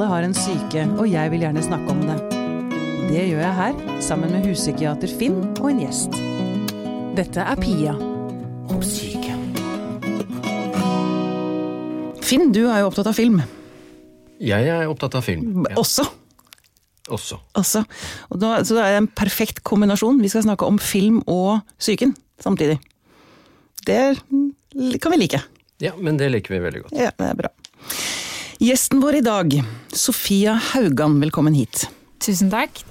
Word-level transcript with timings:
Alle 0.00 0.14
har 0.14 0.24
en 0.24 0.32
syke, 0.32 0.82
og 0.96 1.10
jeg 1.12 1.28
vil 1.28 1.42
gjerne 1.44 1.60
snakke 1.60 1.92
om 1.92 1.98
det. 2.08 2.14
Det 3.10 3.24
gjør 3.28 3.42
jeg 3.42 3.56
her, 3.58 3.82
sammen 4.00 4.30
med 4.32 4.46
huspsykiater 4.48 5.12
Finn 5.20 5.42
og 5.60 5.66
en 5.68 5.82
gjest. 5.82 6.16
Dette 7.18 7.44
er 7.44 7.60
Pia 7.60 7.92
om 8.72 8.80
syke. 8.80 9.34
Finn, 12.24 12.48
du 12.48 12.62
er 12.62 12.80
jo 12.80 12.88
opptatt 12.88 13.12
av 13.12 13.18
film. 13.20 13.42
Jeg 14.40 14.72
er 14.72 14.88
opptatt 14.88 15.20
av 15.20 15.28
film. 15.28 15.68
Ja. 15.68 15.76
Også. 15.84 16.08
Også. 17.12 17.42
Også. 17.60 17.84
Og 18.32 18.40
da, 18.40 18.56
så 18.64 18.80
det 18.80 18.88
er 18.88 19.02
en 19.02 19.12
perfekt 19.20 19.60
kombinasjon. 19.68 20.24
Vi 20.24 20.32
skal 20.32 20.48
snakke 20.48 20.64
om 20.64 20.80
film 20.80 21.20
og 21.28 21.58
psyken 21.76 22.16
samtidig. 22.40 22.80
Det 23.84 24.14
kan 24.16 25.12
vi 25.12 25.24
like. 25.26 25.44
Ja, 25.84 25.92
men 26.00 26.16
det 26.16 26.32
liker 26.32 26.56
vi 26.56 26.64
veldig 26.70 26.86
godt. 26.88 26.96
Ja, 26.96 27.12
det 27.12 27.34
er 27.34 27.42
bra. 27.44 27.58
Gjesten 28.60 29.00
vår 29.00 29.14
i 29.14 29.20
dag, 29.24 29.54
Sofia 29.88 30.52
Haugan, 30.52 31.14
velkommen 31.22 31.54
hit. 31.56 31.86
Tusen 32.20 32.50
takk. 32.52 32.82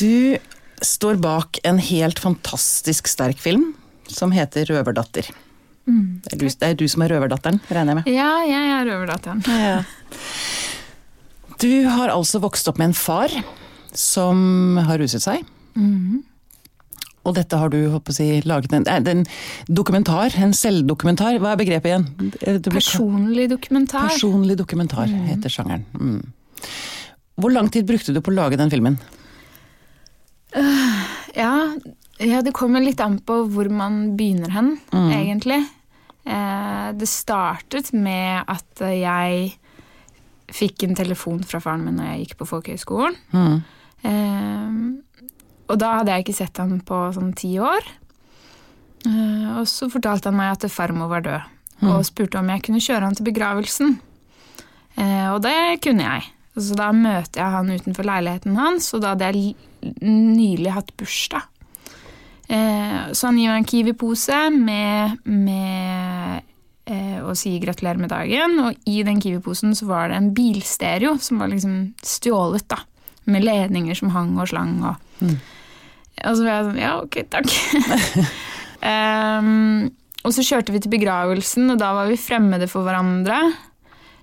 Du 0.00 0.38
står 0.80 1.18
bak 1.20 1.58
en 1.68 1.76
helt 1.76 2.16
fantastisk 2.16 3.10
sterk 3.12 3.36
film 3.36 3.66
som 4.08 4.32
heter 4.32 4.64
Røverdatter. 4.72 5.28
Mm, 5.84 6.22
det, 6.24 6.32
er 6.32 6.40
du, 6.40 6.46
det, 6.48 6.70
er 6.70 6.78
du, 6.80 6.86
som 6.88 7.04
er 7.04 7.12
røverdatteren, 7.12 7.60
regner 7.68 7.92
jeg 7.92 7.98
med? 8.00 8.08
Ja, 8.16 8.30
jeg 8.48 8.72
er 8.78 8.88
røverdatteren. 8.88 9.44
Ja. 9.60 9.76
Du 11.60 11.72
har 11.92 12.16
altså 12.16 12.40
vokst 12.40 12.72
opp 12.72 12.80
med 12.80 12.94
en 12.94 12.96
far 12.96 13.28
som 13.92 14.80
har 14.88 15.04
ruset 15.04 15.20
seg. 15.20 15.44
Mm. 15.76 16.22
Og 17.22 17.36
dette 17.36 17.58
har 17.58 17.70
du 17.70 17.78
håper 17.92 18.16
jeg, 18.18 18.42
laget 18.50 18.74
en, 18.74 18.86
en, 18.88 19.24
dokumentar, 19.70 20.34
en 20.42 20.54
selvdokumentar. 20.56 21.38
Hva 21.42 21.52
er 21.52 21.60
begrepet 21.60 21.92
igjen? 21.92 22.06
Personlig 22.66 23.48
dokumentar. 23.52 24.08
Personlig 24.10 24.56
dokumentar 24.58 25.06
mm. 25.10 25.26
heter 25.30 25.54
sjangeren. 25.54 25.84
Mm. 25.94 26.66
Hvor 27.38 27.54
lang 27.54 27.70
tid 27.72 27.86
brukte 27.88 28.14
du 28.14 28.20
på 28.20 28.32
å 28.32 28.38
lage 28.40 28.58
den 28.60 28.72
filmen? 28.72 28.98
Uh, 30.52 31.04
ja, 31.38 31.52
ja, 32.20 32.42
det 32.44 32.52
kommer 32.56 32.82
litt 32.82 33.00
an 33.00 33.20
på 33.24 33.38
hvor 33.54 33.70
man 33.72 34.16
begynner 34.18 34.52
hen, 34.52 34.74
mm. 34.90 35.10
egentlig. 35.16 35.62
Uh, 36.26 36.90
det 36.98 37.08
startet 37.10 37.94
med 37.94 38.42
at 38.50 38.82
jeg 38.82 39.54
fikk 40.52 40.84
en 40.84 40.98
telefon 40.98 41.40
fra 41.48 41.62
faren 41.62 41.86
min 41.86 41.96
når 41.98 42.10
jeg 42.10 42.26
gikk 42.26 42.36
på 42.42 42.50
folkehøyskolen. 42.50 43.16
Mm. 43.32 43.62
Eh, 44.02 44.68
og 45.70 45.80
da 45.80 45.96
hadde 45.98 46.14
jeg 46.14 46.26
ikke 46.26 46.38
sett 46.42 46.60
han 46.60 46.80
på 46.86 47.00
sånn 47.14 47.32
ti 47.38 47.54
år. 47.62 47.86
Eh, 49.06 49.48
og 49.58 49.66
så 49.70 49.88
fortalte 49.92 50.30
han 50.30 50.38
meg 50.38 50.54
at 50.54 50.68
farmor 50.72 51.10
var 51.12 51.26
død, 51.26 51.50
mm. 51.82 51.88
og 51.92 52.06
spurte 52.06 52.40
om 52.40 52.50
jeg 52.52 52.64
kunne 52.66 52.82
kjøre 52.82 53.08
han 53.08 53.18
til 53.18 53.28
begravelsen. 53.30 53.96
Eh, 54.96 55.28
og 55.32 55.42
det 55.46 55.82
kunne 55.84 56.06
jeg. 56.06 56.30
Så 56.52 56.76
da 56.76 56.90
møter 56.92 57.40
jeg 57.40 57.54
han 57.54 57.72
utenfor 57.72 58.06
leiligheten 58.06 58.58
hans, 58.60 58.90
og 58.92 59.02
da 59.04 59.14
hadde 59.14 59.30
jeg 59.30 59.54
nylig 60.04 60.74
hatt 60.74 60.92
bursdag. 61.00 61.48
Eh, 62.52 63.12
så 63.16 63.30
han 63.30 63.38
gir 63.40 63.48
meg 63.48 63.62
en 63.62 63.68
Kiwi-pose 63.70 64.38
med, 64.52 65.22
med 65.24 66.42
eh, 66.90 67.20
å 67.24 67.32
si 67.38 67.54
gratulerer 67.62 68.02
med 68.02 68.12
dagen. 68.12 68.58
Og 68.66 68.90
i 68.90 69.00
den 69.06 69.22
Kiwi-posen 69.22 69.76
så 69.78 69.88
var 69.88 70.10
det 70.10 70.18
en 70.18 70.32
bilstereo 70.36 71.16
som 71.22 71.40
var 71.40 71.52
liksom 71.52 71.94
stjålet, 72.04 72.68
da. 72.68 72.82
Med 73.30 73.46
ledninger 73.46 73.96
som 73.96 74.12
hang 74.12 74.34
og 74.36 74.50
slang. 74.50 74.80
Og, 74.84 75.11
mm. 75.22 75.34
og 76.22 76.38
så 76.38 76.46
var 76.46 76.52
jeg 76.52 76.68
sånn 76.68 76.80
Ja, 76.82 76.94
ok, 77.02 77.18
takk. 77.32 77.50
um, 78.84 79.90
og 80.26 80.34
så 80.36 80.46
kjørte 80.46 80.74
vi 80.74 80.82
til 80.82 80.92
begravelsen, 80.92 81.70
og 81.74 81.80
da 81.82 81.92
var 81.96 82.10
vi 82.10 82.20
fremmede 82.20 82.68
for 82.70 82.86
hverandre. 82.86 83.38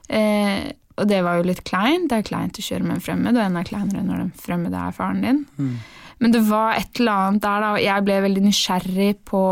Eh, 0.09 0.71
og 0.99 1.07
det 1.07 1.21
var 1.23 1.39
jo 1.39 1.47
litt 1.47 1.61
kleint. 1.67 2.09
Det 2.11 2.19
er 2.19 2.27
kleint 2.27 2.59
å 2.59 2.65
kjøre 2.65 2.85
med 2.85 2.97
en 2.97 3.03
fremmed, 3.03 3.37
og 3.37 3.45
enda 3.45 3.63
kleinere 3.67 4.03
når 4.05 4.23
den 4.23 4.33
fremmede 4.39 4.79
er 4.79 4.95
faren 4.95 5.23
din. 5.23 5.41
Mm. 5.59 5.73
Men 6.19 6.35
det 6.35 6.43
var 6.49 6.75
et 6.75 6.99
eller 6.99 7.27
annet 7.27 7.43
der, 7.45 7.63
da. 7.63 7.71
og 7.75 7.83
Jeg 7.83 8.05
ble 8.07 8.19
veldig 8.25 8.43
nysgjerrig 8.47 9.11
på 9.27 9.43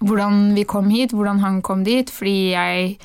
hvordan 0.00 0.54
vi 0.56 0.64
kom 0.68 0.90
hit, 0.92 1.14
hvordan 1.16 1.42
han 1.42 1.60
kom 1.66 1.82
dit. 1.86 2.10
Fordi 2.14 2.36
jeg 2.54 2.96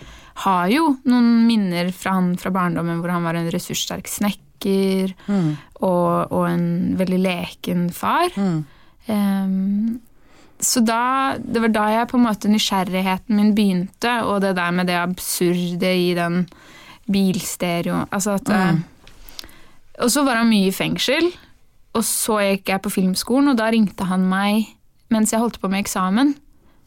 har 0.46 0.72
jo 0.74 0.88
noen 1.10 1.46
minner 1.50 1.92
fra 1.96 2.18
han 2.20 2.34
fra 2.40 2.54
barndommen 2.54 3.02
hvor 3.02 3.14
han 3.14 3.26
var 3.26 3.40
en 3.40 3.52
ressurssterk 3.54 4.10
snekker 4.12 4.44
mm. 4.66 5.52
og, 5.76 6.32
og, 6.32 6.44
en 6.50 6.96
veldig 7.00 7.22
leken 7.22 7.88
far. 7.94 8.34
Mm. 8.36 8.66
Um, 9.08 10.02
så 10.60 10.82
da, 10.82 11.36
det 11.38 11.62
var 11.62 11.74
da 11.76 11.86
jeg 11.92 12.10
på 12.10 12.18
en 12.18 12.26
måte 12.26 12.50
nysgjerrigheten 12.50 13.36
min 13.38 13.54
begynte, 13.58 14.18
og 14.24 14.42
det 14.46 14.56
der 14.58 14.72
med 14.72 14.88
det 14.90 14.98
absurde 14.98 15.92
i 15.92 16.14
den 16.18 16.46
bilstereoen 17.12 18.08
altså 18.10 18.40
mm. 18.42 18.80
Og 20.02 20.10
så 20.12 20.24
var 20.26 20.42
han 20.42 20.50
mye 20.50 20.72
i 20.72 20.76
fengsel. 20.76 21.30
Og 21.96 22.04
så 22.04 22.42
gikk 22.42 22.74
jeg 22.74 22.84
på 22.84 22.92
filmskolen, 22.92 23.54
og 23.54 23.60
da 23.60 23.70
ringte 23.72 24.08
han 24.10 24.26
meg 24.28 24.66
mens 25.14 25.32
jeg 25.32 25.40
holdt 25.40 25.62
på 25.62 25.70
med 25.72 25.86
eksamen. 25.86 26.34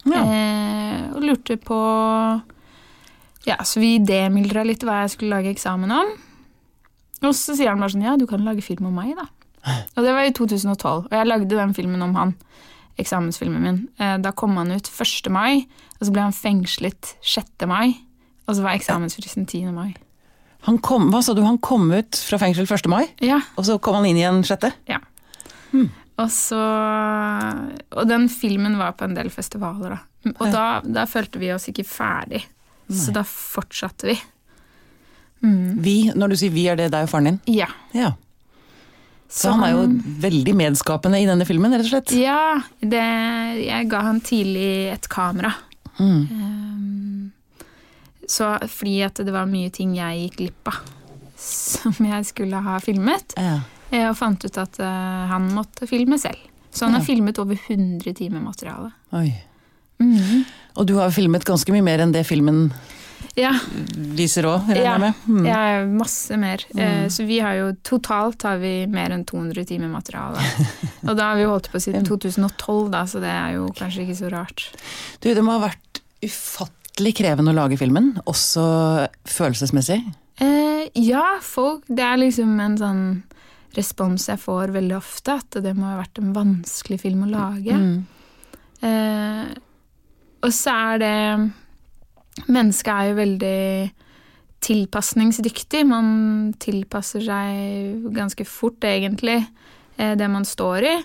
Ja. 0.08 0.20
Eh, 0.20 1.02
og 1.16 1.24
lurte 1.24 1.56
på 1.60 1.78
Ja, 3.46 3.56
så 3.64 3.80
vi 3.80 3.96
demildra 4.04 4.64
litt 4.66 4.84
hva 4.84 5.02
jeg 5.04 5.14
skulle 5.14 5.38
lage 5.38 5.54
eksamen 5.54 5.92
om. 5.94 6.10
Og 7.24 7.34
så 7.34 7.56
sier 7.58 7.72
han 7.72 7.82
bare 7.82 7.94
sånn 7.94 8.06
Ja, 8.06 8.16
du 8.18 8.26
kan 8.30 8.44
lage 8.46 8.64
film 8.64 8.90
om 8.90 8.98
meg, 8.98 9.16
da. 9.18 9.26
Og 9.96 10.04
det 10.04 10.12
var 10.14 10.26
i 10.26 10.34
2012. 10.34 11.08
Og 11.08 11.14
jeg 11.14 11.28
lagde 11.28 11.50
den 11.50 11.74
filmen 11.76 12.02
om 12.04 12.14
han. 12.18 12.34
Eksamensfilmen 12.98 13.62
min. 13.62 13.80
Eh, 14.00 14.16
da 14.22 14.32
kom 14.34 14.56
han 14.58 14.72
ut 14.74 14.88
1. 14.90 15.30
mai, 15.34 15.66
og 15.98 16.06
så 16.06 16.14
ble 16.14 16.26
han 16.28 16.34
fengslet 16.34 17.14
6. 17.22 17.66
mai. 17.70 17.98
Og 18.48 18.56
så 18.56 18.64
var 18.64 18.78
eksamensfristen 18.78 19.46
10. 19.46 19.72
mai. 19.74 19.92
Han 20.66 20.80
kom, 20.82 21.10
hva 21.12 21.20
sa 21.22 21.34
du, 21.36 21.44
han 21.46 21.60
kom 21.62 21.86
ut 21.92 22.18
fra 22.18 22.40
fengsel 22.40 22.66
1. 22.66 22.88
mai, 22.90 23.04
ja. 23.22 23.38
og 23.54 23.66
så 23.68 23.76
kom 23.82 24.00
han 24.00 24.08
inn 24.08 24.18
igjen 24.18 24.40
6.? 24.46 24.72
Ja. 24.90 24.98
Hmm. 25.70 25.90
Og 26.18 26.32
så 26.34 26.58
Og 27.94 28.08
den 28.08 28.24
filmen 28.32 28.74
var 28.80 28.96
på 28.98 29.06
en 29.06 29.14
del 29.14 29.30
festivaler, 29.30 29.94
da. 29.94 30.32
Og 30.34 30.48
da, 30.50 30.64
da 30.82 31.04
følte 31.06 31.38
vi 31.38 31.52
oss 31.54 31.68
ikke 31.70 31.86
ferdig, 31.86 32.42
Nei. 32.88 32.98
så 32.98 33.14
da 33.14 33.22
fortsatte 33.22 34.10
vi. 34.10 34.16
Mm. 35.44 35.78
Vi, 35.84 35.96
når 36.18 36.32
du 36.32 36.38
sier 36.40 36.54
vi, 36.54 36.66
er 36.70 36.78
det 36.78 36.90
deg 36.94 37.06
og 37.06 37.12
faren 37.12 37.30
din? 37.30 37.38
Ja. 37.58 37.68
ja. 37.94 38.12
Så, 39.28 39.42
så 39.42 39.54
han 39.54 39.64
er 39.66 39.74
jo 39.74 39.86
veldig 40.24 40.54
medskapende 40.56 41.20
i 41.20 41.26
denne 41.28 41.46
filmen, 41.48 41.74
rett 41.76 41.84
og 41.84 41.92
slett? 41.92 42.14
Ja. 42.16 42.58
Det, 42.80 43.06
jeg 43.60 43.88
ga 43.92 44.04
han 44.06 44.22
tidlig 44.24 44.68
et 44.94 45.08
kamera. 45.12 45.52
Mm. 45.98 46.22
Um, 46.32 47.32
så 48.28 48.54
fordi 48.70 49.00
at 49.06 49.20
det 49.20 49.34
var 49.34 49.48
mye 49.50 49.72
ting 49.74 49.96
jeg 49.98 50.22
gikk 50.22 50.38
glipp 50.40 50.70
av 50.72 50.78
som 51.48 51.98
jeg 52.08 52.28
skulle 52.30 52.62
ha 52.64 52.78
filmet. 52.82 53.36
Ja. 53.36 53.60
Eh, 53.90 54.06
og 54.08 54.16
fant 54.18 54.44
ut 54.44 54.60
at 54.60 54.80
uh, 54.82 55.26
han 55.30 55.50
måtte 55.54 55.88
filme 55.88 56.18
selv. 56.20 56.40
Så 56.72 56.86
han 56.86 56.96
ja. 56.96 57.00
har 57.00 57.06
filmet 57.06 57.38
over 57.40 57.56
100 57.56 58.16
timer 58.16 58.42
materiale. 58.44 58.92
Oi. 59.16 59.30
Mm. 59.98 60.44
Og 60.78 60.86
du 60.86 60.94
har 60.98 61.12
filmet 61.12 61.44
ganske 61.46 61.72
mye 61.74 61.84
mer 61.84 62.04
enn 62.04 62.12
det 62.14 62.24
filmen 62.28 62.68
ja. 63.38 63.52
viser 64.18 64.48
òg, 64.50 64.68
regner 64.68 64.82
jeg 64.82 64.88
ja. 64.88 64.96
med? 65.02 65.22
Mm. 65.28 65.46
Ja, 65.48 65.60
masse 65.90 66.38
mer. 66.40 66.64
Mm. 66.74 66.80
Uh, 66.80 67.04
så 67.14 67.26
vi 67.28 67.40
har 67.44 67.58
jo 67.58 67.70
totalt 67.86 68.44
har 68.48 68.60
vi 68.62 68.72
mer 68.90 69.14
enn 69.14 69.24
200 69.28 69.68
timer 69.68 69.92
materiale. 69.92 70.42
og 71.08 71.12
da 71.12 71.30
har 71.30 71.40
vi 71.40 71.46
holdt 71.48 71.70
på 71.72 71.82
siden 71.82 72.06
2012, 72.08 72.90
da, 72.94 73.04
så 73.08 73.22
det 73.22 73.32
er 73.32 73.56
jo 73.58 73.68
kanskje 73.78 74.04
ikke 74.04 74.18
så 74.22 74.32
rart. 74.34 74.66
Du, 75.22 75.30
det 75.30 75.44
må 75.44 75.56
ha 75.56 75.68
vært 75.68 76.02
ufattelig 76.24 77.14
krevende 77.20 77.54
å 77.54 77.58
lage 77.60 77.78
filmen, 77.80 78.16
også 78.26 78.64
følelsesmessig? 79.28 80.00
Eh, 80.42 80.84
ja, 81.02 81.40
folk 81.42 81.82
Det 81.90 82.04
er 82.04 82.20
liksom 82.20 82.58
en 82.62 82.76
sånn 82.78 83.02
respons 83.76 84.28
jeg 84.30 84.40
får 84.40 84.72
veldig 84.74 84.96
ofte, 84.96 85.38
at 85.38 85.58
det 85.62 85.74
må 85.76 85.86
ha 85.90 85.98
vært 86.00 86.20
en 86.20 86.34
vanskelig 86.34 87.02
film 87.02 87.26
å 87.26 87.30
lage. 87.30 87.78
Mm. 87.78 87.98
Eh, 88.88 89.48
og 90.46 90.54
så 90.54 90.74
er 90.94 91.02
det 91.02 91.16
Mennesket 92.46 92.92
er 92.92 93.08
jo 93.10 93.18
veldig 93.18 93.62
tilpasningsdyktig. 94.64 95.84
Man 95.86 96.08
tilpasser 96.62 97.24
seg 97.24 98.08
ganske 98.14 98.46
fort, 98.48 98.82
egentlig, 98.86 99.40
eh, 99.96 100.14
det 100.18 100.30
man 100.30 100.46
står 100.46 100.88
i. 100.88 100.96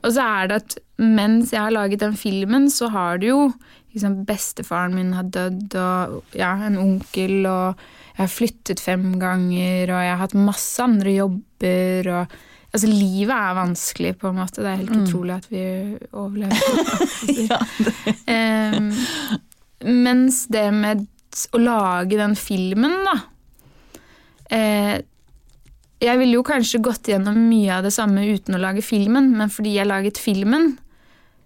Og 0.00 0.14
så 0.14 0.24
er 0.24 0.48
det 0.48 0.60
at 0.62 0.78
mens 1.00 1.52
jeg 1.52 1.60
har 1.60 1.72
laget 1.74 2.00
den 2.00 2.16
filmen, 2.16 2.70
så 2.72 2.88
har 2.92 3.20
det 3.20 3.32
jo 3.32 3.50
liksom, 3.92 4.24
Bestefaren 4.28 4.94
min 4.96 5.12
har 5.16 5.28
dødd, 5.28 5.74
og 5.76 6.36
ja, 6.36 6.54
en 6.66 6.78
onkel, 6.80 7.44
og 7.46 7.80
jeg 8.16 8.22
har 8.22 8.32
flyttet 8.32 8.80
fem 8.80 9.18
ganger, 9.20 9.90
og 9.90 10.04
jeg 10.04 10.14
har 10.14 10.22
hatt 10.24 10.38
masse 10.38 10.80
andre 10.82 11.18
jobber, 11.18 12.14
og 12.20 12.40
Altså, 12.70 12.86
livet 12.86 13.34
er 13.34 13.54
vanskelig, 13.56 14.12
på 14.20 14.28
en 14.30 14.36
måte. 14.38 14.62
Det 14.62 14.70
er 14.70 14.76
helt 14.78 14.92
mm. 14.94 15.00
utrolig 15.02 15.32
at 15.34 15.46
vi 15.50 15.62
overlever. 16.12 16.52
ja, 17.50 17.58
um, 18.78 18.92
mens 19.86 20.44
det 20.52 20.66
med 20.74 21.06
å 21.54 21.60
lage 21.62 22.18
den 22.18 22.34
filmen, 22.38 22.96
da 23.06 23.16
eh, 24.50 24.96
Jeg 26.00 26.18
ville 26.20 26.38
jo 26.38 26.46
kanskje 26.46 26.80
gått 26.82 27.10
gjennom 27.12 27.36
mye 27.50 27.76
av 27.76 27.84
det 27.86 27.92
samme 27.94 28.24
uten 28.26 28.56
å 28.56 28.62
lage 28.62 28.82
filmen, 28.82 29.30
men 29.36 29.52
fordi 29.52 29.76
jeg 29.76 29.88
laget 29.88 30.18
filmen, 30.18 30.72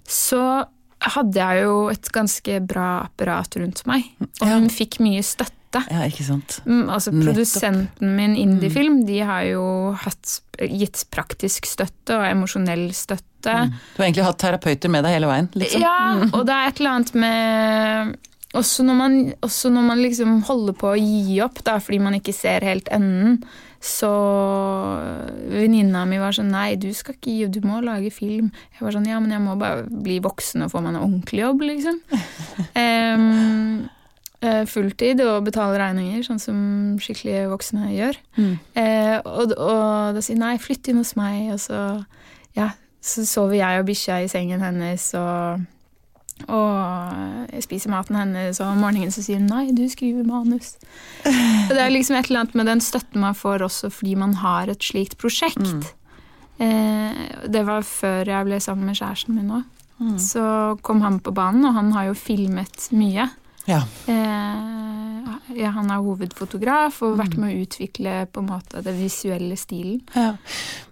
så 0.06 0.64
hadde 1.04 1.40
jeg 1.40 1.64
jo 1.66 1.88
et 1.92 2.08
ganske 2.14 2.60
bra 2.64 2.88
apparat 3.08 3.58
rundt 3.60 3.82
meg. 3.90 4.06
Og 4.40 4.46
hun 4.48 4.70
fikk 4.72 5.00
mye 5.04 5.24
støtte 5.26 5.63
støtte. 5.74 5.94
Ja, 5.94 6.04
ikke 6.08 6.26
sant. 6.26 6.58
Mm, 6.66 6.88
altså 6.88 7.12
Nettopp. 7.12 7.30
Produsenten 7.30 8.16
min, 8.16 8.36
Indiefilm, 8.36 9.00
de 9.06 9.20
har 9.26 9.46
jo 9.48 9.64
hatt, 10.04 10.40
gitt 10.70 11.04
praktisk 11.14 11.66
støtte 11.66 12.18
og 12.18 12.26
emosjonell 12.28 12.86
støtte. 12.94 13.24
Du 13.44 13.50
har 13.50 14.06
egentlig 14.06 14.28
hatt 14.28 14.40
terapeuter 14.40 14.92
med 14.92 15.04
deg 15.04 15.18
hele 15.18 15.28
veien, 15.30 15.50
liksom. 15.58 15.82
Ja, 15.84 15.98
og 16.30 16.46
det 16.48 16.54
er 16.54 16.70
et 16.70 16.80
eller 16.80 16.96
annet 16.98 17.18
med 17.18 18.14
også 18.54 18.84
når, 18.86 18.94
man, 18.94 19.14
også 19.42 19.70
når 19.74 19.82
man 19.82 19.98
liksom 19.98 20.34
holder 20.46 20.76
på 20.78 20.92
å 20.92 20.98
gi 20.98 21.40
opp, 21.42 21.58
da, 21.66 21.80
fordi 21.82 21.98
man 21.98 22.14
ikke 22.20 22.34
ser 22.36 22.62
helt 22.62 22.86
enden, 22.94 23.40
så 23.84 24.08
Venninna 25.50 26.06
mi 26.08 26.16
var 26.16 26.32
sånn 26.32 26.54
Nei, 26.54 26.70
du 26.80 26.86
skal 26.96 27.18
ikke 27.18 27.34
gi 27.34 27.48
du 27.52 27.58
må 27.66 27.82
lage 27.84 28.08
film. 28.14 28.46
Jeg 28.72 28.86
var 28.86 28.94
sånn 28.94 29.10
Ja, 29.10 29.18
men 29.20 29.34
jeg 29.34 29.42
må 29.44 29.58
bare 29.60 29.84
bli 29.84 30.22
voksen 30.24 30.64
og 30.64 30.72
få 30.72 30.80
meg 30.80 30.94
en 30.94 31.02
ordentlig 31.02 31.42
jobb, 31.42 31.66
liksom. 31.68 32.00
Eh, 32.80 33.26
fulltid 34.68 35.20
og 35.24 35.44
betale 35.46 35.78
regninger, 35.80 36.22
sånn 36.26 36.40
som 36.42 36.56
skikkelige 37.02 37.48
voksne 37.52 37.90
gjør. 37.94 38.18
Mm. 38.38 38.54
Eh, 38.80 39.18
og, 39.24 39.54
og 39.56 40.16
da 40.16 40.24
sier 40.24 40.40
nei, 40.40 40.56
flytt 40.62 40.90
inn 40.90 41.00
hos 41.00 41.14
meg, 41.18 41.52
og 41.54 41.60
så, 41.62 41.80
ja, 42.58 42.72
så 43.04 43.26
sover 43.28 43.58
jeg 43.60 43.82
og 43.82 43.88
bikkja 43.88 44.22
i 44.24 44.30
sengen 44.32 44.64
hennes, 44.64 45.06
og, 45.18 45.64
og 46.48 47.50
jeg 47.52 47.66
spiser 47.66 47.92
maten 47.92 48.18
hennes, 48.20 48.60
og 48.60 48.72
om 48.72 48.80
morgenen 48.84 49.14
så 49.14 49.24
sier 49.24 49.42
hun 49.42 49.50
nei, 49.50 49.68
du 49.76 49.84
skriver 49.90 50.26
manus. 50.28 50.74
Og 51.24 51.74
det 51.74 51.82
er 51.82 51.92
liksom 51.94 52.18
et 52.18 52.30
eller 52.30 52.44
annet 52.44 52.58
med 52.58 52.72
den 52.72 52.82
støtten 52.84 53.22
man 53.22 53.36
får 53.38 53.64
også 53.66 53.92
fordi 53.94 54.16
man 54.20 54.34
har 54.42 54.72
et 54.72 54.84
slikt 54.84 55.16
prosjekt. 55.20 55.94
Eh, 56.62 57.22
det 57.50 57.64
var 57.66 57.86
før 57.86 58.28
jeg 58.30 58.46
ble 58.46 58.60
sammen 58.62 58.90
med 58.90 58.98
kjæresten 58.98 59.38
min 59.38 59.54
òg. 59.60 59.70
Så 60.20 60.42
kom 60.82 61.00
han 61.04 61.20
på 61.22 61.32
banen, 61.34 61.64
og 61.68 61.76
han 61.76 61.92
har 61.94 62.08
jo 62.10 62.16
filmet 62.18 62.88
mye. 62.92 63.28
Ja. 63.68 63.80
Eh, 64.10 65.30
ja, 65.54 65.70
han 65.76 65.90
er 65.92 66.02
hovedfotograf 66.04 67.00
og 67.04 67.14
har 67.14 67.24
vært 67.24 67.36
med 67.40 67.52
å 67.52 67.64
utvikle 67.64 68.14
på 68.32 68.42
en 68.42 68.48
måte 68.50 68.82
det 68.84 68.94
visuelle 68.98 69.56
stilen. 69.60 70.02
ja. 70.16 70.34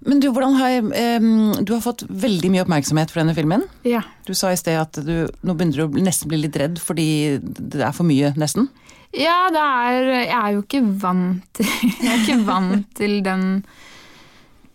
Men 0.03 0.19
du, 0.19 0.29
hvordan 0.35 0.57
har 0.59 0.73
jeg, 0.73 1.23
du 1.63 1.73
har 1.75 1.83
fått 1.85 2.03
veldig 2.09 2.49
mye 2.51 2.65
oppmerksomhet 2.65 3.13
for 3.13 3.23
denne 3.23 3.37
filmen. 3.37 3.63
Ja. 3.87 4.01
Du 4.27 4.33
sa 4.35 4.51
i 4.51 4.59
sted 4.59 4.75
at 4.81 4.99
du 4.99 5.29
nå 5.47 5.55
begynner 5.55 5.79
du 5.79 5.85
å 5.85 6.03
nesten 6.03 6.31
bli 6.33 6.41
litt 6.43 6.59
redd 6.59 6.81
fordi 6.83 7.39
det 7.39 7.85
er 7.87 7.95
for 7.95 8.09
mye, 8.09 8.33
nesten. 8.41 8.67
Ja, 9.13 9.51
det 9.53 9.61
er 9.61 10.11
Jeg 10.25 10.37
er 10.39 10.51
jo 10.55 10.65
ikke 10.65 10.83
vant 11.03 11.45
til 11.59 11.69
Jeg 12.03 12.11
er 12.11 12.23
ikke 12.23 12.43
vant 12.49 12.93
til 12.97 13.19
den 13.25 13.47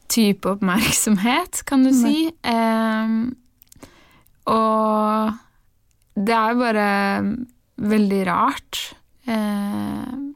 type 0.07 0.49
oppmerksomhet, 0.55 1.65
kan 1.67 1.83
du 1.83 1.91
si. 1.91 2.29
Ehm, 2.47 3.35
og 4.47 5.33
det 6.15 6.33
er 6.37 6.53
jo 6.53 6.61
bare 6.61 6.85
veldig 7.77 8.23
rart. 8.27 8.81
Ehm, 9.29 10.33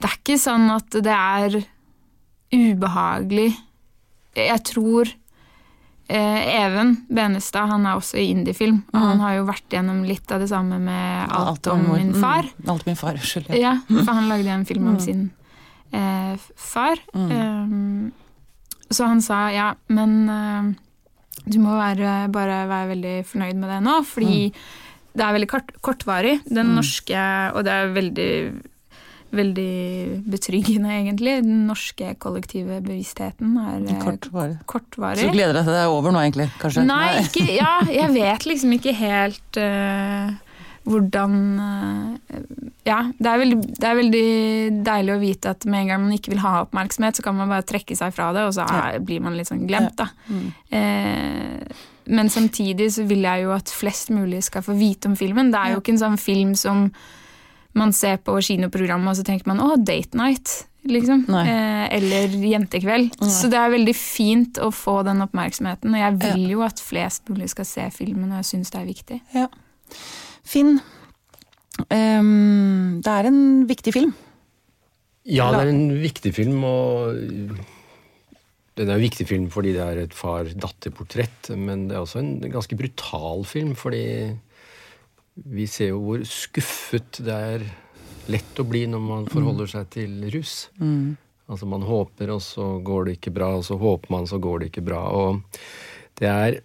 det 0.00 0.08
er 0.08 0.18
ikke 0.18 0.38
sånn 0.40 0.68
at 0.72 1.00
det 1.04 1.16
er 1.16 1.58
ubehagelig. 2.50 3.50
Jeg 4.36 4.62
tror 4.66 5.10
eh, 6.10 6.40
Even 6.60 6.94
Benestad, 7.10 7.70
han 7.70 7.86
er 7.86 7.98
også 7.98 8.20
i 8.20 8.30
indiefilm, 8.32 8.82
og 8.94 9.00
han 9.00 9.22
har 9.22 9.36
jo 9.38 9.48
vært 9.50 9.76
gjennom 9.76 10.02
litt 10.06 10.30
av 10.32 10.42
det 10.42 10.50
samme 10.50 10.80
med 10.82 11.34
Alt 11.36 11.68
om 11.70 11.84
min 11.92 12.14
far. 12.16 12.48
Mm, 12.62 12.70
alt 12.72 12.86
om 12.86 12.90
min 12.92 13.00
far, 13.00 13.18
unnskyld. 13.18 13.52
Ja. 13.58 13.76
For 13.90 14.12
han 14.12 14.30
lagde 14.30 14.54
en 14.54 14.66
film 14.68 14.88
om 14.94 15.00
sin 15.02 15.28
eh, 15.92 16.34
far. 16.56 17.02
Um, 17.12 18.10
så 18.90 19.06
han 19.06 19.22
sa 19.22 19.44
ja, 19.54 19.72
men 19.94 20.16
eh, 20.28 20.70
du 21.50 21.60
må 21.62 21.76
være, 21.78 22.28
bare 22.32 22.64
være 22.70 22.94
veldig 22.94 23.16
fornøyd 23.28 23.60
med 23.60 23.70
det 23.74 23.82
nå, 23.86 24.00
fordi 24.06 24.48
det 25.10 25.24
er 25.26 25.36
veldig 25.36 25.48
kort, 25.50 25.72
kortvarig. 25.82 26.36
Den 26.46 26.74
norske 26.76 27.22
Og 27.54 27.64
det 27.66 27.78
er 27.78 27.96
veldig 27.96 28.32
Veldig 29.30 30.24
betryggende, 30.26 30.90
egentlig. 30.90 31.36
Den 31.44 31.60
norske 31.68 32.16
kollektive 32.18 32.80
bevisstheten 32.82 33.52
er 33.62 33.84
kortvarig. 34.02 34.56
Kortvarig. 34.66 35.20
Så 35.22 35.28
du 35.30 35.36
gleder 35.36 35.54
deg 35.54 35.68
til 35.68 35.76
det 35.76 35.82
er 35.84 35.92
over 35.94 36.10
nå, 36.10 36.18
egentlig? 36.24 36.48
Kanskje? 36.58 36.82
Nei, 36.88 37.20
ikke, 37.22 37.44
ja, 37.54 37.76
jeg 37.94 38.10
vet 38.16 38.46
liksom 38.50 38.74
ikke 38.74 38.94
helt 38.98 39.60
uh, 39.62 40.32
hvordan 40.90 41.38
uh, 41.62 42.40
Ja, 42.88 43.04
det 43.14 43.30
er, 43.30 43.38
veldig, 43.44 43.60
det 43.78 43.86
er 43.86 44.00
veldig 44.00 44.26
deilig 44.90 45.14
å 45.14 45.20
vite 45.22 45.54
at 45.54 45.68
med 45.70 45.84
en 45.84 45.92
gang 45.92 46.02
man 46.08 46.18
ikke 46.18 46.34
vil 46.34 46.42
ha 46.42 46.56
oppmerksomhet, 46.64 47.20
så 47.20 47.28
kan 47.28 47.38
man 47.38 47.54
bare 47.54 47.68
trekke 47.70 47.94
seg 48.02 48.10
fra 48.16 48.32
det, 48.34 48.48
og 48.50 48.58
så 48.58 48.66
er, 48.66 48.98
blir 48.98 49.22
man 49.22 49.38
litt 49.38 49.52
sånn 49.52 49.62
glemt, 49.70 49.94
da. 50.00 50.10
Eh, 50.74 51.86
men 52.10 52.30
samtidig 52.32 52.90
så 52.96 53.06
vil 53.08 53.24
jeg 53.26 53.44
jo 53.46 53.54
at 53.54 53.70
flest 53.72 54.10
mulig 54.14 54.42
skal 54.46 54.64
få 54.66 54.74
vite 54.78 55.10
om 55.10 55.16
filmen. 55.18 55.52
Det 55.52 55.60
er 55.60 55.74
jo 55.74 55.82
ikke 55.82 55.94
en 55.94 56.02
sånn 56.02 56.18
film 56.20 56.56
som 56.58 56.88
man 57.78 57.94
ser 57.94 58.18
på 58.26 58.34
kinoprogrammet, 58.42 59.12
og 59.12 59.20
så 59.20 59.26
tenker 59.26 59.46
man 59.46 59.62
'å, 59.62 59.76
date 59.78 60.18
night'. 60.18 60.66
Liksom. 60.88 61.26
Eh, 61.28 61.94
eller 61.96 62.28
jentekveld. 62.28 63.12
Så 63.20 63.50
det 63.52 63.58
er 63.58 63.74
veldig 63.74 63.94
fint 63.96 64.56
å 64.64 64.70
få 64.72 65.02
den 65.04 65.20
oppmerksomheten. 65.20 65.92
Og 65.92 66.00
jeg 66.00 66.16
vil 66.22 66.46
jo 66.54 66.62
at 66.64 66.80
flest 66.80 67.28
mulig 67.28 67.50
skal 67.50 67.68
se 67.68 67.90
filmen, 67.92 68.32
og 68.32 68.40
jeg 68.40 68.48
syns 68.54 68.70
det 68.70 68.80
er 68.80 68.88
viktig. 68.88 69.20
Ja. 69.34 69.46
Finn, 70.42 70.80
um, 71.90 73.00
det 73.04 73.12
er 73.12 73.28
en 73.28 73.66
viktig 73.68 73.92
film. 73.92 74.14
Ja, 75.28 75.50
det 75.52 75.60
er 75.60 75.68
en 75.74 76.00
viktig 76.00 76.32
film, 76.34 76.64
og 76.64 77.14
den 78.78 78.88
er 78.88 78.96
en 78.96 79.02
viktig 79.02 79.26
film 79.28 79.48
fordi 79.52 79.74
det 79.76 79.82
er 79.84 80.02
et 80.04 80.14
far-datter-portrett, 80.16 81.50
men 81.58 81.88
det 81.90 81.96
er 81.96 82.04
også 82.04 82.20
en 82.22 82.36
ganske 82.52 82.78
brutal 82.78 83.44
film, 83.48 83.74
fordi 83.78 84.04
vi 85.50 85.66
ser 85.70 85.92
jo 85.92 86.02
hvor 86.04 86.24
skuffet 86.28 87.22
det 87.24 87.36
er 87.54 87.64
lett 88.30 88.60
å 88.60 88.66
bli 88.68 88.84
når 88.90 89.02
man 89.02 89.28
forholder 89.30 89.70
seg 89.72 89.90
til 89.94 90.16
rus. 90.34 90.54
Altså 91.50 91.66
man 91.66 91.82
håper, 91.82 92.30
og 92.30 92.42
så 92.44 92.66
går 92.84 93.08
det 93.08 93.16
ikke 93.18 93.34
bra, 93.34 93.54
og 93.58 93.64
så 93.66 93.78
håper 93.80 94.12
man, 94.14 94.28
så 94.30 94.38
går 94.42 94.60
det 94.60 94.70
ikke 94.70 94.86
bra. 94.86 95.00
Og 95.18 95.40
det 96.20 96.28
er 96.30 96.60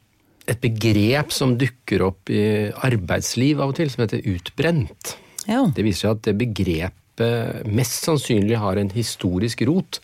et 0.46 0.62
begrep 0.62 1.34
som 1.34 1.56
dukker 1.58 2.04
opp 2.06 2.30
i 2.30 2.70
arbeidsliv 2.86 3.64
av 3.64 3.74
og 3.74 3.80
til, 3.80 3.90
som 3.90 4.06
heter 4.06 4.22
utbrent. 4.30 5.16
Ja. 5.50 5.64
Det 5.74 5.86
viser 5.86 6.06
seg 6.06 6.20
at 6.20 6.24
det 6.30 6.38
begrepet 6.44 7.66
mest 7.72 8.06
sannsynlig 8.06 8.60
har 8.60 8.78
en 8.78 8.92
historisk 8.94 9.64
rot 9.70 10.02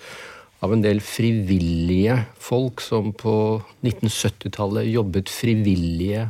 av 0.61 0.73
en 0.73 0.83
del 0.83 1.01
frivillige 1.01 2.19
folk 2.41 2.81
som 2.85 3.11
på 3.17 3.33
1970-tallet 3.81 4.89
jobbet 4.91 5.31
frivillige 5.33 6.27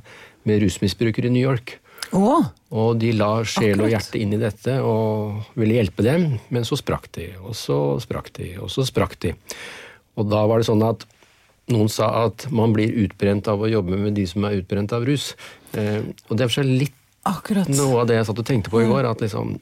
med 0.48 0.62
rusmisbrukere 0.63 1.28
i 1.30 1.33
New 1.36 1.44
York. 1.44 1.78
Oh, 2.16 2.44
Og 2.75 2.98
de 3.00 3.12
la 3.16 3.44
sjel 3.48 3.80
og 3.83 3.92
hjerte 3.92 4.19
inn 4.19 4.33
i 4.36 4.39
dette 4.39 4.80
og 4.83 5.56
ville 5.60 5.78
hjelpe 5.78 6.04
dem, 6.04 6.33
men 6.51 6.68
så 6.68 6.76
sprakk 6.80 7.07
de, 7.16 7.30
og 7.40 7.56
så 7.56 7.78
sprakk 8.04 8.31
de, 8.35 8.54
og 8.59 8.71
så 8.71 8.83
sprakk 8.88 9.16
de. 9.23 9.33
Og 10.19 10.28
da 10.31 10.42
var 10.50 10.59
det 10.59 10.68
sånn 10.68 10.83
at 10.83 11.06
noen 11.71 11.92
sa 11.92 12.09
at 12.26 12.47
man 12.52 12.73
blir 12.76 12.92
utbrent 13.06 13.47
av 13.52 13.64
å 13.64 13.69
jobbe 13.71 14.00
med 14.00 14.18
de 14.18 14.26
som 14.28 14.44
er 14.47 14.57
utbrent 14.59 14.92
av 14.95 15.06
rus. 15.07 15.31
Eh, 15.78 16.02
og 16.28 16.35
det 16.35 16.44
er 16.44 16.52
for 16.52 16.59
seg 16.59 16.71
litt 16.71 16.97
akkurat. 17.28 17.69
noe 17.71 18.02
av 18.02 18.09
det 18.09 18.19
jeg 18.19 18.28
satt 18.28 18.42
og 18.44 18.47
tenkte 18.47 18.73
på 18.73 18.83
i 18.83 18.90
går, 18.90 19.07
at 19.07 19.23
liksom 19.23 19.56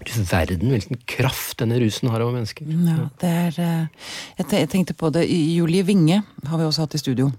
Du 0.00 0.12
verden 0.24 0.72
hvilken 0.72 1.00
kraft 1.08 1.58
denne 1.60 1.78
rusen 1.82 2.08
har 2.08 2.22
over 2.24 2.38
mennesker. 2.38 2.64
Ja, 2.64 3.08
det 3.20 3.30
er 3.30 3.58
eh, 3.60 4.46
Jeg 4.48 4.70
tenkte 4.72 4.96
på 4.96 5.10
det. 5.12 5.26
Julie 5.28 5.84
Winge 5.84 6.22
har 6.46 6.60
vi 6.60 6.64
også 6.64 6.86
hatt 6.86 6.96
i 6.96 7.02
studio. 7.02 7.30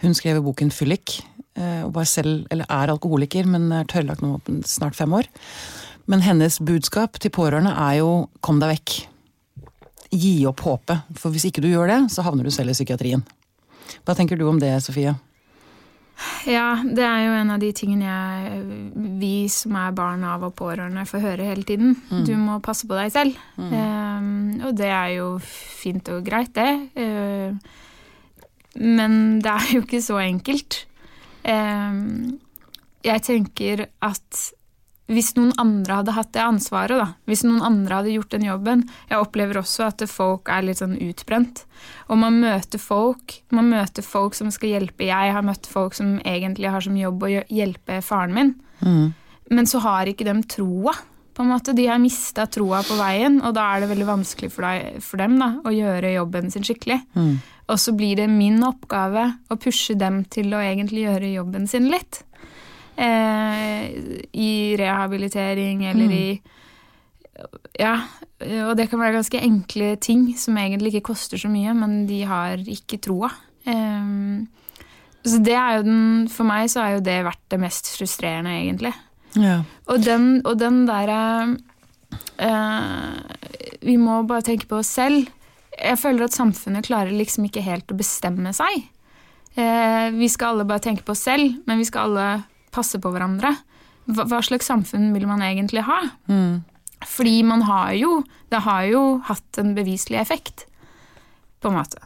Hun 0.00 0.14
skrev 0.16 0.42
boken 0.44 0.70
'Fyllik', 0.70 1.22
eh, 1.56 1.84
og 1.84 1.94
var 1.94 2.04
selv, 2.04 2.46
eller 2.50 2.64
er 2.68 2.92
alkoholiker, 2.92 3.46
men 3.46 3.70
er 3.72 3.84
tørrlagt 3.84 4.24
nå 4.24 4.40
snart 4.64 4.96
fem 4.96 5.12
år. 5.12 5.28
Men 6.06 6.22
hennes 6.22 6.58
budskap 6.58 7.20
til 7.20 7.30
pårørende 7.30 7.72
er 7.72 7.98
jo 8.00 8.28
'kom 8.40 8.60
deg 8.60 8.76
vekk'. 8.76 9.06
Gi 10.12 10.46
opp 10.46 10.60
håpet, 10.60 11.02
for 11.16 11.30
hvis 11.30 11.44
ikke 11.44 11.60
du 11.60 11.68
gjør 11.68 11.88
det, 11.88 12.10
så 12.10 12.22
havner 12.22 12.44
du 12.44 12.50
selv 12.50 12.70
i 12.70 12.72
psykiatrien. 12.72 13.22
Hva 14.04 14.14
tenker 14.14 14.38
du 14.38 14.48
om 14.48 14.58
det, 14.58 14.82
Sofie? 14.82 15.14
Ja, 16.46 16.78
det 16.80 17.04
er 17.04 17.24
jo 17.26 17.32
en 17.36 17.50
av 17.52 17.60
de 17.60 17.72
tingene 17.76 18.06
jeg, 18.06 18.60
vi 19.20 19.34
som 19.52 19.76
er 19.76 19.96
barn 19.96 20.22
av 20.24 20.46
og 20.46 20.54
pårørende, 20.56 21.04
får 21.08 21.24
høre 21.24 21.48
hele 21.50 21.66
tiden. 21.68 21.96
Du 22.24 22.32
må 22.40 22.58
passe 22.64 22.88
på 22.88 22.96
deg 22.96 23.12
selv. 23.12 23.40
Um, 23.58 24.56
og 24.64 24.76
det 24.78 24.88
er 24.88 25.10
jo 25.18 25.28
fint 25.42 26.08
og 26.14 26.24
greit, 26.26 26.54
det. 26.56 26.70
Uh, 26.96 27.52
men 28.80 29.40
det 29.44 29.52
er 29.52 29.72
jo 29.74 29.84
ikke 29.84 30.02
så 30.04 30.20
enkelt. 30.24 30.84
Um, 31.44 32.38
jeg 33.06 33.22
tenker 33.22 33.86
at 34.02 34.46
hvis 35.06 35.34
noen 35.36 35.52
andre 35.62 36.00
hadde 36.00 36.14
hatt 36.16 36.32
det 36.34 36.42
ansvaret, 36.42 36.98
da, 36.98 37.06
hvis 37.30 37.44
noen 37.46 37.62
andre 37.62 38.00
hadde 38.00 38.14
gjort 38.16 38.32
den 38.34 38.46
jobben 38.48 38.80
Jeg 39.06 39.20
opplever 39.22 39.60
også 39.60 39.84
at 39.86 40.02
folk 40.10 40.50
er 40.50 40.64
litt 40.66 40.80
sånn 40.82 40.96
utbrent. 40.98 41.62
Og 42.10 42.18
man 42.18 42.40
møter 42.42 42.82
folk 42.82 43.36
man 43.54 43.70
møter 43.70 44.02
folk 44.02 44.34
som 44.34 44.50
skal 44.50 44.72
hjelpe. 44.74 45.06
Jeg 45.06 45.34
har 45.36 45.46
møtt 45.46 45.68
folk 45.70 45.94
som 45.94 46.16
egentlig 46.26 46.72
har 46.74 46.82
som 46.82 46.96
jobb 46.98 47.22
å 47.22 47.30
hjelpe 47.46 48.00
faren 48.02 48.34
min. 48.34 48.54
Men 49.50 49.66
så 49.70 49.78
har 49.84 50.10
ikke 50.10 50.26
de 50.26 50.40
troa. 50.50 50.94
På 51.36 51.44
en 51.44 51.50
måte. 51.52 51.74
De 51.76 51.84
har 51.86 51.98
mista 52.00 52.46
troa 52.48 52.78
på 52.82 52.94
veien, 52.96 53.42
og 53.44 53.52
da 53.58 53.66
er 53.74 53.82
det 53.82 53.90
veldig 53.90 54.06
vanskelig 54.08 54.48
for, 54.54 54.64
deg, 54.64 55.02
for 55.04 55.20
dem 55.20 55.34
da, 55.38 55.50
å 55.68 55.72
gjøre 55.74 56.14
jobben 56.14 56.48
sin 56.50 56.64
skikkelig. 56.64 56.96
Og 57.68 57.78
så 57.82 57.92
blir 57.92 58.16
det 58.16 58.26
min 58.32 58.62
oppgave 58.64 59.26
å 59.52 59.58
pushe 59.60 59.94
dem 60.00 60.22
til 60.32 60.54
å 60.56 60.62
egentlig 60.64 61.04
gjøre 61.04 61.34
jobben 61.34 61.68
sin 61.68 61.90
litt. 61.92 62.22
Eh, 62.96 64.22
I 64.32 64.52
rehabilitering 64.80 65.84
eller 65.84 66.12
i 66.16 66.28
Ja, 67.76 67.98
og 68.64 68.76
det 68.78 68.86
kan 68.88 69.02
være 69.02 69.18
ganske 69.18 69.40
enkle 69.44 69.90
ting 70.00 70.30
som 70.40 70.56
egentlig 70.56 70.94
ikke 70.94 71.10
koster 71.12 71.36
så 71.36 71.50
mye, 71.52 71.74
men 71.76 72.06
de 72.08 72.22
har 72.24 72.62
ikke 72.64 72.96
troa. 73.04 73.28
Um, 73.66 74.46
så 75.26 75.40
det 75.42 75.56
er 75.58 75.78
jo 75.80 75.86
den 75.88 76.28
For 76.30 76.46
meg 76.46 76.70
så 76.70 76.84
er 76.84 76.96
jo 76.96 77.04
det 77.04 77.18
vært 77.26 77.42
det 77.52 77.60
mest 77.60 77.90
frustrerende, 77.96 78.54
egentlig. 78.62 78.94
Ja. 79.36 79.60
Og 79.90 80.04
den, 80.04 80.40
og 80.46 80.56
den 80.60 80.84
derre 80.88 81.20
eh, 82.40 83.16
Vi 83.84 83.96
må 84.00 84.22
bare 84.28 84.46
tenke 84.46 84.68
på 84.70 84.80
oss 84.80 84.94
selv. 84.96 85.28
Jeg 85.76 85.98
føler 86.00 86.24
at 86.24 86.36
samfunnet 86.36 86.86
klarer 86.86 87.12
liksom 87.12 87.48
ikke 87.48 87.64
helt 87.66 87.90
å 87.92 87.98
bestemme 87.98 88.54
seg. 88.56 88.86
Eh, 89.56 90.06
vi 90.16 90.28
skal 90.32 90.54
alle 90.54 90.68
bare 90.68 90.84
tenke 90.86 91.04
på 91.04 91.12
oss 91.12 91.26
selv, 91.26 91.58
men 91.68 91.82
vi 91.82 91.88
skal 91.88 92.08
alle 92.08 92.28
passe 92.76 93.00
på 93.02 93.12
hverandre. 93.14 93.54
Hva, 94.06 94.26
hva 94.30 94.42
slags 94.44 94.68
samfunn 94.70 95.10
vil 95.16 95.26
man 95.26 95.42
egentlig 95.42 95.82
ha? 95.88 96.02
Mm. 96.30 96.60
Fordi 97.06 97.42
man 97.44 97.62
har 97.68 97.92
jo 97.98 98.22
Det 98.48 98.62
har 98.64 98.84
jo 98.88 99.00
hatt 99.26 99.58
en 99.58 99.74
beviselig 99.74 100.20
effekt, 100.20 100.66
på 101.60 101.68
en 101.68 101.80
måte. 101.80 101.98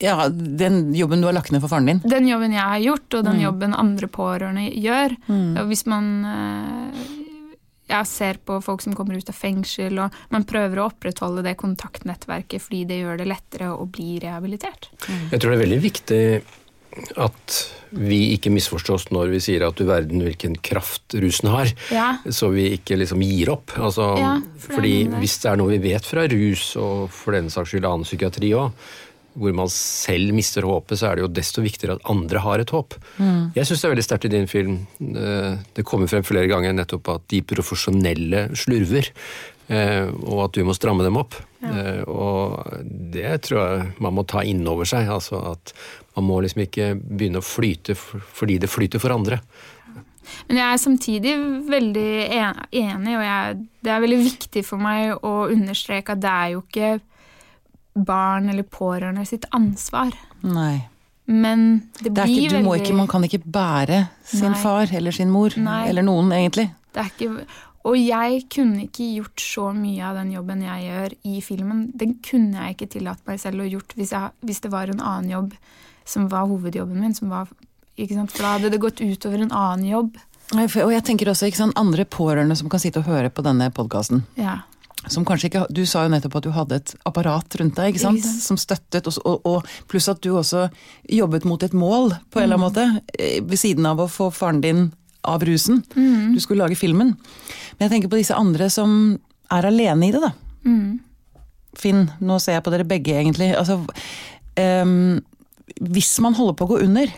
ja, 0.00 0.28
den 0.32 0.94
jobben 0.94 1.20
du 1.20 1.26
har 1.28 1.34
lagt 1.36 1.52
ned 1.52 1.60
for 1.60 1.68
faren 1.68 1.86
din. 1.86 2.00
Den 2.08 2.26
jobben 2.26 2.54
jeg 2.56 2.64
har 2.64 2.78
gjort, 2.80 3.14
og 3.18 3.24
den 3.26 3.40
jobben 3.42 3.74
andre 3.76 4.08
pårørende 4.08 4.70
gjør 4.72 5.12
og 5.28 5.66
Hvis 5.68 5.84
man 5.84 6.24
eh, 6.24 7.02
ja, 7.90 8.04
ser 8.04 8.38
på 8.44 8.60
folk 8.64 8.82
som 8.82 8.94
kommer 8.96 9.18
ut 9.18 9.28
av 9.28 9.36
fengsel, 9.36 9.98
og 10.00 10.16
man 10.32 10.46
prøver 10.48 10.80
å 10.80 10.88
opprettholde 10.88 11.44
det 11.44 11.56
kontaktnettverket 11.60 12.62
fordi 12.62 12.84
det 12.88 13.00
gjør 13.02 13.20
det 13.20 13.28
lettere 13.28 13.72
å 13.74 13.84
bli 13.90 14.18
rehabilitert. 14.22 14.90
Jeg 15.30 15.40
tror 15.40 15.52
det 15.52 15.58
er 15.58 15.64
veldig 15.66 15.80
viktig 15.84 16.22
at 17.16 17.58
vi 17.90 18.20
ikke 18.36 18.52
misforstås 18.54 19.08
når 19.14 19.30
vi 19.34 19.40
sier 19.42 19.64
at 19.66 19.78
du 19.78 19.84
verden 19.88 20.22
hvilken 20.22 20.56
kraft 20.62 21.14
rusen 21.18 21.50
har. 21.50 21.70
Ja. 21.90 22.08
Så 22.30 22.50
vi 22.54 22.68
ikke 22.76 22.98
liksom 23.00 23.22
gir 23.24 23.50
opp. 23.54 23.74
Altså, 23.78 24.12
Ja, 24.18 24.36
for 24.58 24.78
fordi 24.78 24.94
hvis 25.18 25.38
det 25.42 25.50
er 25.52 25.56
noe 25.60 25.72
vi 25.74 25.82
vet 25.90 26.06
fra 26.06 26.26
rus, 26.30 26.76
og 26.78 27.08
for 27.14 27.32
den 27.36 27.50
saks 27.50 27.72
skyld 27.74 27.86
annen 27.88 28.06
psykiatri 28.06 28.52
òg, 28.58 28.70
hvor 29.40 29.54
man 29.54 29.68
selv 29.70 30.32
mister 30.34 30.66
håpet, 30.66 30.98
så 30.98 31.06
er 31.10 31.16
det 31.16 31.22
jo 31.22 31.28
desto 31.30 31.62
viktigere 31.62 31.94
at 31.98 32.06
andre 32.10 32.40
har 32.42 32.58
et 32.64 32.72
håp. 32.74 32.96
Mm. 33.18 33.52
Jeg 33.54 33.66
syns 33.68 33.80
det 33.82 33.86
er 33.86 33.92
veldig 33.94 34.04
sterkt 34.08 34.26
i 34.26 34.32
din 34.32 34.48
film. 34.50 34.80
eh, 35.00 35.54
Det 35.74 35.84
kommer 35.86 36.10
frem 36.10 36.24
flere 36.26 36.48
ganger 36.50 36.74
nettopp 36.74 37.08
at 37.14 37.28
de 37.30 37.40
profesjonelle 37.42 38.48
slurver. 38.58 39.06
eh, 39.70 40.10
Og 40.26 40.44
at 40.48 40.52
du 40.58 40.64
må 40.64 40.74
stramme 40.74 41.04
dem 41.06 41.16
opp. 41.16 41.34
Eh, 41.62 42.02
Og 42.08 42.84
det 43.12 43.42
tror 43.44 43.60
jeg 43.60 43.90
man 44.00 44.14
må 44.16 44.24
ta 44.26 44.40
inn 44.42 44.62
over 44.68 44.84
seg. 44.88 45.08
Altså 45.12 45.40
at 45.52 45.72
man 46.16 46.24
må 46.30 46.40
liksom 46.44 46.62
ikke 46.64 46.94
begynne 47.00 47.42
å 47.42 47.44
flyte 47.46 47.94
fordi 47.96 48.58
det 48.62 48.70
flyter 48.72 48.98
for 49.02 49.12
andre. 49.12 49.40
Men 50.48 50.60
jeg 50.60 50.72
er 50.72 50.78
samtidig 50.78 51.32
veldig 51.66 52.10
enig, 52.30 53.14
og 53.18 53.24
jeg, 53.24 53.56
det 53.82 53.90
er 53.90 54.02
veldig 54.04 54.18
viktig 54.22 54.62
for 54.64 54.78
meg 54.78 55.16
å 55.26 55.32
understreke 55.50 56.14
at 56.14 56.20
det 56.22 56.30
er 56.30 56.52
jo 56.54 56.60
ikke 56.62 56.90
barn 58.06 58.48
eller 58.52 58.62
pårørende 58.62 59.24
sitt 59.26 59.46
ansvar. 59.56 60.14
Nei. 60.46 60.86
Men 61.30 61.80
det 62.00 62.12
Det 62.14 62.22
er 62.22 62.26
blir 62.30 62.44
ikke, 62.46 62.52
du 62.58 62.64
må 62.64 62.72
veldig 62.76 62.86
ikke, 62.86 62.96
man 63.00 63.10
kan 63.10 63.26
ikke 63.26 63.42
bære 63.44 63.98
sin 64.26 64.50
Nei. 64.52 64.60
far 64.62 64.86
eller 64.94 65.10
sin 65.14 65.30
mor, 65.30 65.50
Nei. 65.56 65.88
eller 65.90 66.02
noen 66.06 66.30
egentlig. 66.34 66.68
Det 66.94 67.02
er 67.04 67.10
ikke, 67.10 67.44
og 67.88 67.96
jeg 67.96 68.42
kunne 68.52 68.84
ikke 68.84 69.06
gjort 69.16 69.40
så 69.40 69.70
mye 69.72 70.04
av 70.04 70.18
den 70.20 70.34
jobben 70.34 70.64
jeg 70.66 70.84
gjør 70.84 71.14
i 71.30 71.38
filmen. 71.44 71.84
Den 71.96 72.18
kunne 72.24 72.66
jeg 72.66 72.76
ikke 72.76 72.90
tillatt 72.96 73.22
meg 73.28 73.40
selv 73.40 73.64
å 73.64 73.68
gjort 73.68 73.94
hvis, 73.96 74.12
jeg, 74.12 74.34
hvis 74.44 74.60
det 74.66 74.72
var 74.74 74.92
en 74.92 75.00
annen 75.00 75.30
jobb 75.32 75.54
som 76.04 76.26
var 76.28 76.50
hovedjobben 76.50 77.00
min. 77.00 77.16
Som 77.16 77.32
var? 77.32 77.48
For 77.96 78.42
da 78.42 78.56
hadde 78.56 78.72
det 78.72 78.82
gått 78.82 79.00
utover 79.00 79.40
en 79.44 79.52
annen 79.52 79.88
jobb. 79.88 80.20
Og 80.56 80.92
jeg 80.92 81.06
tenker 81.06 81.30
også, 81.30 81.48
sant, 81.54 81.78
andre 81.78 82.04
pårørende 82.04 82.56
som 82.58 82.68
kan 82.72 82.82
sitte 82.82 83.00
og 83.00 83.08
høre 83.08 83.32
på 83.32 83.44
denne 83.46 83.70
podkasten. 83.72 84.24
Ja. 84.40 84.60
Som 85.08 85.24
kanskje 85.24 85.48
ikke, 85.48 85.66
Du 85.72 85.86
sa 85.88 86.04
jo 86.04 86.12
nettopp 86.12 86.36
at 86.36 86.44
du 86.44 86.50
hadde 86.52 86.76
et 86.82 86.94
apparat 87.08 87.56
rundt 87.56 87.78
deg 87.78 87.94
ikke 87.94 88.02
sant? 88.02 88.20
Ikke 88.20 88.28
sant. 88.28 88.44
som 88.44 88.60
støttet, 88.60 89.08
og, 89.24 89.46
og, 89.48 89.68
pluss 89.88 90.10
at 90.12 90.20
du 90.20 90.34
også 90.34 90.66
jobbet 91.08 91.46
mot 91.48 91.62
et 91.62 91.72
mål, 91.72 92.12
på 92.28 92.40
en 92.40 92.44
eller 92.44 92.60
annen 92.60 92.66
måte, 92.66 93.04
eh, 93.16 93.40
ved 93.40 93.56
siden 93.56 93.88
av 93.88 94.02
å 94.02 94.10
få 94.10 94.28
faren 94.34 94.60
din 94.60 94.90
av 95.22 95.44
rusen. 95.44 95.82
Du 96.34 96.40
skulle 96.40 96.64
lage 96.64 96.78
filmen. 96.78 97.14
Men 97.76 97.86
jeg 97.86 97.94
tenker 97.94 98.12
på 98.12 98.20
disse 98.20 98.36
andre 98.36 98.70
som 98.72 98.92
er 99.50 99.68
alene 99.68 100.08
i 100.08 100.14
det, 100.14 100.22
da. 100.22 100.32
Finn, 101.80 102.06
nå 102.20 102.38
ser 102.42 102.58
jeg 102.58 102.64
på 102.66 102.72
dere 102.74 102.86
begge, 102.88 103.14
egentlig. 103.20 103.50
Altså, 103.58 103.80
um, 104.56 105.20
hvis 105.90 106.12
man 106.24 106.36
holder 106.38 106.56
på 106.58 106.66
å 106.66 106.72
gå 106.72 106.80
under, 106.86 107.12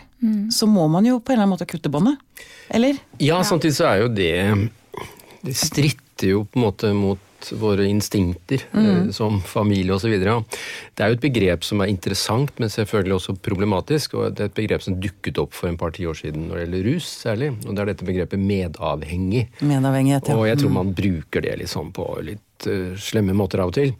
så 0.53 0.67
må 0.69 0.85
man 0.91 1.05
jo 1.07 1.17
på 1.19 1.33
en 1.33 1.35
eller 1.35 1.47
annen 1.47 1.55
måte 1.57 1.67
kutte 1.67 1.91
båndet. 1.91 2.19
Eller? 2.73 2.99
Ja, 3.19 3.41
samtidig 3.43 3.75
så 3.75 3.89
er 3.89 4.03
jo 4.05 4.11
det 4.15 4.33
Det 5.43 5.55
stritter 5.59 6.29
jo 6.29 6.43
på 6.47 6.55
en 6.55 6.63
måte 6.63 6.93
mot 6.95 7.19
våre 7.51 7.85
instinkter 7.89 8.63
eh, 8.71 9.09
som 9.15 9.41
familie 9.41 9.95
osv. 9.95 10.13
Det 10.19 11.03
er 11.03 11.11
jo 11.11 11.17
et 11.17 11.23
begrep 11.23 11.65
som 11.67 11.83
er 11.83 11.91
interessant, 11.91 12.53
men 12.61 12.71
selvfølgelig 12.71 13.17
også 13.17 13.35
problematisk. 13.43 14.15
Og 14.19 14.37
det 14.37 14.45
er 14.45 14.51
et 14.51 14.57
begrep 14.61 14.85
som 14.85 14.97
dukket 15.01 15.41
opp 15.41 15.55
for 15.57 15.71
en 15.71 15.79
par 15.79 15.95
tiår 15.95 16.21
siden 16.21 16.47
når 16.47 16.59
det 16.59 16.65
gjelder 16.65 16.87
rus 16.91 17.09
særlig. 17.25 17.51
Og 17.65 17.73
det 17.73 17.83
er 17.83 17.91
dette 17.93 18.07
begrepet 18.07 18.41
medavhengig. 18.41 19.45
Medavhengighet, 19.61 20.31
ja. 20.31 20.39
Og 20.39 20.49
jeg 20.49 20.61
tror 20.63 20.75
man 20.79 20.95
bruker 20.97 21.45
det 21.45 21.57
liksom 21.63 21.93
på 21.95 22.07
litt 22.25 22.69
eh, 22.69 22.95
slemme 22.99 23.35
måter 23.37 23.63
av 23.63 23.73
og 23.73 23.77
til. 23.79 23.95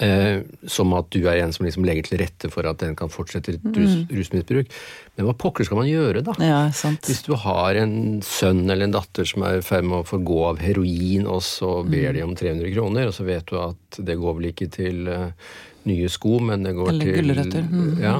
Eh, 0.00 0.40
som 0.66 0.94
at 0.96 1.10
du 1.12 1.26
er 1.28 1.42
en 1.42 1.52
som 1.52 1.66
liksom 1.66 1.84
legger 1.84 2.06
til 2.08 2.20
rette 2.22 2.48
for 2.52 2.64
at 2.66 2.80
den 2.80 2.94
kan 2.96 3.10
fortsette 3.12 3.52
rus, 3.58 3.98
mm. 3.98 4.14
rusmisbruk. 4.16 4.72
Men 5.14 5.28
hva 5.28 5.34
pokker 5.38 5.68
skal 5.68 5.82
man 5.82 5.90
gjøre, 5.90 6.22
da? 6.24 6.34
Ja, 6.40 6.62
sant. 6.74 7.04
Hvis 7.04 7.22
du 7.26 7.34
har 7.38 7.76
en 7.78 8.22
sønn 8.24 8.64
eller 8.64 8.88
en 8.88 8.96
datter 8.96 9.28
som 9.28 9.44
er 9.44 9.60
i 9.60 9.66
ferd 9.66 9.84
med 9.90 10.00
å 10.00 10.08
forgå 10.08 10.40
av 10.48 10.64
heroin, 10.64 11.28
og 11.28 11.44
så 11.44 11.76
ber 11.86 12.16
de 12.16 12.24
om 12.24 12.32
300 12.32 12.72
kroner, 12.74 13.10
og 13.10 13.16
så 13.16 13.28
vet 13.28 13.46
du 13.50 13.60
at 13.60 14.00
det 14.08 14.18
går 14.20 14.40
vel 14.40 14.50
ikke 14.54 14.70
til 14.72 15.12
eh, 15.12 15.52
nye 15.88 16.08
sko, 16.12 16.38
men 16.44 16.64
det 16.66 16.74
går 16.76 16.90
Eller 16.92 17.04
til 17.04 17.18
gulrøtter. 17.18 17.68
Mhm. 17.68 18.00
Ja. 18.02 18.16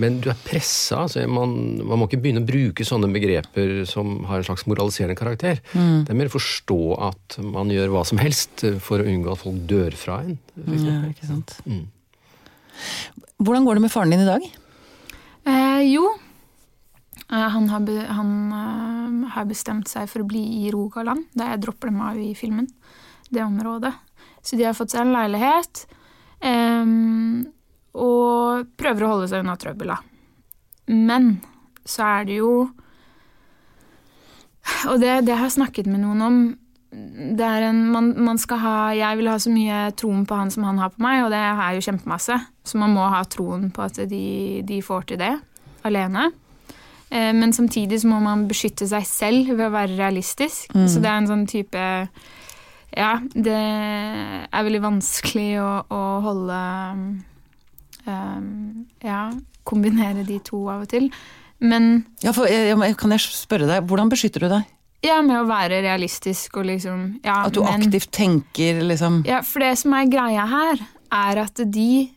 Men 0.00 0.20
du 0.22 0.30
er 0.30 0.38
pressa. 0.46 1.02
Altså 1.04 1.24
man, 1.28 1.52
man 1.82 2.00
må 2.00 2.06
ikke 2.06 2.20
begynne 2.22 2.42
å 2.44 2.46
bruke 2.48 2.86
sånne 2.86 3.10
begreper 3.12 3.82
som 3.90 4.20
har 4.30 4.40
en 4.40 4.46
slags 4.46 4.66
moraliserende 4.70 5.18
karakter. 5.18 5.60
Mm. 5.74 6.04
Det 6.06 6.14
er 6.14 6.18
mer 6.20 6.30
å 6.30 6.36
forstå 6.36 6.80
at 7.10 7.38
man 7.44 7.72
gjør 7.74 7.92
hva 7.96 8.04
som 8.08 8.22
helst 8.22 8.64
for 8.84 9.02
å 9.02 9.08
unngå 9.10 9.34
at 9.34 9.42
folk 9.42 9.60
dør 9.70 9.96
fra 9.98 10.20
en. 10.24 10.38
Ja, 10.70 11.00
ikke 11.10 11.28
sant. 11.28 11.56
Mm. 11.66 11.88
Hvordan 13.40 13.66
går 13.66 13.78
det 13.78 13.84
med 13.86 13.92
faren 13.92 14.14
din 14.14 14.24
i 14.24 14.28
dag? 14.28 14.44
Eh, 15.50 15.82
jo, 15.90 16.04
eh, 17.26 17.48
han, 17.54 17.68
har, 17.72 17.84
be, 17.84 17.96
han 18.04 18.32
eh, 18.52 19.30
har 19.34 19.48
bestemt 19.48 19.88
seg 19.90 20.08
for 20.12 20.22
å 20.22 20.28
bli 20.28 20.42
i 20.62 20.72
Rogaland, 20.74 21.26
da 21.36 21.52
jeg 21.52 21.64
dropper 21.64 21.90
dem 21.90 22.02
av 22.04 22.20
i 22.20 22.34
filmen. 22.38 22.68
Det 23.30 23.42
området. 23.44 23.94
Så 24.42 24.58
de 24.58 24.66
har 24.66 24.76
fått 24.76 24.92
seg 24.94 25.04
en 25.04 25.14
leilighet. 25.14 25.84
Ehm, 26.42 27.46
og 27.94 28.68
prøver 28.78 29.04
å 29.06 29.12
holde 29.14 29.28
seg 29.30 29.42
unna 29.44 29.56
trøbbel, 29.60 29.92
da. 29.94 29.98
Men 30.90 31.32
så 31.86 32.02
er 32.20 32.24
det 32.28 32.36
jo 32.40 32.50
Og 34.90 35.00
det, 35.00 35.24
det 35.26 35.34
har 35.36 35.46
jeg 35.48 35.56
snakket 35.56 35.86
med 35.88 36.02
noen 36.04 36.20
om. 36.22 36.36
Det 36.90 37.46
er 37.46 37.64
en, 37.70 37.80
man, 37.92 38.10
man 38.22 38.38
skal 38.38 38.58
ha, 38.62 38.74
jeg 38.94 39.18
vil 39.20 39.28
ha 39.30 39.36
så 39.40 39.50
mye 39.52 39.78
troen 39.98 40.24
på 40.28 40.36
han 40.36 40.50
som 40.52 40.66
han 40.66 40.78
har 40.82 40.90
på 40.92 41.02
meg, 41.04 41.22
og 41.24 41.30
det 41.32 41.38
er 41.40 41.76
jo 41.78 41.84
kjempemasse. 41.86 42.36
Så 42.66 42.78
man 42.78 42.92
må 42.94 43.06
ha 43.10 43.22
troen 43.30 43.70
på 43.74 43.82
at 43.86 43.98
de, 44.10 44.60
de 44.66 44.80
får 44.84 45.06
til 45.10 45.20
det 45.22 45.32
alene. 45.88 46.28
Eh, 47.10 47.30
Men 47.34 47.52
samtidig 47.56 48.02
så 48.02 48.10
må 48.12 48.20
man 48.22 48.46
beskytte 48.50 48.86
seg 48.90 49.06
selv 49.08 49.52
ved 49.54 49.66
å 49.68 49.72
være 49.74 49.96
realistisk. 49.98 50.70
Så 50.86 51.00
det 51.02 51.08
er 51.10 51.22
en 51.22 51.30
sånn 51.30 51.46
type 51.50 51.86
Ja, 52.96 53.20
det 53.34 53.54
er 53.54 54.64
veldig 54.66 54.80
vanskelig 54.82 55.50
å, 55.62 55.68
å 55.94 56.00
holde 56.24 56.56
um, 58.06 58.86
Ja, 59.04 59.30
kombinere 59.68 60.24
de 60.26 60.40
to 60.44 60.64
av 60.72 60.82
og 60.86 60.90
til. 60.90 61.10
Men 61.60 62.04
Ja, 62.24 62.32
for, 62.32 62.46
jeg- 62.48 62.96
kan 62.98 63.10
jeg 63.12 63.20
spørre 63.20 63.66
deg, 63.68 63.86
Hvordan 63.86 64.10
beskytter 64.10 64.40
du 64.40 64.48
deg? 64.48 64.64
ja, 65.02 65.22
med 65.22 65.36
å 65.38 65.46
være 65.48 65.78
realistisk 65.82 66.56
og 66.60 66.66
liksom 66.66 67.20
ja, 67.24 67.44
At 67.46 67.54
du 67.54 67.62
men, 67.62 67.80
aktivt 67.86 68.10
tenker 68.12 68.82
liksom 68.84 69.22
Ja, 69.26 69.40
for 69.42 69.60
det 69.60 69.78
som 69.78 69.94
er 69.94 70.04
greia 70.12 70.46
her, 70.48 70.80
er 71.12 71.38
at 71.44 71.54
de 71.72 72.10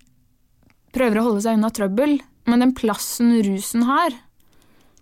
prøver 0.93 1.19
å 1.19 1.23
holde 1.29 1.41
seg 1.41 1.55
unna 1.57 1.69
trøbbel, 1.73 2.19
men 2.45 2.59
den 2.59 2.73
plassen 2.75 3.31
rusen 3.43 3.83
har, 3.87 4.11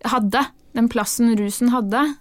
hadde, 0.06 0.46
den 0.74 0.88
plassen 0.90 1.34
rusen 1.38 1.70
hadde, 1.74 2.16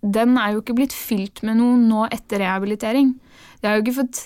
den 0.00 0.36
er 0.40 0.54
jo 0.54 0.62
ikke 0.62 0.76
blitt 0.78 0.96
fylt 0.96 1.42
med 1.46 1.58
noe 1.60 1.78
nå 1.80 2.06
etter 2.12 2.40
rehabilitering. 2.42 3.14
De 3.60 3.68
har 3.68 3.78
jo 3.78 3.84
ikke 3.84 3.98
fått? 4.02 4.22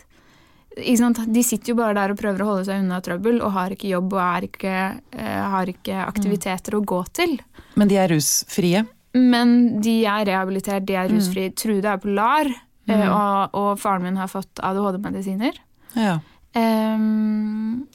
De 0.74 1.42
sitter 1.46 1.70
jo 1.70 1.78
bare 1.78 1.94
der 1.94 2.12
og 2.14 2.18
prøver 2.18 2.42
å 2.42 2.48
holde 2.48 2.66
seg 2.66 2.82
unna 2.82 2.98
trøbbel, 3.04 3.38
og 3.46 3.54
har 3.54 3.74
ikke 3.74 3.92
jobb 3.92 4.16
og 4.18 4.46
ikke, 4.48 4.74
eh, 5.14 5.42
har 5.54 5.70
ikke 5.70 6.00
aktiviteter 6.02 6.74
å 6.74 6.82
gå 6.82 7.00
til. 7.14 7.36
Men 7.78 7.90
de 7.90 7.98
er 7.98 8.10
rusfrie? 8.10 8.84
Men 9.14 9.80
de 9.82 10.00
er 10.10 10.26
rehabilitert, 10.26 10.86
de 10.86 10.96
er 10.98 11.10
rusfrie. 11.12 11.52
Trude 11.54 11.86
er 11.86 12.00
på 12.02 12.10
LAR, 12.10 12.50
mm. 12.90 13.02
og, 13.06 13.54
og 13.54 13.68
faren 13.78 14.02
min 14.02 14.18
har 14.18 14.30
fått 14.30 14.58
ADHD-medisiner. 14.58 15.60
Ja. 15.94 16.18
Um, 16.54 17.86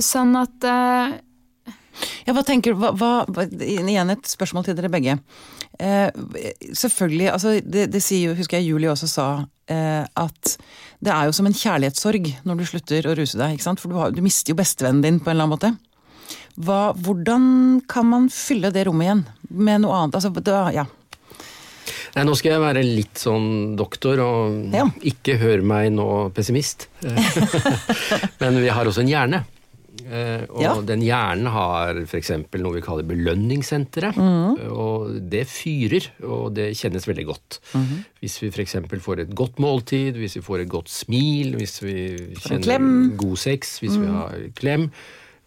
sånn 0.00 0.36
at 0.40 0.64
uh, 0.64 1.16
Ja, 2.24 2.32
hva 2.32 2.42
tenker 2.44 2.72
du, 2.72 2.80
hva, 2.80 2.94
hva, 2.96 3.10
hva- 3.28 3.44
Igjen 3.60 4.12
et 4.12 4.28
spørsmål 4.28 4.64
til 4.66 4.76
dere 4.76 4.92
begge. 4.92 5.18
Eh, 5.82 6.10
selvfølgelig, 6.76 7.28
altså 7.32 7.56
det, 7.60 7.88
det 7.92 8.02
sier 8.04 8.36
husker 8.38 8.60
jeg 8.60 8.70
Julie 8.70 8.90
også 8.92 9.08
sa, 9.10 9.26
eh, 9.70 10.04
at 10.06 10.56
det 11.04 11.12
er 11.12 11.26
jo 11.28 11.34
som 11.36 11.48
en 11.48 11.56
kjærlighetssorg 11.56 12.28
når 12.46 12.60
du 12.60 12.66
slutter 12.68 13.08
å 13.10 13.16
ruse 13.18 13.40
deg. 13.40 13.58
For 13.64 13.90
du, 13.90 13.96
har, 13.98 14.14
du 14.14 14.22
mister 14.24 14.54
jo 14.54 14.60
bestevennen 14.60 15.02
din 15.04 15.18
på 15.20 15.30
en 15.32 15.36
eller 15.36 15.48
annen 15.48 15.56
måte. 15.56 15.72
Hva, 16.54 16.92
hvordan 16.94 17.46
kan 17.90 18.06
man 18.06 18.28
fylle 18.30 18.70
det 18.74 18.86
rommet 18.86 19.08
igjen 19.08 19.24
med 19.50 19.82
noe 19.82 19.96
annet? 20.04 20.20
Altså, 20.20 20.30
da, 20.38 20.68
ja. 20.74 20.86
Nei, 22.14 22.22
Nå 22.28 22.36
skal 22.38 22.54
jeg 22.54 22.62
være 22.62 22.84
litt 22.86 23.18
sånn 23.18 23.74
doktor, 23.76 24.22
og 24.22 24.70
Ja. 24.72 24.86
ikke 25.02 25.34
hør 25.42 25.64
meg 25.66 25.90
nå 25.96 26.06
pessimist. 26.36 26.86
Men 28.40 28.62
vi 28.62 28.70
har 28.70 28.86
også 28.86 29.02
en 29.02 29.10
hjerne. 29.10 29.42
Eh, 30.02 30.44
og 30.50 30.62
Ja. 30.62 30.72
den 30.82 31.00
hjernen 31.06 31.46
har 31.54 31.94
f.eks. 32.02 32.30
noe 32.58 32.74
vi 32.74 32.80
kaller 32.82 33.06
belønningssenteret. 33.06 34.16
Mm. 34.16 34.58
Og 34.74 35.20
det 35.30 35.46
fyrer, 35.46 36.08
og 36.26 36.54
det 36.56 36.72
kjennes 36.76 37.06
veldig 37.06 37.26
godt. 37.26 37.60
Mm. 37.74 38.04
Hvis 38.20 38.38
vi 38.42 38.50
f.eks. 38.50 38.76
får 39.04 39.20
et 39.24 39.34
godt 39.34 39.58
måltid, 39.62 40.14
hvis 40.18 40.36
vi 40.36 40.42
får 40.42 40.60
et 40.64 40.68
godt 40.68 40.88
smil, 40.90 41.54
hvis 41.56 41.78
vi 41.82 41.96
kjenner. 42.42 43.16
God 43.16 43.36
sex, 43.38 43.78
hvis 43.80 43.96
vi 44.00 44.06
har 44.06 44.34
klem. 44.58 44.90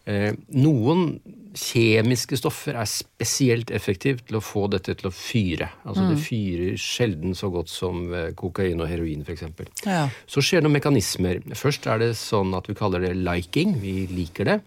Eh, 0.08 0.32
noen 0.56 1.20
kjemiske 1.58 2.38
stoffer 2.40 2.78
er 2.78 2.88
spesielt 2.90 3.72
effektivt 3.74 4.28
til 4.30 4.38
å 4.40 4.44
få 4.44 4.68
dette 4.72 4.94
til 5.00 5.10
å 5.10 5.14
fyre. 5.14 5.70
Altså 5.84 6.06
Mm. 6.06 6.10
Det 6.14 6.18
fyrer 6.24 6.78
sjelden 6.78 7.36
så 7.36 7.50
godt 7.52 7.70
som 7.74 8.14
eh, 8.14 8.32
kokain 8.38 8.80
og 8.80 8.88
heroin 8.88 9.24
f.eks. 9.26 9.44
Ja. 9.86 10.08
Så 10.28 10.44
skjer 10.46 10.62
det 10.62 10.68
noen 10.70 10.78
mekanismer. 10.78 11.42
Først 11.58 11.88
er 11.88 12.00
det 12.00 12.12
sånn 12.16 12.54
at 12.58 12.70
vi 12.70 12.78
kaller 12.78 13.02
det 13.02 13.16
liking. 13.18 13.80
Vi 13.82 14.08
liker 14.12 14.46
det. 14.46 14.60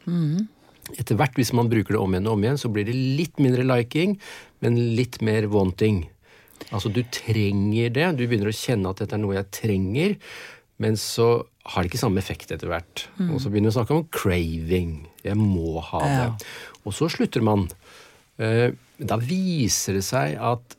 Etter 0.99 1.15
hvert, 1.15 1.37
hvis 1.39 1.53
man 1.55 1.71
bruker 1.71 1.95
det 1.95 2.01
om 2.03 2.15
igjen 2.15 2.27
og 2.27 2.35
om 2.35 2.45
igjen, 2.45 2.59
så 2.59 2.69
blir 2.73 2.85
det 2.89 2.97
litt 2.97 3.39
mindre 3.39 3.63
liking, 3.63 4.19
men 4.61 4.79
litt 4.97 5.21
mer 5.23 5.47
wanting. 5.47 6.09
Altså 6.71 6.91
du 6.93 7.03
trenger 7.15 7.93
det. 7.95 8.09
Du 8.19 8.27
begynner 8.27 8.51
å 8.51 8.57
kjenne 8.57 8.91
at 8.91 9.01
dette 9.01 9.15
er 9.17 9.23
noe 9.23 9.39
jeg 9.39 9.49
trenger. 9.55 10.17
Men 10.81 10.97
så 10.97 11.27
har 11.71 11.83
det 11.85 11.91
ikke 11.91 12.01
samme 12.01 12.19
effekt 12.23 12.51
etter 12.55 12.71
hvert. 12.71 13.03
Og 13.29 13.37
så 13.43 13.51
begynner 13.53 13.69
vi 13.69 13.75
å 13.75 13.79
snakke 13.79 13.97
om 13.99 14.07
craving. 14.17 14.95
Jeg 15.27 15.37
må 15.37 15.79
ha 15.85 16.01
det. 16.07 16.21
Ja. 16.25 16.79
Og 16.89 16.95
så 16.97 17.11
slutter 17.13 17.45
man. 17.45 17.67
Eh, 18.41 18.71
Da 19.01 19.17
viser 19.21 19.95
det 19.97 20.05
seg 20.05 20.35
at 20.41 20.75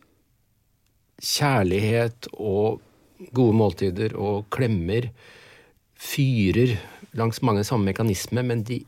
kjærlighet 1.22 2.28
og 2.38 2.82
gode 3.34 3.54
måltider 3.58 4.16
og 4.18 4.48
klemmer 4.54 5.10
fyrer 6.02 6.76
langs 7.18 7.42
mange 7.46 7.64
samme 7.68 7.90
mekanismer, 7.92 8.46
men 8.46 8.64
de 8.66 8.80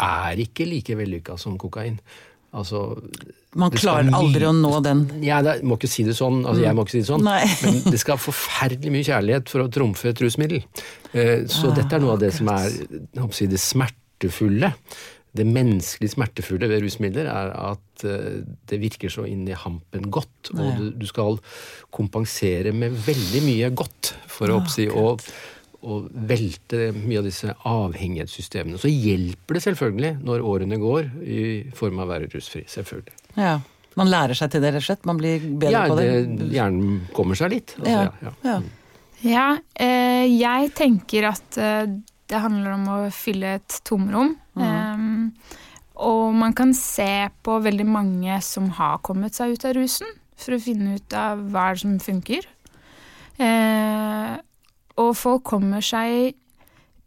er 0.00 0.40
ikke 0.40 0.66
like 0.68 0.96
vellykka 0.96 1.36
som 1.40 1.58
kokain. 1.60 1.98
Altså 2.56 2.80
Man 3.56 3.72
klarer 3.76 4.08
aldri 4.16 4.46
å 4.48 4.52
nå 4.56 4.70
den. 4.84 5.02
ja, 5.24 5.42
det, 5.44 5.58
må 5.66 5.76
ikke 5.78 5.90
si 5.92 6.04
det 6.06 6.14
sånn. 6.18 6.42
Altså, 6.44 6.62
jeg 6.64 6.76
må 6.76 6.84
ikke 6.86 6.94
si 6.96 7.02
det 7.02 7.10
sånn. 7.10 7.26
Men 7.64 7.82
det 7.92 8.00
skal 8.02 8.20
forferdelig 8.20 8.92
mye 8.94 9.06
kjærlighet 9.10 9.52
for 9.52 9.64
å 9.64 9.70
trumfe 9.72 10.10
et 10.12 10.22
rusmiddel. 10.24 10.64
Eh, 11.12 11.44
Så 11.52 11.72
dette 11.76 11.96
er 11.98 12.02
noe 12.04 12.16
av 12.16 12.22
det 12.24 12.32
som 12.36 12.48
er 12.52 12.72
å 13.22 13.28
si, 13.36 13.48
det 13.50 13.60
smertefulle. 13.62 14.72
Det 15.36 15.44
menneskelig 15.44 16.08
smertefulle 16.14 16.68
ved 16.70 16.80
rusmidler 16.80 17.26
er 17.28 17.50
at 17.60 18.04
eh, 18.08 18.38
det 18.70 18.78
virker 18.80 19.12
så 19.12 19.26
inn 19.28 19.42
i 19.48 19.56
hampen 19.56 20.06
godt. 20.12 20.52
Og 20.56 20.78
du, 20.80 20.86
du 20.96 21.04
skal 21.08 21.36
kompensere 21.92 22.72
med 22.72 22.96
veldig 23.04 23.42
mye 23.44 23.68
godt 23.76 24.14
for 24.32 24.48
å 24.48 24.62
oppsi 24.62 24.88
å 24.88 25.10
å 25.84 26.00
velte 26.10 26.92
mye 26.96 27.18
av 27.20 27.24
disse 27.28 27.52
avhengighetssystemene. 27.68 28.78
Så 28.80 28.88
hjelper 28.90 29.58
det 29.58 29.62
selvfølgelig 29.66 30.12
når 30.24 30.44
årene 30.46 30.78
går, 30.80 31.10
i 31.22 31.40
form 31.76 32.00
av 32.00 32.08
å 32.08 32.12
være 32.14 32.30
rusfri. 32.32 32.64
Selvfølgelig. 32.70 33.14
Ja. 33.36 33.58
Man 33.96 34.10
lærer 34.12 34.36
seg 34.36 34.50
til 34.52 34.60
det, 34.64 34.74
rett 34.74 34.82
og 34.84 34.88
slett. 34.90 35.06
Man 35.08 35.16
blir 35.20 35.40
bedre 35.60 35.70
Ja, 35.72 35.84
på 35.88 35.96
det. 35.96 36.08
det, 36.36 36.48
hjernen 36.52 36.98
kommer 37.16 37.34
seg 37.38 37.50
litt. 37.54 37.76
Altså, 37.78 37.90
Ja. 37.90 38.02
ja, 38.02 38.32
ja. 38.44 38.50
Ja. 38.50 38.60
Ja, 39.26 39.46
eh, 39.80 40.26
jeg 40.28 40.74
tenker 40.76 41.30
at 41.30 41.56
eh, 41.56 41.86
det 42.28 42.40
handler 42.42 42.74
om 42.74 42.84
å 42.92 42.98
fylle 43.10 43.54
et 43.56 43.80
tomrom. 43.88 44.34
Eh, 44.60 45.06
og 45.96 46.34
man 46.36 46.52
kan 46.52 46.74
se 46.76 47.30
på 47.42 47.56
veldig 47.64 47.86
mange 47.88 48.36
som 48.44 48.68
har 48.76 48.98
kommet 48.98 49.32
seg 49.34 49.54
ut 49.56 49.64
av 49.64 49.72
rusen, 49.78 50.06
for 50.36 50.52
å 50.52 50.60
finne 50.60 50.98
ut 50.98 51.14
av 51.16 51.40
hva 51.50 51.70
som 51.80 51.96
funker. 51.98 52.44
Eh, 53.40 54.36
og 55.00 55.14
folk 55.18 55.44
kommer 55.52 55.84
seg 55.84 56.34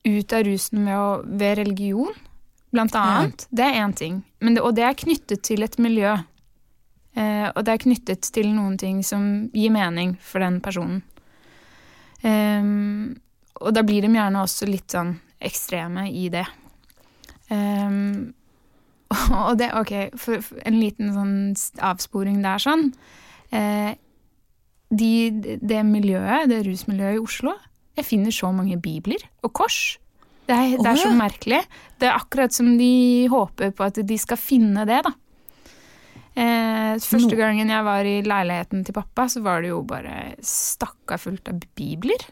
ut 0.06 0.34
av 0.34 0.43
rusen 0.47 0.86
ved, 0.86 0.95
å, 0.95 1.21
ved 1.23 1.58
religion, 1.60 2.13
blant 2.73 2.95
annet. 2.95 3.47
Det 3.49 3.65
er 3.65 3.80
én 3.82 3.95
ting. 3.97 4.21
Men 4.43 4.56
det, 4.56 4.63
og 4.63 4.75
det 4.78 4.86
er 4.86 4.97
knyttet 4.97 5.43
til 5.47 5.65
et 5.65 5.78
miljø. 5.82 6.15
Eh, 7.17 7.47
og 7.49 7.63
det 7.65 7.73
er 7.73 7.84
knyttet 7.84 8.30
til 8.36 8.52
noen 8.54 8.78
ting 8.80 9.02
som 9.06 9.23
gir 9.56 9.73
mening 9.73 10.15
for 10.21 10.43
den 10.45 10.60
personen. 10.63 11.02
Um, 12.19 13.15
og 13.63 13.71
da 13.75 13.84
blir 13.88 14.04
de 14.04 14.12
gjerne 14.12 14.41
også 14.43 14.67
litt 14.67 14.91
sånn 14.91 15.13
ekstreme 15.39 16.10
i 16.12 16.28
det. 16.32 16.43
Um, 17.49 18.36
og 19.47 19.56
det, 19.60 19.71
ok, 19.75 19.93
for, 20.19 20.43
for 20.45 20.62
en 20.67 20.78
liten 20.80 21.13
sånn 21.15 21.36
avsporing 21.89 22.43
der 22.43 22.62
sånn. 22.62 22.91
Eh, 23.56 23.95
de, 24.89 25.13
det 25.62 25.82
miljøet, 25.86 26.49
det 26.49 26.63
rusmiljøet 26.65 27.17
i 27.17 27.23
Oslo, 27.23 27.56
jeg 27.97 28.08
finner 28.08 28.34
så 28.36 28.52
mange 28.56 28.78
bibler 28.82 29.23
og 29.43 29.54
kors. 29.54 29.97
Det 30.49 30.56
er, 30.56 30.78
det 30.82 30.89
er 30.89 30.97
så 30.97 31.12
merkelig. 31.13 31.60
Det 32.02 32.08
er 32.10 32.17
akkurat 32.17 32.54
som 32.56 32.71
de 32.80 33.28
håper 33.30 33.73
på 33.75 33.86
at 33.86 33.99
de 34.02 34.17
skal 34.17 34.39
finne 34.41 34.86
det, 34.89 35.04
da. 35.06 35.12
Eh, 36.39 36.95
første 37.04 37.36
gangen 37.38 37.69
jeg 37.69 37.86
var 37.86 38.08
i 38.08 38.19
leiligheten 38.25 38.84
til 38.86 38.95
pappa, 38.95 39.28
så 39.30 39.43
var 39.45 39.62
det 39.62 39.73
jo 39.73 39.84
bare 39.86 40.34
stakka 40.45 41.19
fullt 41.21 41.52
av 41.52 41.62
bibler. 41.78 42.25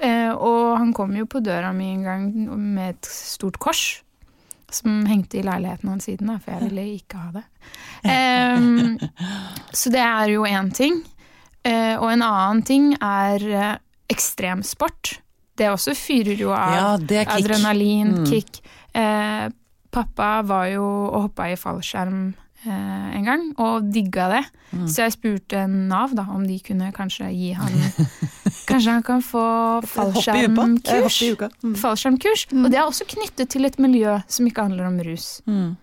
Eh, 0.00 0.32
og 0.32 0.76
han 0.78 0.92
kom 0.96 1.14
jo 1.16 1.26
på 1.28 1.40
døra 1.44 1.72
mi 1.76 1.90
en 1.94 2.04
gang 2.04 2.26
med 2.56 2.96
et 2.96 3.10
stort 3.10 3.58
kors. 3.62 3.84
Som 4.72 5.04
hengte 5.06 5.38
i 5.38 5.44
leiligheten 5.46 5.92
hans 5.92 6.08
siden, 6.08 6.32
da, 6.32 6.40
for 6.42 6.56
jeg 6.56 6.68
ville 6.70 6.86
ikke 6.96 7.20
ha 7.20 7.28
det. 7.36 7.44
Em, 8.16 8.96
så 9.70 9.92
det 9.94 10.02
er 10.02 10.32
jo 10.32 10.46
én 10.48 10.72
ting. 10.74 10.98
Eh, 11.66 11.94
og 11.98 12.10
en 12.12 12.24
annen 12.26 12.64
ting 12.66 12.88
er 12.96 13.44
eh, 13.46 13.76
ekstremsport. 14.12 15.18
Det 15.56 15.70
også 15.72 15.94
fyrer 15.96 16.36
jo 16.38 16.50
av 16.52 16.74
Ja, 16.74 16.96
kick. 16.98 17.28
adrenalin, 17.38 18.14
Mm. 18.18 18.26
kick. 18.26 18.60
Eh, 18.94 19.48
pappa 19.90 20.42
var 20.44 20.66
jo 20.66 20.82
og 20.84 21.22
hoppa 21.22 21.50
i 21.52 21.56
fallskjerm 21.56 22.34
eh, 22.66 23.16
en 23.16 23.24
gang, 23.24 23.54
og 23.58 23.90
digga 23.92 24.28
det. 24.28 24.44
Mm. 24.72 24.86
Så 24.88 24.96
jeg 25.06 25.12
spurte 25.12 25.66
Nav 25.68 26.14
da, 26.14 26.26
om 26.34 26.46
de 26.46 26.58
kunne 26.60 26.92
kanskje 26.92 27.30
gi 27.32 27.52
han 27.52 27.72
Kanskje 28.66 28.90
han 28.90 29.02
kan 29.02 29.20
få. 29.22 29.38
Eh, 29.38 29.80
Hopp 29.80 29.86
fallskjermkurs. 29.86 31.20
Mm. 31.62 31.76
Fallskjermkurs. 31.76 32.46
Og 32.52 32.70
det 32.70 32.78
er 32.80 32.84
også 32.88 33.06
knyttet 33.06 33.48
til 33.48 33.64
et 33.64 33.78
miljø 33.78 34.20
som 34.28 34.46
ikke 34.46 34.62
handler 34.66 34.86
om 34.88 34.98
rus. 35.06 35.40
Mm. 35.46 35.76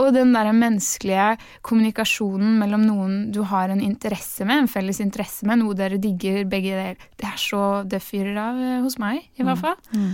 Og 0.00 0.10
den 0.16 0.34
der 0.34 0.50
menneskelige 0.56 1.36
kommunikasjonen 1.66 2.58
mellom 2.62 2.86
noen 2.88 3.16
du 3.34 3.42
har 3.48 3.72
en 3.72 3.82
interesse 3.84 4.46
med, 4.48 4.64
en 4.64 4.70
felles 4.70 5.00
interesse 5.04 5.46
med, 5.48 5.60
noe 5.62 5.76
dere 5.78 6.00
digger 6.00 6.44
begge 6.48 6.74
deler, 6.76 7.08
det 7.20 7.30
er 7.30 7.40
så 7.40 7.64
Det 7.84 8.02
fyrer 8.02 8.36
av 8.40 8.60
eh, 8.60 8.78
hos 8.84 8.98
meg, 9.02 9.24
i 9.36 9.46
hvert 9.46 9.60
fall. 9.60 9.76
Mm. 9.94 10.12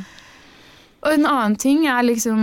Og 1.07 1.13
en 1.13 1.27
annen 1.29 1.55
ting 1.61 1.85
er 1.87 2.03
liksom 2.03 2.41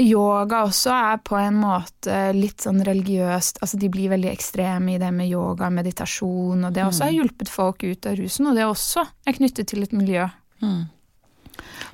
Yoga 0.00 0.62
også 0.64 0.92
er 0.94 1.18
på 1.26 1.36
en 1.36 1.58
måte 1.60 2.14
litt 2.36 2.64
sånn 2.64 2.80
religiøst. 2.86 3.60
Altså 3.60 3.80
de 3.80 3.90
blir 3.92 4.12
veldig 4.14 4.30
ekstreme 4.30 4.94
i 4.94 5.00
det 5.02 5.10
med 5.12 5.28
yoga, 5.28 5.68
meditasjon, 5.74 6.64
og 6.64 6.72
det 6.72 6.86
også 6.86 7.08
har 7.08 7.16
hjulpet 7.18 7.50
folk 7.52 7.84
ut 7.84 8.08
av 8.08 8.16
rusen. 8.20 8.48
Og 8.48 8.56
det 8.56 8.64
også 8.64 9.04
er 9.26 9.36
knyttet 9.36 9.68
til 9.68 9.84
et 9.84 9.92
miljø. 9.96 10.28
Mm. 10.64 10.86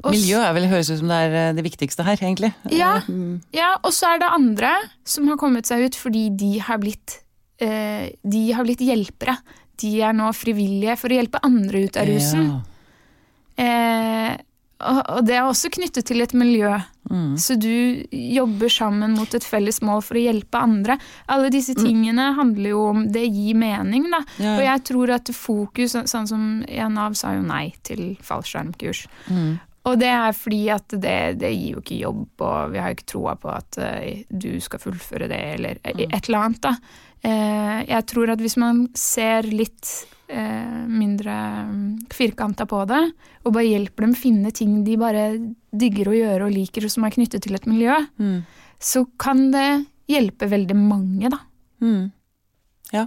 Miljø 0.04 0.40
er 0.40 0.54
vel, 0.56 0.68
høres 0.70 0.90
ut 0.92 1.00
som 1.02 1.10
det 1.10 1.18
er 1.26 1.36
eh, 1.40 1.54
det 1.56 1.64
viktigste 1.66 2.04
her, 2.06 2.20
egentlig. 2.20 2.52
Ja. 2.72 2.96
Eh, 3.00 3.08
mm. 3.10 3.34
Ja, 3.56 3.74
og 3.82 3.92
så 3.96 4.14
er 4.14 4.22
det 4.22 4.30
andre 4.32 4.74
som 5.08 5.28
har 5.30 5.40
kommet 5.40 5.68
seg 5.68 5.86
ut 5.86 5.98
fordi 5.98 6.28
de 6.40 6.54
har 6.64 6.80
blitt, 6.82 7.20
eh, 7.62 8.12
de 8.22 8.44
har 8.56 8.66
blitt 8.66 8.84
hjelpere. 8.84 9.36
De 9.80 9.94
er 10.04 10.16
nå 10.16 10.28
frivillige 10.36 10.96
for 11.00 11.12
å 11.12 11.20
hjelpe 11.20 11.42
andre 11.46 11.84
ut 11.86 12.00
av 12.00 12.08
rusen. 12.08 12.50
Ja. 12.50 14.36
Og, 14.80 15.20
det 15.26 15.36
er 15.36 15.44
også 15.44 15.70
knyttet 15.72 16.08
til 16.08 16.22
et 16.24 16.32
miljø. 16.36 16.72
Mm. 17.10 17.34
Så 17.40 17.56
du 17.60 18.04
jobber 18.10 18.70
sammen 18.72 19.16
mot 19.18 19.34
et 19.34 19.44
felles 19.44 19.80
mål 19.84 20.02
for 20.06 20.18
å 20.18 20.24
hjelpe 20.24 20.60
andre. 20.60 20.96
Alle 21.32 21.50
disse 21.52 21.74
tingene 21.78 22.30
handler 22.38 22.72
jo 22.72 22.84
om 22.92 23.06
Det 23.12 23.26
gir 23.26 23.58
mening, 23.58 24.08
da. 24.12 24.22
Ja. 24.38 24.54
Og 24.56 24.64
jeg 24.66 24.84
tror 24.90 25.14
at 25.16 25.32
fokus, 25.34 25.96
sånn 26.10 26.30
som 26.30 26.46
en 26.66 26.96
Nav 26.96 27.16
sa 27.18 27.34
jo 27.36 27.42
nei 27.46 27.70
til 27.86 28.14
fallskjermkurs. 28.26 29.04
Mm. 29.30 29.58
Og 29.88 29.96
det 29.96 30.10
er 30.12 30.34
fordi 30.36 30.58
at 30.74 30.92
det, 31.00 31.16
det 31.40 31.50
gir 31.54 31.76
jo 31.78 31.80
ikke 31.80 32.00
jobb, 32.02 32.42
og 32.44 32.72
vi 32.74 32.80
har 32.82 32.90
jo 32.92 32.96
ikke 32.98 33.10
troa 33.14 33.32
på 33.40 33.48
at 33.48 33.78
eh, 33.80 34.24
du 34.28 34.50
skal 34.60 34.82
fullføre 34.82 35.28
det, 35.30 35.38
eller 35.56 35.78
et 35.84 36.18
eller 36.28 36.38
annet, 36.42 36.60
da. 36.66 36.74
Eh, 37.24 37.78
jeg 37.88 38.04
tror 38.12 38.32
at 38.34 38.42
hvis 38.44 38.58
man 38.60 38.82
ser 38.96 39.48
litt 39.48 39.88
eh, 40.28 40.82
mindre 40.88 41.36
mm, 41.70 41.86
firkanta 42.12 42.66
på 42.68 42.82
det, 42.90 43.00
og 43.44 43.54
bare 43.56 43.70
hjelper 43.70 44.04
dem 44.04 44.12
finne 44.20 44.52
ting 44.56 44.82
de 44.84 44.98
bare 45.00 45.24
digger 45.72 46.10
å 46.12 46.16
gjøre 46.18 46.48
og 46.50 46.54
liker, 46.58 46.84
og 46.84 46.92
som 46.92 47.06
er 47.08 47.14
knyttet 47.16 47.46
til 47.46 47.56
et 47.56 47.68
miljø, 47.70 47.96
Mm. 48.20 48.42
så 48.80 49.06
kan 49.20 49.46
det 49.54 49.86
hjelpe 50.12 50.48
veldig 50.50 50.76
mange, 50.76 51.30
da. 51.32 51.40
Mm. 51.80 52.10
Ja. 52.92 53.06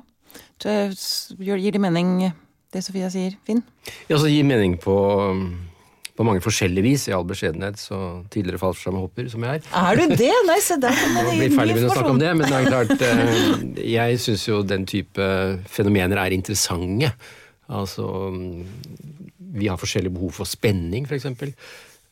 Gir 0.64 1.72
det 1.76 1.82
mening, 1.82 2.32
det 2.74 2.82
Sofia 2.86 3.10
sier, 3.14 3.38
Finn? 3.46 3.62
Ja, 4.10 4.18
så 4.18 4.26
gir 4.32 4.46
mening 4.48 4.78
på 4.82 4.96
på 6.13 6.26
mange 6.28 6.43
forskjellige 6.45 6.86
vis, 6.86 7.08
i 7.10 7.13
all 7.15 7.26
beskjedenhet, 7.26 7.80
så 7.82 7.97
tidligere 8.34 8.62
fallskjermhopper 8.62 9.30
som 9.34 9.45
jeg 9.47 9.62
er. 9.62 9.69
Er 9.80 9.97
du 9.97 10.13
det? 10.13 10.34
Nei, 10.45 10.58
se 10.62 10.78
der 10.82 10.93
kom 10.93 11.15
å 11.17 11.93
snakke 11.95 12.12
om 12.12 12.19
det, 12.21 12.34
men 12.38 12.45
det 12.45 12.60
er 12.60 12.67
klart 12.69 13.08
eh, 13.08 13.47
Jeg 13.95 14.19
syns 14.21 14.43
jo 14.45 14.60
den 14.67 14.86
type 14.89 15.30
fenomener 15.73 16.21
er 16.21 16.36
interessante. 16.36 17.10
Altså 17.73 18.06
Vi 19.54 19.71
har 19.71 19.82
forskjellige 19.82 20.13
behov 20.13 20.38
for 20.38 20.49
spenning, 20.49 21.10
f.eks. 21.10 21.26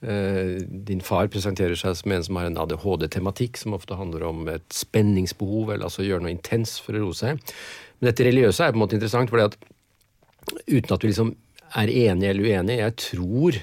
Eh, 0.01 0.55
din 0.65 1.03
far 1.05 1.29
presenterer 1.29 1.77
seg 1.77 1.93
som 1.99 2.15
en 2.15 2.25
som 2.25 2.41
har 2.41 2.49
en 2.49 2.57
ADHD-tematikk, 2.63 3.59
som 3.61 3.77
ofte 3.77 3.99
handler 3.99 4.25
om 4.31 4.47
et 4.49 4.65
spenningsbehov, 4.73 5.75
eller 5.75 5.85
altså 5.91 6.07
gjøre 6.07 6.25
noe 6.25 6.33
intens 6.33 6.79
for 6.81 6.97
å 6.97 7.05
roe 7.05 7.17
seg. 7.17 7.37
Men 7.99 8.09
dette 8.09 8.25
religiøse 8.25 8.65
er 8.65 8.73
på 8.73 8.81
en 8.81 8.85
måte 8.87 8.97
interessant, 8.97 9.29
fordi 9.29 9.45
at 9.51 9.59
uten 10.65 10.95
at 10.95 11.05
vi 11.05 11.13
liksom 11.13 11.35
er 11.77 11.93
enige 11.93 12.33
eller 12.33 12.49
uenige, 12.49 12.81
jeg 12.81 12.95
tror 13.05 13.59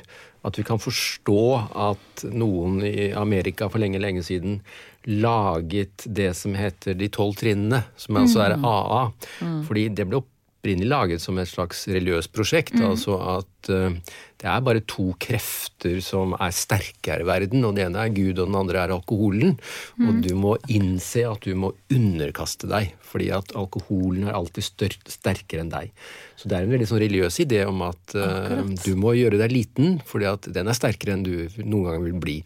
at 0.49 0.59
vi 0.59 0.67
kan 0.67 0.81
forstå 0.83 1.43
at 1.89 2.25
noen 2.33 2.81
i 2.87 3.11
Amerika 3.17 3.69
for 3.71 3.83
lenge, 3.83 4.01
lenge 4.03 4.25
siden 4.27 4.61
laget 5.09 6.05
det 6.05 6.33
som 6.37 6.57
heter 6.59 6.97
De 6.99 7.09
tolv 7.13 7.39
trinnene, 7.39 7.85
som 7.97 8.19
altså 8.21 8.43
er 8.45 8.57
AA. 8.59 9.05
Mm. 9.41 9.61
Fordi 9.69 9.87
det 9.95 10.09
ble 10.09 10.23
opprinnelig 10.59 10.88
laget 10.90 11.23
som 11.23 11.38
et 11.38 11.49
slags 11.49 11.87
religiøst 11.88 12.33
prosjekt. 12.35 12.75
Mm. 12.75 12.90
Altså 12.90 13.14
at 13.38 13.71
uh, 13.71 13.94
det 14.38 14.47
er 14.47 14.62
bare 14.66 14.83
to 14.87 15.12
krefter 15.18 16.01
som 16.03 16.35
er 16.35 16.55
sterkere 16.55 17.23
i 17.23 17.27
verden. 17.29 17.64
Og 17.64 17.77
det 17.77 17.87
ene 17.87 18.03
er 18.03 18.14
Gud, 18.14 18.38
og 18.38 18.49
den 18.49 18.59
andre 18.59 18.83
er 18.83 18.94
alkoholen. 18.94 19.57
Mm. 19.97 20.09
Og 20.09 20.23
du 20.27 20.33
må 20.38 20.57
innse 20.68 21.25
at 21.29 21.47
du 21.47 21.55
må 21.59 21.73
underkaste 21.94 22.71
deg, 22.71 22.94
fordi 23.01 23.31
at 23.35 23.55
alkoholen 23.59 24.29
er 24.29 24.38
alltid 24.38 24.66
sterkere 25.09 25.62
enn 25.62 25.73
deg. 25.73 25.92
Så 26.38 26.51
det 26.51 26.59
er 26.59 26.66
en 26.66 26.75
veldig 26.75 26.88
sånn 26.90 27.03
religiøs 27.03 27.38
idé 27.47 27.62
om 27.66 27.85
at 27.87 28.18
uh, 28.18 28.59
du 28.85 28.92
må 28.99 29.14
gjøre 29.18 29.40
deg 29.40 29.55
liten, 29.55 30.01
fordi 30.07 30.29
at 30.31 30.51
den 30.55 30.71
er 30.71 30.79
sterkere 30.79 31.14
enn 31.14 31.27
du 31.27 31.47
noen 31.62 31.92
gang 31.92 32.03
vil 32.11 32.18
bli. 32.18 32.40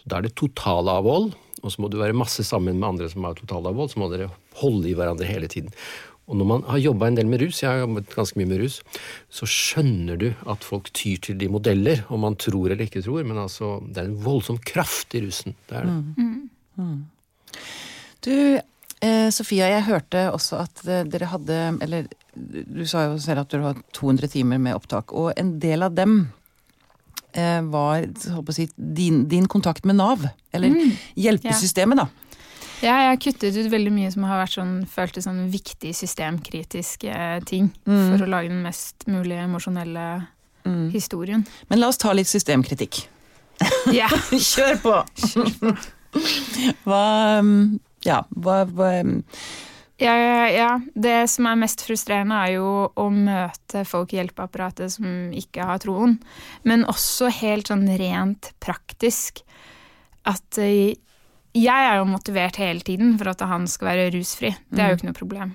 Så 0.00 0.08
da 0.08 0.18
er 0.18 0.28
det 0.28 0.38
totalavhold. 0.40 1.34
Og 1.58 1.72
så 1.74 1.82
må 1.82 1.88
du 1.90 1.98
være 1.98 2.14
masse 2.14 2.44
sammen 2.46 2.78
med 2.78 2.86
andre 2.86 3.08
som 3.10 3.24
har 3.26 3.34
totalavhold. 3.38 3.90
Så 3.90 3.98
må 3.98 4.06
dere 4.12 4.30
holde 4.60 4.90
i 4.90 4.94
hverandre 4.98 5.26
hele 5.26 5.48
tiden. 5.50 5.72
Og 6.28 6.36
når 6.36 6.48
man 6.48 6.64
har 6.68 6.80
jobba 6.82 7.08
en 7.08 7.16
del 7.16 7.28
med 7.30 7.40
rus, 7.42 7.62
jeg 7.62 7.70
har 7.70 7.82
jobbet 7.82 8.12
ganske 8.12 8.38
mye 8.40 8.50
med 8.50 8.62
rus, 8.62 8.78
så 9.32 9.48
skjønner 9.48 10.20
du 10.20 10.26
at 10.52 10.66
folk 10.66 10.90
tyr 10.96 11.20
til 11.24 11.38
de 11.40 11.48
modeller, 11.52 12.04
om 12.12 12.20
man 12.26 12.36
tror 12.36 12.68
eller 12.68 12.84
ikke 12.84 13.02
tror, 13.04 13.24
men 13.24 13.40
altså, 13.40 13.78
det 13.88 14.02
er 14.02 14.10
en 14.10 14.18
voldsom 14.24 14.60
kraft 14.60 15.16
i 15.16 15.24
rusen. 15.24 15.56
Det 15.68 15.80
er 15.80 15.88
det. 15.88 15.96
Mm. 16.20 16.50
Mm. 16.78 16.98
Du, 18.26 18.34
eh, 19.00 19.28
Sofia, 19.34 19.70
jeg 19.72 19.86
hørte 19.88 20.28
også 20.34 20.60
at 20.66 20.82
eh, 20.86 21.04
dere 21.08 21.30
hadde 21.32 21.56
Eller 21.82 22.08
du 22.38 22.84
sa 22.86 23.08
jo 23.08 23.16
selv 23.22 23.42
at 23.42 23.50
du 23.50 23.64
har 23.64 23.78
200 23.96 24.30
timer 24.30 24.60
med 24.62 24.76
opptak, 24.76 25.10
og 25.16 25.32
en 25.40 25.56
del 25.62 25.82
av 25.82 25.96
dem 25.96 26.20
eh, 27.32 27.62
var 27.72 28.04
si, 28.54 28.68
din, 28.76 29.24
din, 29.30 29.48
kontakt 29.50 29.88
med 29.88 29.98
Nav. 29.98 30.28
Eller 30.52 30.70
mm. 30.74 30.92
hjelpesystemet, 31.24 32.04
da. 32.04 32.27
Ja, 32.78 32.94
jeg 33.02 33.10
har 33.10 33.20
kuttet 33.22 33.56
ut 33.58 33.70
veldig 33.72 33.92
mye 33.94 34.10
som 34.14 34.24
har 34.28 34.42
vært 34.42 34.54
sånn, 34.54 34.74
føltes 34.90 35.26
sånn 35.26 35.46
viktig 35.50 35.90
systemkritiske 35.98 37.12
ting. 37.48 37.72
Mm. 37.88 38.02
For 38.12 38.24
å 38.26 38.30
lage 38.30 38.52
den 38.52 38.62
mest 38.62 39.06
mulig 39.10 39.38
emosjonelle 39.42 40.08
mm. 40.64 40.88
historien. 40.94 41.46
Men 41.72 41.82
la 41.82 41.90
oss 41.90 41.98
ta 41.98 42.14
litt 42.14 42.30
systemkritikk. 42.30 43.02
Ja. 43.90 44.10
Kjør 44.30 44.78
på! 44.84 44.98
Kjør 45.24 45.54
på. 45.62 45.72
hva 46.86 47.02
Ja, 48.06 48.22
hva, 48.30 48.60
hva 48.70 48.92
ja, 49.98 50.14
ja, 50.14 50.50
ja, 50.54 50.80
Det 50.94 51.26
som 51.26 51.48
er 51.50 51.58
mest 51.58 51.82
frustrerende, 51.82 52.36
er 52.38 52.52
jo 52.60 52.68
å 52.94 53.08
møte 53.10 53.82
folk 53.82 54.12
i 54.14 54.20
hjelpeapparatet 54.20 54.94
som 54.94 55.32
ikke 55.34 55.66
har 55.66 55.82
troen. 55.82 56.20
Men 56.62 56.86
også 56.86 57.32
helt 57.40 57.72
sånn 57.72 57.82
rent 57.98 58.52
praktisk. 58.62 59.42
At 60.22 60.60
jeg 61.56 61.86
er 61.90 61.98
jo 62.00 62.08
motivert 62.10 62.58
hele 62.60 62.84
tiden 62.84 63.16
for 63.18 63.32
at 63.32 63.44
han 63.48 63.66
skal 63.70 63.92
være 63.92 64.10
rusfri. 64.14 64.52
Det 64.68 64.82
er 64.82 64.92
jo 64.92 64.96
mm. 64.96 65.00
ikke 65.00 65.08
noe 65.08 65.18
problem. 65.18 65.54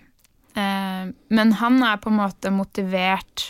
Eh, 0.53 1.06
men 1.38 1.53
han 1.60 1.79
er 1.86 2.01
på 2.01 2.12
en 2.12 2.19
måte 2.19 2.51
motivert 2.53 3.47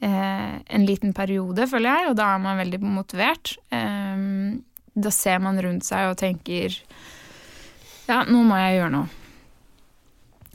eh, 0.00 0.56
en 0.60 0.88
liten 0.88 1.14
periode, 1.16 1.68
føler 1.70 1.90
jeg, 1.92 2.10
og 2.10 2.18
da 2.20 2.32
er 2.34 2.42
man 2.42 2.60
veldig 2.60 2.82
motivert. 2.84 3.54
Eh, 3.72 4.26
da 5.00 5.14
ser 5.14 5.40
man 5.42 5.60
rundt 5.62 5.86
seg 5.86 6.10
og 6.10 6.18
tenker 6.20 6.74
ja, 8.10 8.24
nå 8.26 8.42
må 8.42 8.58
jeg 8.58 8.80
gjøre 8.80 8.94
noe. 8.96 9.16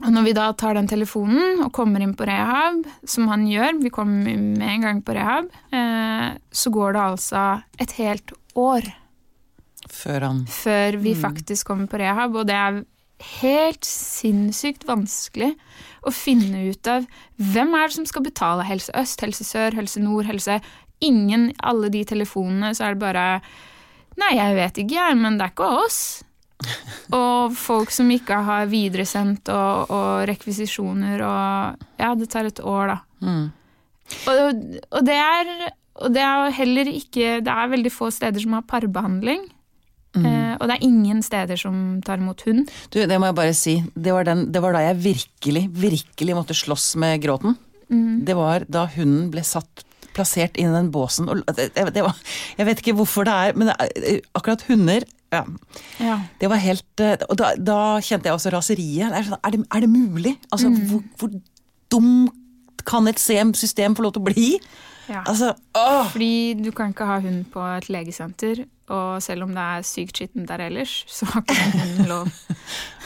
Og 0.03 0.11
når 0.11 0.25
vi 0.25 0.33
da 0.35 0.49
tar 0.59 0.75
den 0.75 0.89
telefonen 0.91 1.61
og 1.63 1.71
kommer 1.75 2.03
inn 2.03 2.17
på 2.19 2.25
rehab, 2.27 2.81
som 3.07 3.29
han 3.31 3.45
gjør, 3.47 3.77
vi 3.79 3.91
kommer 3.95 4.27
med 4.35 4.65
en 4.67 4.83
gang 4.83 4.99
på 5.05 5.15
rehab, 5.15 5.47
eh, 5.71 6.35
så 6.51 6.71
går 6.75 6.97
det 6.97 7.03
altså 7.05 7.45
et 7.79 7.95
helt 8.01 8.35
år 8.59 8.89
før, 9.91 10.28
han... 10.28 10.43
Før 10.52 11.00
vi 11.02 11.15
mm. 11.15 11.21
faktisk 11.21 11.71
kommer 11.71 11.89
på 11.91 12.00
rehab. 12.02 12.36
Og 12.36 12.48
det 12.50 12.56
er 12.58 12.82
helt 13.39 13.88
sinnssykt 13.88 14.86
vanskelig 14.88 15.54
å 16.06 16.12
finne 16.13 16.65
ut 16.69 16.89
av 16.91 17.06
hvem 17.39 17.74
er 17.78 17.88
det 17.88 17.98
som 17.98 18.08
skal 18.10 18.26
betale 18.26 18.65
Helse 18.67 18.93
Øst, 18.98 19.24
Helse 19.24 19.48
Sør, 19.48 19.78
Helse 19.78 20.04
Nord, 20.04 20.28
Helse 20.30 20.60
Ingen 21.04 21.50
Alle 21.63 21.89
de 21.91 22.04
telefonene, 22.08 22.74
så 22.76 22.89
er 22.89 22.95
det 22.95 23.04
bare 23.04 23.26
Nei, 24.19 24.36
jeg 24.38 24.56
vet 24.56 24.78
ikke, 24.86 25.10
men 25.19 25.36
det 25.36 25.43
er 25.43 25.52
ikke 25.52 25.71
oss. 25.84 26.00
og 27.17 27.56
folk 27.60 27.91
som 27.91 28.08
ikke 28.13 28.38
har 28.48 28.69
videresendt 28.71 29.52
og, 29.52 29.91
og 29.91 30.28
rekvisisjoner 30.30 31.24
og 31.26 31.82
Ja, 32.00 32.13
det 32.15 32.30
tar 32.32 32.48
et 32.48 32.62
år, 32.63 32.93
da. 32.93 33.00
Mm. 33.26 33.50
Og, 34.30 34.63
og, 34.91 35.02
det 35.04 35.17
er, 35.17 35.52
og 36.00 36.13
det 36.13 36.21
er 36.21 36.52
heller 36.54 36.89
ikke 36.91 37.39
Det 37.41 37.50
er 37.50 37.71
veldig 37.71 37.89
få 37.89 38.12
steder 38.13 38.43
som 38.43 38.54
har 38.54 38.67
parbehandling. 38.69 39.48
Mm. 40.15 40.25
Uh, 40.25 40.54
og 40.60 40.69
det 40.69 40.78
er 40.78 40.88
ingen 40.88 41.21
steder 41.25 41.60
som 41.60 41.80
tar 42.06 42.21
imot 42.21 42.45
hund. 42.47 42.69
Du, 42.93 43.01
Det 43.04 43.19
må 43.19 43.30
jeg 43.30 43.38
bare 43.38 43.56
si. 43.58 43.75
Det 43.93 44.13
var, 44.15 44.28
den, 44.28 44.47
det 44.56 44.62
var 44.63 44.75
da 44.75 44.86
jeg 44.86 45.01
virkelig, 45.04 45.65
virkelig 45.75 46.38
måtte 46.38 46.58
slåss 46.58 46.93
med 47.01 47.21
gråten. 47.25 47.58
Mm. 47.89 48.23
Det 48.25 48.38
var 48.38 48.65
da 48.71 48.88
hunden 48.95 49.30
ble 49.34 49.43
satt 49.45 49.84
plassert 50.15 50.56
inn 50.58 50.71
i 50.71 50.78
den 50.78 50.93
båsen. 50.95 51.28
Og 51.30 51.43
det, 51.58 51.69
det 51.75 52.06
var, 52.06 52.15
jeg 52.58 52.69
vet 52.69 52.82
ikke 52.82 52.95
hvorfor 52.97 53.28
det 53.28 53.36
er, 53.36 53.60
men 53.60 53.69
det 53.71 53.75
er, 53.84 54.23
akkurat 54.38 54.63
hunder 54.69 55.06
ja. 55.34 55.41
ja. 55.99 56.15
Det 56.39 56.47
var 56.47 56.62
helt 56.62 57.01
eh, 57.04 57.17
Og 57.28 57.38
da, 57.39 57.51
da, 57.58 57.78
kjente 57.99 58.30
jeg 58.30 58.38
også 58.38 58.54
raseriet. 58.54 59.10
Er, 59.10 59.25
sånn, 59.25 59.41
er, 59.41 59.56
det, 59.56 59.65
er 59.73 59.84
det, 59.84 59.89
mulig? 59.91 60.36
Altså, 60.54 60.69
mm. 60.71 60.82
hvor, 60.91 61.01
hvor 61.19 61.34
dumt 61.91 62.86
kan 62.86 63.10
et 63.10 63.19
system 63.19 63.95
få 63.97 64.06
lov 64.06 64.15
til 64.15 64.23
å 64.23 64.28
bli? 64.30 64.49
Ja. 65.09 65.21
Altså, 65.25 65.53
åh! 65.77 66.07
Fordi 66.11 66.55
du 66.59 66.71
kan 66.75 66.93
ikke 66.93 67.07
ha 67.09 67.19
hund 67.23 67.45
på 67.53 67.61
et 67.75 67.89
legesenter, 67.93 68.63
og 68.93 69.21
selv 69.23 69.45
om 69.45 69.53
det 69.55 69.63
er 69.63 69.85
sykt 69.85 70.19
skittent 70.19 70.49
der 70.49 70.65
ellers, 70.67 70.97
så 71.09 71.27
har 71.31 71.45
ikke 71.45 71.57
hunden 71.73 72.09
lov. 72.13 72.29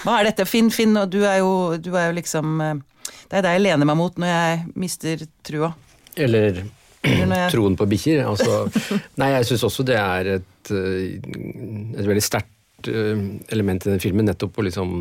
Hva 0.03 0.19
er 0.19 0.29
dette? 0.29 0.47
Finn, 0.47 0.71
Finn, 0.71 0.97
og 0.99 1.11
du 1.11 1.21
er 1.27 1.39
jo, 1.41 1.77
du 1.79 1.93
er 1.95 2.09
jo 2.09 2.17
liksom 2.19 2.59
eh, 2.63 2.75
Det 3.29 3.39
er 3.39 3.45
deg 3.45 3.57
jeg 3.57 3.65
lener 3.67 3.89
meg 3.89 3.99
mot 3.99 4.19
når 4.19 4.31
jeg 4.33 4.59
mister 4.79 5.25
trua. 5.45 5.73
Eller 6.19 6.63
troen 7.51 7.75
på 7.79 7.87
bikkjer. 7.89 8.23
Altså, 8.27 8.65
nei, 9.21 9.33
jeg 9.37 9.49
syns 9.51 9.67
også 9.69 9.85
det 9.87 9.99
er 9.99 10.33
et, 10.37 10.71
eh, 10.75 11.19
et 11.99 12.07
veldig 12.07 12.23
sterkt 12.23 12.91
eh, 12.91 13.27
element 13.55 13.87
i 13.87 13.93
den 13.93 14.03
filmen, 14.03 14.27
nettopp 14.27 14.59
å 14.59 14.67
liksom 14.67 14.95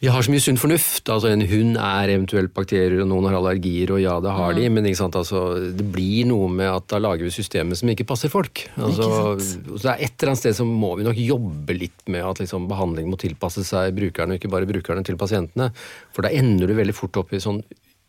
vi 0.00 0.08
har 0.08 0.24
så 0.24 0.32
mye 0.32 0.40
sunn 0.40 0.56
fornuft. 0.56 1.10
altså 1.12 1.28
En 1.28 1.42
hund 1.44 1.76
er 1.76 2.12
eventuelt 2.14 2.54
bakterier, 2.56 3.02
og 3.02 3.10
noen 3.10 3.26
har 3.28 3.36
allergier, 3.36 3.90
og 3.92 4.00
ja, 4.00 4.14
det 4.24 4.32
har 4.32 4.54
de, 4.56 4.64
men 4.72 4.86
altså, 4.88 5.42
det 5.76 5.84
blir 5.92 6.28
noe 6.30 6.48
med 6.48 6.70
at 6.72 6.86
da 6.88 7.02
lager 7.02 7.26
vi 7.26 7.32
systemet 7.34 7.76
som 7.76 7.92
ikke 7.92 8.06
passer 8.08 8.32
folk. 8.32 8.64
Altså, 8.80 9.36
så 9.36 9.76
det 9.76 9.90
er 9.92 10.06
Et 10.06 10.14
eller 10.16 10.32
annet 10.32 10.40
sted 10.40 10.56
så 10.56 10.64
må 10.64 10.94
vi 10.96 11.04
nok 11.04 11.20
jobbe 11.20 11.76
litt 11.76 12.08
med 12.08 12.24
at 12.24 12.40
liksom, 12.40 12.64
behandling 12.70 13.12
må 13.12 13.20
tilpasse 13.20 13.66
seg 13.68 13.92
brukerne, 13.98 14.32
og 14.32 14.40
ikke 14.40 14.52
bare 14.56 14.70
brukerne 14.70 15.04
til 15.04 15.20
pasientene. 15.20 15.68
For 16.16 16.24
da 16.24 16.32
ender 16.32 16.72
du 16.72 16.78
veldig 16.80 16.96
fort 16.96 17.20
opp 17.20 17.36
i 17.36 17.42
sånn 17.44 17.60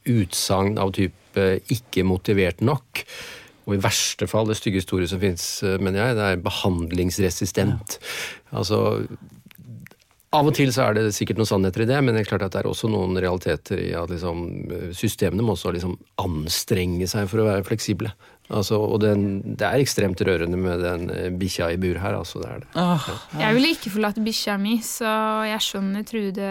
utsagn 0.07 0.79
av 0.81 0.95
type 0.95 1.43
'ikke 1.67 2.07
motivert 2.07 2.63
nok'. 2.63 3.03
Og 3.67 3.75
i 3.75 3.83
verste 3.83 4.27
fall, 4.27 4.47
det 4.47 4.57
stygge 4.57 4.79
historiet 4.79 5.11
som 5.11 5.19
finnes, 5.19 5.61
mener 5.79 5.99
jeg, 5.99 6.15
det 6.15 6.23
er 6.23 6.41
behandlingsresistent. 6.47 7.99
Ja. 7.99 8.57
Altså, 8.57 8.79
av 10.31 10.47
og 10.47 10.55
til 10.55 10.69
så 10.71 10.85
er 10.85 10.95
det 10.95 11.09
sikkert 11.15 11.41
noen 11.41 11.49
sannheter 11.49 11.83
i 11.83 11.89
det, 11.89 11.97
men 11.99 12.15
det 12.15 12.23
er 12.23 12.29
klart 12.29 12.45
at 12.45 12.53
det 12.55 12.61
er 12.61 12.69
også 12.69 12.87
noen 12.91 13.17
realiteter 13.19 13.81
i 13.83 13.89
at 13.99 14.11
liksom, 14.13 14.45
systemene 14.95 15.43
må 15.43 15.57
også 15.57 15.73
liksom 15.75 15.97
anstrenge 16.23 17.09
seg 17.11 17.27
for 17.31 17.43
å 17.43 17.49
være 17.49 17.65
fleksible. 17.67 18.13
Altså, 18.51 18.77
og 18.83 18.99
den, 19.03 19.21
det 19.55 19.63
er 19.63 19.79
ekstremt 19.79 20.21
rørende 20.27 20.57
med 20.59 20.81
den 20.83 21.05
eh, 21.13 21.29
bikkja 21.39 21.69
i 21.71 21.77
bur 21.79 21.99
her, 22.01 22.17
altså. 22.17 22.41
Det 22.41 22.49
er 22.49 22.63
det. 22.63 22.69
Åh, 22.81 23.07
Jeg 23.39 23.55
ville 23.55 23.71
ikke 23.75 23.91
forlatt 23.93 24.19
bikkja 24.23 24.57
mi, 24.61 24.77
så 24.85 25.11
jeg 25.47 25.63
skjønner 25.63 26.05
Trude 26.07 26.49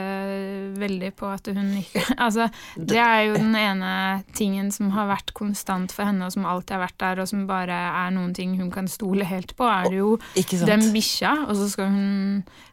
veldig 0.81 1.11
på 1.19 1.29
at 1.29 1.51
hun 1.53 1.69
ikke 1.81 2.05
Altså, 2.27 2.49
det 2.77 3.01
er 3.01 3.27
jo 3.29 3.37
den 3.37 3.57
ene 3.59 3.93
tingen 4.37 4.71
som 4.75 4.93
har 4.95 5.11
vært 5.11 5.35
konstant 5.37 5.93
for 5.93 6.09
henne, 6.09 6.25
og 6.27 6.35
som 6.35 6.49
alltid 6.49 6.79
har 6.79 6.85
vært 6.87 6.99
der, 7.03 7.23
og 7.23 7.31
som 7.31 7.45
bare 7.51 7.77
er 8.07 8.15
noen 8.17 8.33
ting 8.37 8.57
hun 8.61 8.73
kan 8.73 8.89
stole 8.91 9.27
helt 9.29 9.55
på, 9.59 9.69
er 9.69 9.91
det 9.93 10.01
jo 10.01 10.17
den 10.67 10.89
bikkja, 10.95 11.35
og 11.49 11.57
så 11.59 11.69
skal 11.75 11.93
hun 11.93 12.09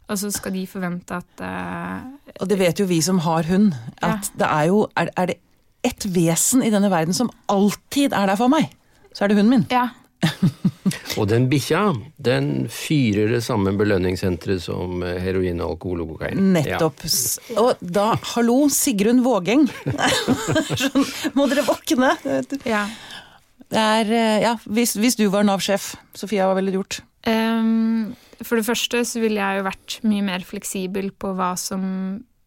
Og 0.07 0.15
så 0.15 0.29
skal 0.31 0.53
de 0.55 0.61
forvente 0.67 1.11
at 1.11 1.41
uh, 1.43 2.05
Og 2.39 2.47
det 2.47 2.59
vet 2.61 2.79
jo 2.79 2.85
vi 2.87 3.01
som 3.03 3.19
har 3.25 3.43
hund, 3.49 3.73
at 3.99 4.31
det 4.39 4.47
er 4.47 4.69
jo 4.69 4.85
er, 4.95 5.11
er 5.17 5.33
det 5.33 5.39
ett 5.83 6.05
vesen 6.05 6.63
i 6.63 6.71
denne 6.73 6.89
verden 6.91 7.15
som 7.15 7.29
alltid 7.51 8.15
er 8.15 8.31
der 8.31 8.39
for 8.39 8.51
meg, 8.51 8.71
så 9.17 9.25
er 9.25 9.31
det 9.31 9.39
hunden 9.39 9.55
min. 9.55 9.65
Ja. 9.73 9.87
Og 11.17 11.25
den 11.29 11.47
bikkja, 11.49 11.81
den 12.21 12.67
fyrer 12.73 13.31
det 13.33 13.41
samme 13.45 13.73
belønningssenteret 13.77 14.61
som 14.61 15.01
eh, 15.05 15.17
heroin, 15.23 15.61
alkohol 15.65 16.03
og 16.03 16.11
kokain. 16.13 16.51
Nettopp. 16.53 17.01
Ja. 17.49 17.57
Og 17.63 17.81
da, 17.81 18.11
hallo, 18.35 18.59
Sigrun 18.73 19.23
Vågeng. 19.25 19.65
sånn, 20.83 21.07
må 21.37 21.47
dere 21.49 21.65
våkne. 21.65 22.13
ja. 22.69 22.85
Det 23.67 23.83
er, 23.83 24.13
eh, 24.15 24.37
ja, 24.45 24.53
hvis, 24.69 24.93
hvis 25.01 25.17
du 25.19 25.25
var 25.33 25.43
Nav-sjef, 25.47 25.95
Sofia, 26.15 26.45
hva 26.47 26.55
ville 26.59 26.71
du 26.71 26.79
gjort? 26.79 27.01
Um, 27.27 28.13
for 28.45 28.59
det 28.59 28.67
første 28.69 29.01
så 29.09 29.19
ville 29.19 29.41
jeg 29.41 29.59
jo 29.59 29.65
vært 29.65 29.97
mye 30.07 30.23
mer 30.23 30.45
fleksibel 30.47 31.09
på 31.11 31.33
hva 31.35 31.55
som 31.59 31.81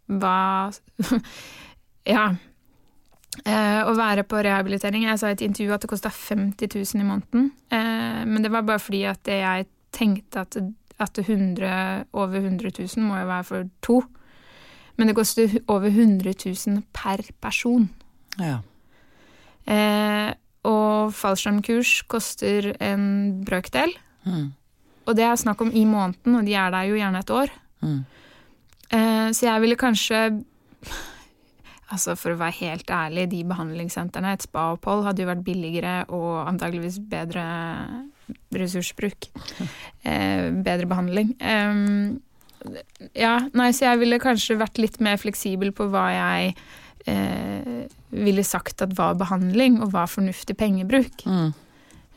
Hva 0.09 0.71
Ja. 2.15 2.31
Eh, 3.31 3.83
å 3.87 3.93
være 3.95 4.25
på 4.27 4.41
rehabilitering. 4.43 5.07
Jeg 5.07 5.21
sa 5.21 5.31
i 5.31 5.37
et 5.37 5.45
intervju 5.47 5.75
at 5.75 5.85
det 5.85 5.91
kosta 5.93 6.11
50 6.11 6.73
000 6.75 7.03
i 7.03 7.07
måneden. 7.07 7.51
Eh, 7.71 8.23
men 8.27 8.43
det 8.43 8.51
var 8.51 8.67
bare 8.67 8.83
fordi 8.83 9.05
at 9.07 9.31
jeg 9.31 9.69
tenkte 9.95 10.43
at, 10.43 10.59
at 10.99 11.21
100, 11.23 12.09
over 12.13 12.41
100 12.43 12.73
000 12.75 13.07
må 13.07 13.21
jo 13.21 13.29
være 13.31 13.47
for 13.47 13.71
to. 13.87 14.01
Men 14.99 15.09
det 15.09 15.17
koster 15.17 15.55
over 15.71 15.89
100 15.89 16.35
000 16.43 16.83
per 16.93 17.23
person. 17.41 17.87
Ja. 18.41 18.59
Eh, 19.71 20.33
og 20.67 21.15
fallskjermkurs 21.17 22.03
koster 22.11 22.73
en 22.83 23.45
brøkdel. 23.47 23.95
Mm. 24.27 24.51
Og 25.07 25.17
det 25.17 25.25
er 25.25 25.39
snakk 25.41 25.63
om 25.65 25.71
i 25.73 25.87
måneden, 25.89 26.35
og 26.37 26.45
de 26.47 26.59
er 26.59 26.75
der 26.75 26.91
jo 26.91 26.99
gjerne 26.99 27.23
et 27.23 27.31
år. 27.31 27.55
Mm. 27.81 28.01
Eh, 28.91 29.29
så 29.33 29.47
jeg 29.47 29.63
ville 29.63 29.79
kanskje 29.81 30.21
Altså 31.91 32.15
For 32.19 32.35
å 32.35 32.39
være 32.41 32.59
helt 32.61 32.91
ærlig, 32.95 33.29
de 33.33 33.43
behandlingssentrene, 33.51 34.35
et 34.37 34.47
spa-opphold, 34.47 35.05
hadde 35.09 35.25
jo 35.25 35.31
vært 35.31 35.47
billigere 35.47 35.95
og 36.15 36.47
antageligvis 36.47 37.01
bedre 37.11 37.45
ressursbruk. 38.55 39.31
Eh, 40.01 40.47
bedre 40.65 40.87
behandling. 40.89 41.35
Um, 41.45 42.23
ja, 43.13 43.35
nei, 43.53 43.67
så 43.77 43.91
jeg 43.91 44.01
ville 44.01 44.17
kanskje 44.23 44.57
vært 44.57 44.79
litt 44.81 44.97
mer 45.05 45.19
fleksibel 45.21 45.75
på 45.77 45.91
hva 45.93 46.07
jeg 46.15 46.55
eh, 47.05 47.83
ville 48.09 48.45
sagt 48.49 48.81
at 48.81 48.95
var 48.97 49.19
behandling, 49.21 49.77
og 49.85 49.93
var 49.93 50.09
fornuftig 50.09 50.57
pengebruk. 50.57 51.27
Mm. 51.29 51.53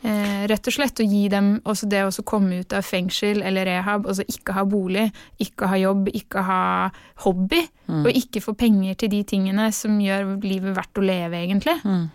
Eh, 0.03 0.41
rett 0.51 0.67
og 0.67 0.75
slett 0.75 0.99
å 0.99 1.05
gi 1.07 1.21
dem 1.31 1.53
også 1.63 1.87
det 1.87 2.01
å 2.03 2.25
komme 2.27 2.59
ut 2.59 2.73
av 2.75 2.83
fengsel 2.83 3.39
eller 3.39 3.69
rehab, 3.69 4.07
altså 4.09 4.25
ikke 4.27 4.55
ha 4.57 4.65
bolig, 4.67 5.05
ikke 5.39 5.69
ha 5.71 5.77
jobb, 5.79 6.09
ikke 6.11 6.43
ha 6.43 6.63
hobby, 7.23 7.61
og 7.87 8.09
ikke 8.11 8.41
få 8.43 8.55
penger 8.59 8.97
til 8.99 9.13
de 9.13 9.21
tingene 9.27 9.69
som 9.75 9.95
gjør 10.03 10.35
livet 10.43 10.75
verdt 10.75 10.99
å 10.99 11.05
leve, 11.05 11.39
egentlig. 11.39 11.77
Mm. 11.87 12.09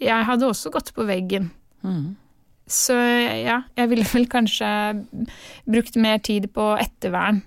Jeg 0.00 0.28
hadde 0.30 0.48
også 0.48 0.72
gått 0.72 0.94
på 0.96 1.04
veggen. 1.08 1.50
Mm. 1.84 2.16
Så 2.68 2.96
ja, 2.96 3.62
jeg 3.76 3.90
ville 3.90 4.08
vel 4.08 4.28
kanskje 4.30 4.70
brukt 5.68 6.00
mer 6.00 6.20
tid 6.24 6.48
på 6.54 6.70
ettervern. 6.80 7.42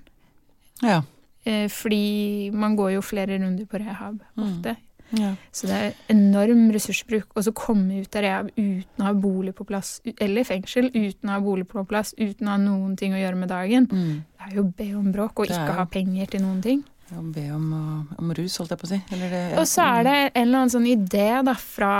Ja. 0.81 1.01
Eh, 1.45 1.67
fordi 1.73 2.51
man 2.53 2.75
går 2.77 2.95
jo 2.99 3.03
flere 3.05 3.37
runder 3.41 3.65
på 3.69 3.81
rehab 3.81 4.21
ofte. 4.37 4.75
Ja. 5.17 5.33
Så 5.51 5.67
det 5.67 5.77
er 5.77 5.95
enorm 6.13 6.69
ressursbruk. 6.73 7.31
Og 7.35 7.45
så 7.45 7.53
komme 7.55 8.01
ut 8.03 8.15
av 8.15 8.23
rehab 8.25 8.51
uten 8.55 9.03
å 9.03 9.07
ha 9.09 9.13
bolig 9.17 9.53
på 9.57 9.65
plass, 9.67 9.97
eller 10.17 10.47
fengsel 10.47 10.89
uten 10.93 11.29
å 11.29 11.35
ha 11.35 11.41
bolig 11.43 11.67
på 11.71 11.83
plass, 11.89 12.13
uten 12.19 12.47
å 12.47 12.55
ha 12.55 12.61
noen 12.61 12.95
ting 12.99 13.15
å 13.15 13.19
gjøre 13.19 13.41
med 13.41 13.51
dagen. 13.51 13.89
Mm. 13.91 14.21
Det 14.23 14.47
er 14.47 14.57
jo 14.59 14.65
be 14.77 14.89
om 14.97 15.11
bråk, 15.13 15.43
og 15.43 15.51
ikke 15.51 15.77
ha 15.79 15.87
penger 15.91 16.31
til 16.35 16.45
noen 16.45 16.61
ting. 16.63 16.83
Ja, 17.11 17.19
Be 17.19 17.49
om, 17.51 17.71
om 18.15 18.29
rus, 18.37 18.55
holdt 18.61 18.71
jeg 18.71 18.79
på 18.79 18.87
å 18.87 18.91
si. 18.93 19.01
Eller 19.11 19.33
det, 19.33 19.41
Og 19.59 19.65
så 19.67 19.83
er 19.97 20.05
det 20.07 20.13
en 20.29 20.45
eller 20.45 20.61
annen 20.61 20.71
sånn 20.71 20.87
idé 20.87 21.27
da, 21.43 21.57
fra, 21.59 21.95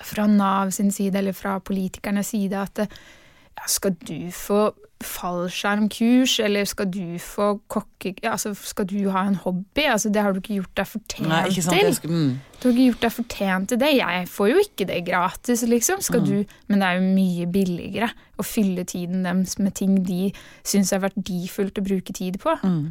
fra 0.00 0.24
Nav 0.30 0.72
sin 0.72 0.88
side, 0.94 1.20
eller 1.20 1.36
fra 1.36 1.58
politikernes 1.60 2.32
side, 2.32 2.62
at 2.64 2.86
ja, 2.86 3.66
skal 3.68 3.92
du 4.00 4.30
få 4.32 4.70
fallskjermkurs, 5.02 6.38
eller 6.44 6.64
skal 6.68 6.86
du 6.92 7.18
få 7.22 7.48
kokke... 7.70 8.14
ja, 8.22 8.32
Altså, 8.34 8.54
skal 8.54 8.86
du 8.90 9.10
ha 9.10 9.24
en 9.28 9.34
hobby? 9.34 9.84
Altså, 9.90 10.08
det 10.12 10.22
har 10.22 10.32
du 10.32 10.40
ikke 10.40 10.58
gjort 10.60 10.74
deg 10.76 10.86
fortjent 10.90 11.28
Nei, 11.28 11.42
ikke 11.50 11.62
sant. 11.66 11.80
til. 11.80 11.94
Skal, 11.98 12.10
mm. 12.10 12.34
Du 12.60 12.66
har 12.68 12.72
ikke 12.74 12.86
gjort 12.90 13.04
deg 13.06 13.14
fortjent 13.18 13.68
til 13.72 13.80
det. 13.82 13.90
Jeg 13.98 14.28
får 14.32 14.50
jo 14.50 14.62
ikke 14.64 14.86
det 14.90 15.00
gratis, 15.08 15.64
liksom. 15.68 16.00
Skal 16.04 16.24
du, 16.26 16.34
men 16.68 16.80
det 16.82 16.88
er 16.88 17.00
jo 17.00 17.08
mye 17.16 17.48
billigere 17.54 18.10
å 18.40 18.46
fylle 18.46 18.84
tiden 18.88 19.26
deres 19.26 19.58
med 19.60 19.74
ting 19.78 19.98
de 20.06 20.30
syns 20.66 20.92
er 20.96 21.04
verdifullt 21.04 21.80
å 21.82 21.86
bruke 21.86 22.14
tid 22.16 22.40
på. 22.42 22.56
Mm. 22.62 22.84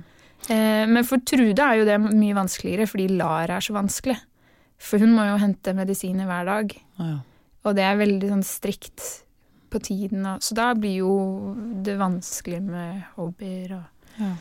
Eh, 0.51 0.83
men 0.91 1.07
for 1.07 1.23
Trude 1.23 1.63
er 1.63 1.81
jo 1.81 1.87
det 1.87 1.97
mye 2.03 2.35
vanskeligere, 2.37 2.87
fordi 2.91 3.07
Lara 3.15 3.57
er 3.59 3.63
så 3.65 3.75
vanskelig. 3.75 4.17
For 4.83 4.99
hun 4.99 5.13
må 5.15 5.23
jo 5.29 5.37
hente 5.39 5.71
medisiner 5.77 6.27
hver 6.27 6.45
dag, 6.49 6.73
Ja. 6.99 7.13
og 7.63 7.75
det 7.77 7.83
er 7.87 7.95
veldig 8.01 8.29
sånn 8.33 8.43
strikt 8.43 9.22
på 9.73 9.81
tiden. 9.83 10.25
Og, 10.29 10.43
så 10.45 10.55
da 10.57 10.69
blir 10.77 11.01
jo 11.01 11.13
det 11.85 11.97
vanskelig 12.01 12.61
med 12.69 13.03
hobbyer 13.17 13.79
og 13.79 13.89
Ja. 14.21 14.35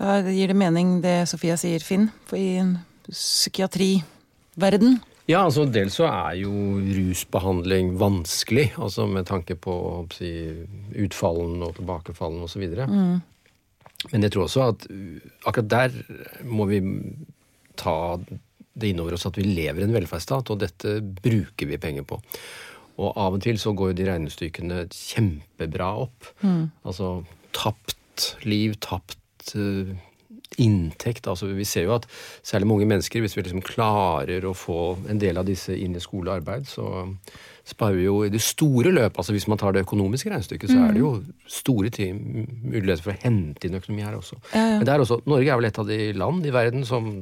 Da 0.00 0.20
gir 0.32 0.48
det 0.48 0.56
mening 0.56 1.02
det 1.04 1.28
Sofia 1.28 1.58
sier, 1.60 1.82
Finn, 1.84 2.06
for 2.24 2.38
i 2.40 2.56
en 2.62 2.78
psykiatriverden. 3.10 4.94
Ja, 5.28 5.42
altså 5.44 5.66
dels 5.68 5.98
så 5.98 6.06
er 6.08 6.38
jo 6.40 6.52
rusbehandling 6.80 7.92
vanskelig, 8.00 8.70
altså 8.80 9.04
med 9.10 9.28
tanke 9.28 9.58
på 9.60 9.74
si, 10.14 10.30
utfallen 11.04 11.60
og 11.66 11.76
tilbakefallen 11.76 12.46
osv. 12.46 12.64
Mm. 12.80 13.20
Men 14.10 14.24
jeg 14.24 14.32
tror 14.32 14.46
også 14.46 14.64
at 14.70 14.86
uh, 14.88 15.20
akkurat 15.44 15.70
der 15.70 16.00
må 16.48 16.64
vi 16.70 16.80
ta 17.78 18.16
det 18.80 18.94
innover 18.94 19.14
oss 19.18 19.28
at 19.28 19.36
vi 19.36 19.44
lever 19.44 19.82
i 19.82 19.86
en 19.86 19.94
velferdsstat, 19.94 20.50
og 20.50 20.62
dette 20.62 20.98
bruker 21.02 21.68
vi 21.68 21.78
penger 21.82 22.08
på. 22.08 22.18
Og 23.00 23.16
av 23.16 23.38
og 23.38 23.42
til 23.44 23.56
så 23.60 23.72
går 23.76 23.92
jo 23.94 23.98
de 24.02 24.06
regnestykkene 24.10 24.82
kjempebra 24.92 25.90
opp. 26.04 26.30
Altså 26.84 27.14
tapt 27.56 28.34
liv, 28.44 28.74
tapt 28.84 29.54
uh, 29.56 29.88
inntekt. 30.60 31.26
Altså, 31.30 31.48
vi 31.56 31.64
ser 31.64 31.86
jo 31.88 31.94
at 31.96 32.04
særlig 32.46 32.68
mange 32.68 32.88
mennesker, 32.90 33.22
hvis 33.24 33.36
vi 33.38 33.44
liksom 33.46 33.62
klarer 33.64 34.44
å 34.44 34.52
få 34.56 34.80
en 35.10 35.20
del 35.22 35.40
av 35.40 35.48
disse 35.48 35.72
inn 35.76 35.96
i 35.96 36.02
skole 36.02 36.28
og 36.30 36.42
arbeid, 36.42 36.68
så 36.68 37.06
sparer 37.70 37.96
vi 38.00 38.06
jo 38.08 38.16
i 38.26 38.30
det 38.32 38.40
store 38.42 38.90
løpet 38.90 39.20
altså 39.20 39.34
hvis 39.36 39.46
man 39.50 39.58
tar 39.60 39.74
det 39.76 39.84
økonomiske 39.84 40.30
regnestykket, 40.32 40.72
så 40.72 40.80
er 40.88 40.94
det 40.96 41.02
jo 41.04 41.10
store 41.46 41.90
ti- 41.94 42.08
muligheter 42.12 43.04
for 43.04 43.14
å 43.14 43.20
hente 43.22 43.68
inn 43.68 43.78
økonomi 43.78 44.02
her 44.04 44.16
også. 44.18 44.40
Ja, 44.52 44.64
ja. 44.64 44.78
Men 44.80 44.88
det 44.88 44.94
er 44.94 45.04
også, 45.04 45.20
Norge 45.30 45.52
er 45.52 45.60
vel 45.60 45.68
et 45.70 45.78
av 45.78 45.86
de 45.88 45.98
land 46.18 46.48
i 46.48 46.54
verden 46.56 46.86
som 46.88 47.12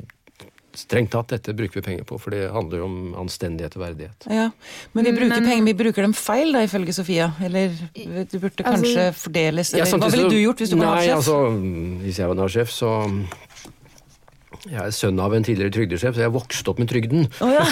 strengt 0.76 1.10
tatt 1.10 1.28
dette 1.28 1.54
bruker 1.56 1.80
vi 1.80 1.82
penger 1.82 2.04
på, 2.04 2.18
for 2.20 2.30
det 2.30 2.50
handler 2.52 2.78
jo 2.78 2.84
om 2.84 3.14
anstendighet 3.24 3.76
og 3.76 3.82
verdighet. 3.82 4.26
Ja, 4.30 4.50
Men 4.94 5.04
vi 5.04 5.12
bruker 5.12 5.28
Men- 5.40 5.44
penger, 5.48 5.64
vi 5.64 5.74
bruker 5.74 6.02
dem 6.02 6.12
feil, 6.12 6.52
da, 6.52 6.58
ifølge 6.66 6.92
Sofia. 6.94 7.32
Eller 7.42 7.68
du 7.94 8.38
burde 8.38 8.62
Altså- 8.64 8.64
kanskje 8.64 9.12
fordeles, 9.14 9.74
eller 9.74 9.86
hva 9.98 10.10
ville 10.10 10.28
du 10.30 10.36
gjort 10.36 10.58
hvis 10.58 10.70
du 10.70 10.76
var 10.76 10.94
Nei, 10.94 11.06
Nav-sjef? 11.06 11.16
altså, 11.16 12.02
hvis 12.04 12.16
jeg 12.18 12.28
var 12.28 12.34
Nav-sjef, 12.34 12.68
så 12.70 13.26
Jeg 14.66 14.80
er 14.82 14.90
sønn 14.90 15.20
av 15.22 15.34
en 15.36 15.44
tidligere 15.46 15.70
trygdesjef, 15.70 16.16
så 16.16 16.24
jeg 16.24 16.32
vokste 16.34 16.72
opp 16.72 16.78
med 16.82 16.88
trygden. 16.90 17.28
Oh, 17.44 17.52
ja, 17.52 17.62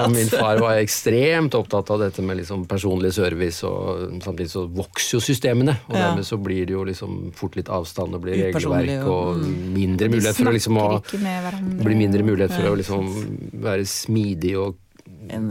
Og 0.06 0.10
min 0.12 0.28
far 0.32 0.58
var 0.58 0.80
ekstremt 0.82 1.54
opptatt 1.54 1.90
av 1.94 2.00
dette 2.02 2.24
med 2.26 2.40
liksom 2.40 2.64
personlig 2.66 3.12
service, 3.14 3.62
og 3.68 4.16
samtidig 4.24 4.50
så 4.50 4.64
vokser 4.66 5.16
jo 5.18 5.20
systemene. 5.22 5.76
Og 5.88 5.94
Ja. 5.94 6.08
dermed 6.08 6.26
så 6.26 6.36
blir 6.42 6.66
det 6.66 6.74
jo 6.74 6.82
liksom 6.84 7.32
fort 7.38 7.54
litt 7.56 7.68
avstand 7.70 8.14
og 8.14 8.22
blir 8.26 8.34
regelverk 8.52 9.06
og- 9.06 9.36
og 9.36 9.46
mindre 9.76 10.08
mulighet 10.10 10.36
for 10.36 10.50
å 10.50 10.56
liksom 10.56 10.76
å 10.76 10.88
blir 11.84 11.96
mindre 11.96 12.22
mulighet 12.26 12.52
for 12.52 12.66
å 12.72 12.76
liksom 12.76 13.06
være 13.62 13.86
smidig 13.86 14.56
og 14.58 14.74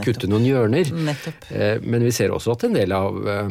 kutte 0.04 0.28
noen 0.28 0.44
hjørner. 0.44 0.84
Nettopp. 0.92 1.50
Eh, 1.50 1.78
Men 1.82 2.02
vi 2.02 2.10
ser 2.10 2.28
også 2.30 2.52
at 2.52 2.64
en 2.64 2.72
del 2.74 2.92
av 2.92 3.26
eh, 3.28 3.48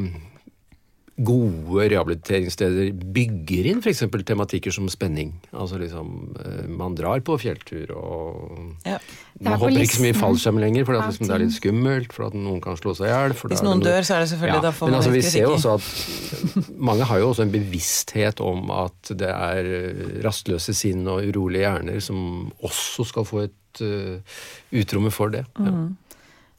gode 1.15 1.86
rehabiliteringssteder 1.93 2.89
bygger 3.15 3.69
inn 3.71 3.80
f.eks. 3.80 4.01
tematikker 4.28 4.73
som 4.75 4.89
spenning. 4.91 5.32
Altså 5.56 5.80
liksom 5.80 6.36
eh, 6.43 6.65
Man 6.67 6.97
drar 6.97 7.23
på 7.23 7.38
fjelltur 7.39 7.93
og 7.95 8.60
Ja. 8.84 8.97
Man 9.39 9.58
hopper 9.60 9.80
ikke 9.84 9.97
så 9.97 10.04
mye 10.04 10.15
fallskjerm 10.15 10.60
lenger, 10.63 10.86
for 10.88 10.95
liksom, 10.95 11.28
det 11.28 11.34
er 11.36 11.41
litt 11.43 11.56
skummelt, 11.56 12.13
for 12.15 12.30
at 12.30 12.36
noen 12.39 12.62
kan 12.63 12.78
slå 12.80 12.93
seg 12.95 13.10
i 13.10 13.12
hjel. 13.12 13.34
Hvis 13.36 13.63
noen 13.65 13.82
noe- 13.82 13.88
dør, 13.88 14.06
så 14.08 14.15
er 14.15 14.23
det 14.23 14.30
selvfølgelig 14.32 14.62
da 14.63 14.71
får 14.75 14.91
men 14.91 14.95
altså, 14.99 15.12
vi 15.12 15.23
ser 15.28 15.43
jo 15.43 15.56
også 15.58 15.73
at 15.75 16.71
mange 16.91 17.08
har 17.10 17.19
jo 17.19 17.30
også 17.34 17.43
en 17.43 17.51
bevissthet 17.51 18.39
om 18.43 18.71
at 18.75 19.12
det 19.12 19.32
er 19.32 19.71
eh, 19.82 20.08
rastløse 20.23 20.75
sinn 20.75 21.04
og 21.12 21.23
urolige 21.28 21.67
hjerner 21.67 21.99
som 22.04 22.49
også 22.63 23.08
skal 23.12 23.28
få 23.28 23.43
et 23.47 23.84
uh, 23.84 24.39
utrymme 24.71 25.12
for 25.12 25.32
det. 25.36 25.45
Ja. 25.60 25.71
Mm. 25.71 25.93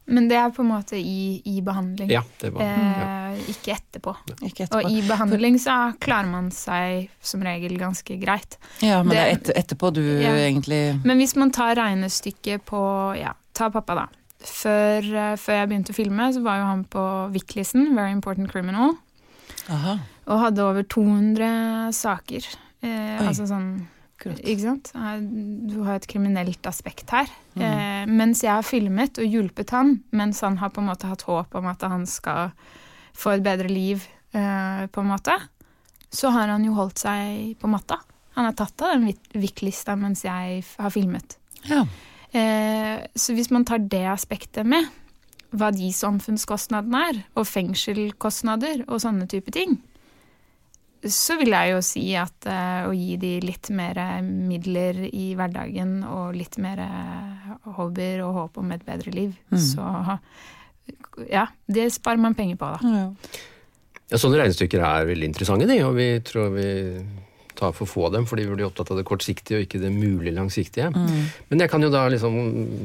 Men 0.06 0.28
det 0.30 0.36
er 0.38 0.50
på 0.54 0.62
en 0.62 0.68
måte 0.70 0.98
i, 1.00 1.42
i 1.50 1.60
behandling. 1.66 2.10
Ja, 2.14 2.20
det 2.40 2.52
var 2.54 2.62
ja. 2.62 2.74
Eh, 3.34 3.40
ikke 3.50 3.74
etterpå. 3.74 4.12
Ikke 4.46 4.68
Og 4.78 4.86
i 4.90 5.00
behandling 5.02 5.58
så 5.58 5.74
klarer 6.02 6.30
man 6.30 6.50
seg 6.54 7.08
som 7.20 7.42
regel 7.42 7.74
ganske 7.80 8.14
greit. 8.22 8.54
Ja, 8.84 9.00
men 9.02 9.10
det 9.16 9.18
er 9.18 9.32
etter, 9.34 9.56
etterpå 9.58 9.90
du 9.96 10.02
Ja. 10.22 10.30
egentlig 10.46 11.00
Men 11.04 11.18
hvis 11.18 11.34
man 11.36 11.50
tar 11.50 11.74
regnestykket 11.74 12.62
på 12.70 12.80
Ja, 13.18 13.32
ta 13.52 13.68
pappa, 13.70 13.94
da. 13.94 14.06
Før, 14.46 15.02
eh, 15.02 15.34
før 15.42 15.58
jeg 15.58 15.68
begynte 15.72 15.90
å 15.90 15.98
filme, 15.98 16.28
så 16.32 16.42
var 16.44 16.60
jo 16.60 16.68
han 16.70 16.84
på 16.84 17.32
Vic-listen, 17.34 17.94
Very 17.96 18.12
Important 18.12 18.50
Criminal, 18.52 18.94
Aha. 19.68 19.98
og 20.28 20.40
hadde 20.40 20.62
over 20.62 20.82
200 20.84 21.90
saker. 21.96 22.46
Eh, 22.84 23.26
altså 23.26 23.46
sånn 23.48 23.88
Du 25.68 25.76
har 25.85 25.98
et 25.98 26.09
kriminelt 26.09 26.66
aspekt 26.68 27.11
her. 27.14 27.29
Mm. 27.55 27.62
Eh, 27.62 28.05
mens 28.09 28.42
jeg 28.44 28.52
har 28.52 28.66
filmet 28.66 29.20
og 29.20 29.29
hjulpet 29.29 29.74
han, 29.76 29.98
mens 30.16 30.42
han 30.44 30.59
har 30.62 30.72
på 30.74 30.83
en 30.83 30.90
måte 30.90 31.11
hatt 31.11 31.26
håp 31.29 31.55
om 31.59 31.68
at 31.70 31.85
han 31.87 32.07
skal 32.09 32.52
få 33.16 33.37
et 33.37 33.44
bedre 33.44 33.68
liv, 33.70 34.05
eh, 34.33 34.87
på 34.88 35.05
en 35.05 35.11
måte, 35.12 35.37
så 36.12 36.33
har 36.33 36.48
han 36.52 36.64
jo 36.64 36.76
holdt 36.76 37.02
seg 37.05 37.57
på 37.61 37.70
matta. 37.70 38.00
Han 38.37 38.48
har 38.48 38.57
tatt 38.57 38.83
av 38.85 38.94
den 38.96 39.12
WIC-lista 39.33 39.96
mens 39.96 40.24
jeg 40.26 40.62
har 40.76 40.92
filmet. 40.92 41.38
Ja. 41.68 41.87
Eh, 42.37 43.07
så 43.16 43.37
hvis 43.37 43.50
man 43.52 43.64
tar 43.64 43.85
det 43.85 44.05
aspektet 44.12 44.68
med, 44.68 44.88
hva 45.57 45.70
de 45.72 45.88
samfunnskostnadene 45.94 47.02
er, 47.11 47.20
og 47.38 47.48
fengselkostnader 47.48 48.85
og 48.88 49.00
sånne 49.00 49.29
type 49.31 49.55
ting, 49.55 49.79
så 51.12 51.36
vil 51.40 51.52
jeg 51.54 51.72
jo 51.74 51.80
si 51.84 52.04
at 52.18 52.46
uh, 52.50 52.86
å 52.88 52.92
gi 52.96 53.16
de 53.20 53.32
litt 53.44 53.70
mer 53.70 53.98
midler 54.22 55.02
i 55.12 55.34
hverdagen 55.38 55.98
og 56.04 56.34
litt 56.36 56.56
mer 56.62 56.78
eh, 56.84 57.50
hobbyer 57.76 58.22
og 58.26 58.34
håp 58.40 58.58
om 58.62 58.72
et 58.76 58.84
bedre 58.86 59.12
liv, 59.14 59.34
Mm. 59.50 59.60
så 59.60 60.18
ja, 61.30 61.46
det 61.66 61.88
sparer 61.94 62.20
man 62.22 62.34
penger 62.38 62.56
på, 62.60 62.68
da. 62.76 62.78
Ja. 62.96 63.06
Ja, 64.06 64.18
sånne 64.22 64.38
regnestykker 64.38 64.82
er 64.86 65.06
veldig 65.08 65.26
interessante, 65.32 65.66
de, 65.66 65.80
og 65.82 65.96
vi 65.98 66.04
tror 66.22 66.52
vi 66.54 66.66
tar 67.56 67.72
for 67.74 67.88
få 67.88 68.04
av 68.06 68.12
dem, 68.12 68.26
fordi 68.28 68.44
vi 68.46 68.52
blir 68.54 68.66
opptatt 68.68 68.90
av 68.92 68.98
det 69.00 69.06
kortsiktige 69.08 69.56
og 69.58 69.64
ikke 69.64 69.80
det 69.80 69.88
mulig 69.90 70.30
langsiktige. 70.36 70.90
Mm. 70.92 71.24
Men 71.48 71.62
jeg 71.64 71.70
kan 71.72 71.82
jo 71.82 71.88
da 71.90 72.02
liksom 72.12 72.36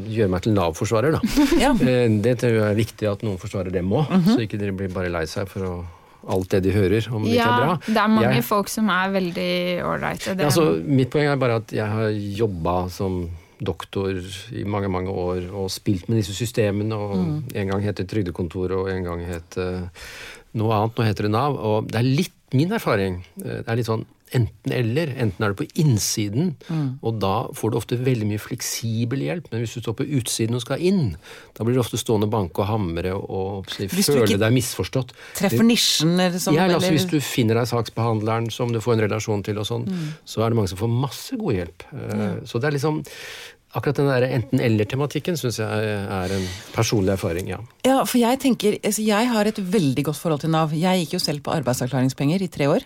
gjøre 0.10 0.32
meg 0.32 0.46
til 0.46 0.56
Nav-forsvarer, 0.56 1.18
da. 1.18 1.20
ja. 1.66 1.74
Eh, 1.76 2.08
Det 2.24 2.38
tror 2.42 2.56
jeg 2.56 2.64
er 2.72 2.80
viktig 2.80 3.10
at 3.12 3.26
noen 3.28 3.38
forsvarer 3.42 3.70
dem 3.76 3.92
òg, 3.92 4.08
Mhm. 4.10 4.32
så 4.32 4.40
ikke 4.48 4.58
dere 4.62 4.72
blir 4.80 4.90
bare 4.96 5.12
lei 5.14 5.26
seg 5.30 5.46
for 5.52 5.68
å, 5.68 5.74
alt 6.28 6.50
det 6.50 6.64
de 6.64 6.72
hører, 6.72 7.08
om 7.14 7.24
det 7.24 7.34
ikke 7.34 7.48
er 7.48 7.62
bra. 7.66 7.78
Ja, 7.82 7.94
det 7.94 7.98
er 7.98 8.08
mange 8.08 8.34
Jeg- 8.36 8.44
folk 8.44 8.68
som 8.70 8.90
er 8.90 9.10
veldig 9.12 9.84
ålreite. 9.84 10.38
Ja, 10.38 10.46
altså, 10.46 10.84
mitt 10.86 11.10
poeng 11.10 11.28
er 11.32 11.36
bare 11.38 11.56
at 11.56 11.72
jeg 11.72 11.88
har 11.88 12.10
jobba 12.12 12.90
som 12.90 13.30
doktor 13.62 14.10
i 14.52 14.64
mange 14.66 14.90
mange 14.90 15.10
år 15.10 15.52
og 15.54 15.70
spilt 15.70 16.08
med 16.10 16.18
disse 16.18 16.34
systemene. 16.34 16.94
og 16.96 17.16
Mm. 17.18 17.44
En 17.56 17.68
gang 17.68 17.82
het 17.84 17.96
det 17.98 18.08
Trygdekontoret, 18.10 18.72
og 18.78 18.90
en 18.90 19.04
gang 19.04 19.26
het 19.26 19.50
det 19.56 19.90
noe 20.54 20.72
annet. 20.74 20.96
Nå 20.96 21.04
heter 21.06 21.22
det 21.24 21.32
Nav. 21.32 21.56
Og 21.58 21.88
det 21.88 21.96
er 22.00 22.04
litt 22.04 22.34
min 22.54 22.70
erfaring. 22.72 23.24
eh, 23.46 23.62
Det 23.62 23.68
er 23.68 23.76
litt 23.76 23.86
sånn 23.86 24.06
enten-eller. 24.38 25.12
Enten 25.22 25.46
er 25.46 25.54
du 25.54 25.60
på 25.64 25.68
innsiden, 25.82 26.56
Mm. 26.70 27.00
og 27.04 27.20
da 27.20 27.48
får 27.54 27.72
du 27.72 27.78
ofte 27.78 27.98
veldig 27.98 28.28
mye 28.30 28.40
fleksibel 28.40 29.20
hjelp. 29.20 29.48
Men 29.52 29.62
hvis 29.64 29.74
du 29.76 29.82
står 29.82 29.96
på 30.00 30.08
utsiden 30.20 30.56
og 30.56 30.62
skal 30.62 30.80
inn, 30.80 31.16
da 31.58 31.64
blir 31.64 31.76
du 31.76 31.80
ofte 31.84 31.98
stående 32.00 32.28
og 32.30 32.34
banke 32.34 32.60
og 32.64 32.68
hamre 32.68 33.14
og, 33.16 33.30
og 33.30 33.66
føle 33.72 34.38
deg 34.38 34.54
misforstått. 34.56 35.14
Treffer 35.36 35.64
nisjen, 35.68 36.14
eller 36.20 36.40
sånn? 36.40 36.56
Ja, 36.56 36.68
altså, 36.72 36.92
Hvis 36.92 37.10
du 37.10 37.20
finner 37.20 37.56
deg 37.62 37.68
saksbehandleren 37.72 38.52
som 38.52 38.72
du 38.72 38.80
får 38.80 38.94
en 39.00 39.06
relasjon 39.10 39.44
til, 39.44 39.58
og 39.60 39.66
sånn, 39.68 39.88
så 40.26 40.44
er 40.46 40.50
det 40.52 40.56
mange 40.62 40.70
som 40.70 40.78
får 40.78 40.92
masse 40.92 41.38
god 41.38 41.54
hjelp. 41.60 41.84
Mm. 41.92 42.46
Så 42.48 42.60
det 42.62 42.72
er 42.72 42.78
liksom 42.80 43.04
Akkurat 43.74 43.96
den 43.96 44.10
der 44.10 44.26
enten-eller-tematikken 44.36 45.38
syns 45.40 45.56
jeg 45.62 45.92
er 46.12 46.34
en 46.36 46.48
personlig 46.76 47.14
erfaring, 47.14 47.48
ja. 47.54 47.60
Ja, 47.88 48.02
for 48.04 48.20
jeg 48.20 48.42
tenker, 48.44 48.76
altså 48.84 49.00
jeg 49.06 49.30
har 49.32 49.48
et 49.48 49.56
veldig 49.64 50.04
godt 50.10 50.20
forhold 50.20 50.42
til 50.44 50.52
Nav. 50.52 50.74
Jeg 50.76 51.06
gikk 51.06 51.14
jo 51.16 51.22
selv 51.24 51.40
på 51.46 51.54
arbeidsavklaringspenger 51.56 52.44
i 52.44 52.50
tre 52.52 52.68
år. 52.68 52.84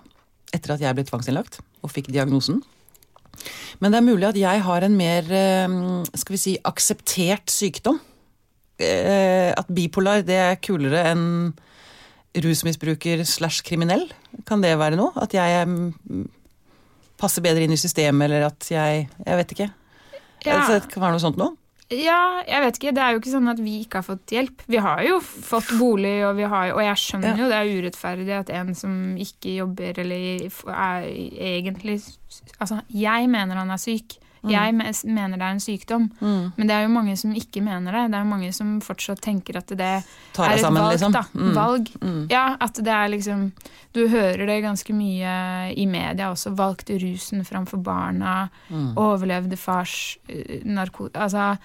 Etter 0.54 0.76
at 0.76 0.84
jeg 0.84 0.96
ble 0.98 1.06
tvangsinnlagt 1.08 1.60
og 1.84 1.92
fikk 1.94 2.12
diagnosen. 2.14 2.62
Men 3.82 3.92
det 3.92 4.00
er 4.00 4.06
mulig 4.06 4.28
at 4.30 4.38
jeg 4.40 4.62
har 4.64 4.86
en 4.86 4.96
mer 4.98 5.28
eh, 5.34 5.78
skal 6.16 6.36
vi 6.38 6.42
si, 6.42 6.54
akseptert 6.64 7.52
sykdom. 7.52 8.00
Eh, 8.80 9.52
At 9.56 9.68
bipolar 9.72 10.24
det 10.28 10.36
er 10.40 10.60
kulere 10.64 11.06
enn 11.12 11.26
rusmisbruker 12.36 13.24
slash 13.28 13.64
kriminell. 13.64 14.10
Kan 14.48 14.64
det 14.64 14.74
være 14.80 14.98
noe? 15.00 15.14
At 15.20 15.36
jeg 15.36 15.68
mm, 15.68 16.26
passer 17.20 17.44
bedre 17.46 17.64
inn 17.64 17.76
i 17.76 17.80
systemet, 17.80 18.28
eller 18.28 18.50
at 18.50 18.72
jeg 18.72 19.08
Jeg 19.08 19.38
vet 19.40 19.54
ikke. 19.56 19.70
Ja. 20.46 20.60
Det 20.70 20.92
kan 20.92 21.02
være 21.02 21.16
noe 21.16 21.24
sånt 21.24 21.40
noe? 21.40 21.56
Ja, 21.94 22.42
jeg 22.48 22.62
vet 22.64 22.78
ikke. 22.80 22.92
Det 22.98 23.02
er 23.04 23.14
jo 23.14 23.20
ikke 23.22 23.34
sånn 23.36 23.50
at 23.52 23.60
vi 23.62 23.76
ikke 23.84 24.00
har 24.02 24.06
fått 24.08 24.32
hjelp. 24.34 24.64
Vi 24.72 24.80
har 24.82 25.04
jo 25.06 25.20
fått 25.22 25.70
bolig, 25.78 26.16
og, 26.26 26.34
vi 26.40 26.48
har, 26.50 26.72
og 26.74 26.82
jeg 26.82 26.98
skjønner 26.98 27.36
Ja. 27.36 27.44
jo 27.44 27.50
det 27.52 27.60
er 27.60 27.74
urettferdig 27.78 28.34
at 28.40 28.50
en 28.50 28.74
som 28.74 28.96
ikke 29.22 29.54
jobber 29.60 30.00
eller 30.02 30.50
er 30.74 31.06
egentlig 31.06 32.02
Altså, 32.60 32.82
jeg 32.90 33.30
mener 33.30 33.56
han 33.56 33.70
er 33.72 33.78
syk. 33.78 34.18
Jeg 34.52 34.74
mener 34.76 35.38
det 35.38 35.46
er 35.46 35.54
en 35.56 35.60
sykdom. 35.64 36.10
Mm. 36.20 36.52
Men 36.58 36.68
det 36.68 36.76
er 36.76 36.84
jo 36.86 36.90
mange 36.94 37.16
som 37.18 37.32
ikke 37.36 37.62
mener 37.64 37.92
det. 37.92 38.04
Det 38.12 38.18
er 38.20 38.24
jo 38.26 38.30
mange 38.30 38.52
som 38.54 38.82
fortsatt 38.82 39.22
tenker 39.22 39.58
at 39.58 39.68
det 39.68 40.04
Tar 40.34 40.50
er 40.52 40.56
et 40.56 40.62
sammen, 40.62 40.82
valg, 40.82 40.92
liksom. 40.98 41.12
da. 41.16 41.24
Mm. 41.34 41.54
Valg. 41.56 41.90
Mm. 42.02 42.22
Ja, 42.32 42.46
at 42.60 42.74
det 42.84 42.94
er 42.94 43.08
liksom 43.14 43.52
Du 43.96 44.08
hører 44.12 44.46
det 44.46 44.62
ganske 44.64 44.94
mye 44.94 45.36
i 45.76 45.86
media 45.88 46.30
også. 46.34 46.52
Valgte 46.56 46.98
rusen 47.00 47.46
framfor 47.48 47.82
barna. 47.84 48.50
Mm. 48.70 48.94
Overlevde 48.98 49.58
fars 49.58 50.18
uh, 50.30 50.62
narko... 50.66 51.10
Altså 51.14 51.56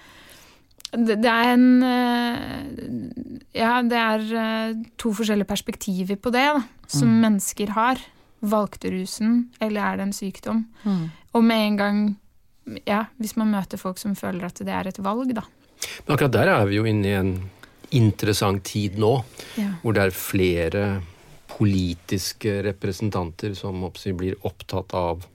det, 0.91 1.21
det 1.23 1.31
er 1.31 1.53
en 1.53 1.83
eh, 1.87 3.51
Ja, 3.55 3.77
det 3.81 3.95
er 3.99 4.23
eh, 4.41 4.73
to 4.99 5.13
forskjellige 5.15 5.47
perspektiver 5.47 6.17
på 6.19 6.31
det, 6.35 6.43
da, 6.57 6.63
som 6.91 7.07
Mm. 7.07 7.21
mennesker 7.23 7.69
har. 7.75 8.01
Valgte 8.41 8.89
rusen, 8.91 9.49
eller 9.61 9.81
er 9.81 9.97
det 9.97 10.03
en 10.07 10.13
sykdom? 10.17 10.65
Mm. 10.83 11.11
Og 11.33 11.43
med 11.43 11.67
en 11.67 11.77
gang 11.77 11.99
Ja, 12.87 13.05
hvis 13.17 13.35
man 13.39 13.51
møter 13.51 13.77
folk 13.81 13.97
som 13.97 14.13
føler 14.15 14.45
at 14.45 14.59
det 14.61 14.69
er 14.69 14.87
et 14.91 14.99
valg, 15.03 15.33
da. 15.35 15.41
Men 16.05 16.13
akkurat 16.15 16.31
der 16.35 16.51
er 16.53 16.65
vi 16.69 16.77
jo 16.77 16.83
inne 16.85 17.07
i 17.09 17.15
en 17.17 17.31
interessant 17.91 18.63
tid 18.63 18.99
nå, 19.01 19.23
Ja. 19.57 19.73
hvor 19.81 19.93
det 19.97 20.03
er 20.03 20.11
flere 20.15 20.83
politiske 21.51 22.61
representanter 22.63 23.53
som 23.57 23.81
blir 24.17 24.37
opptatt 24.47 24.93
av 24.97 25.25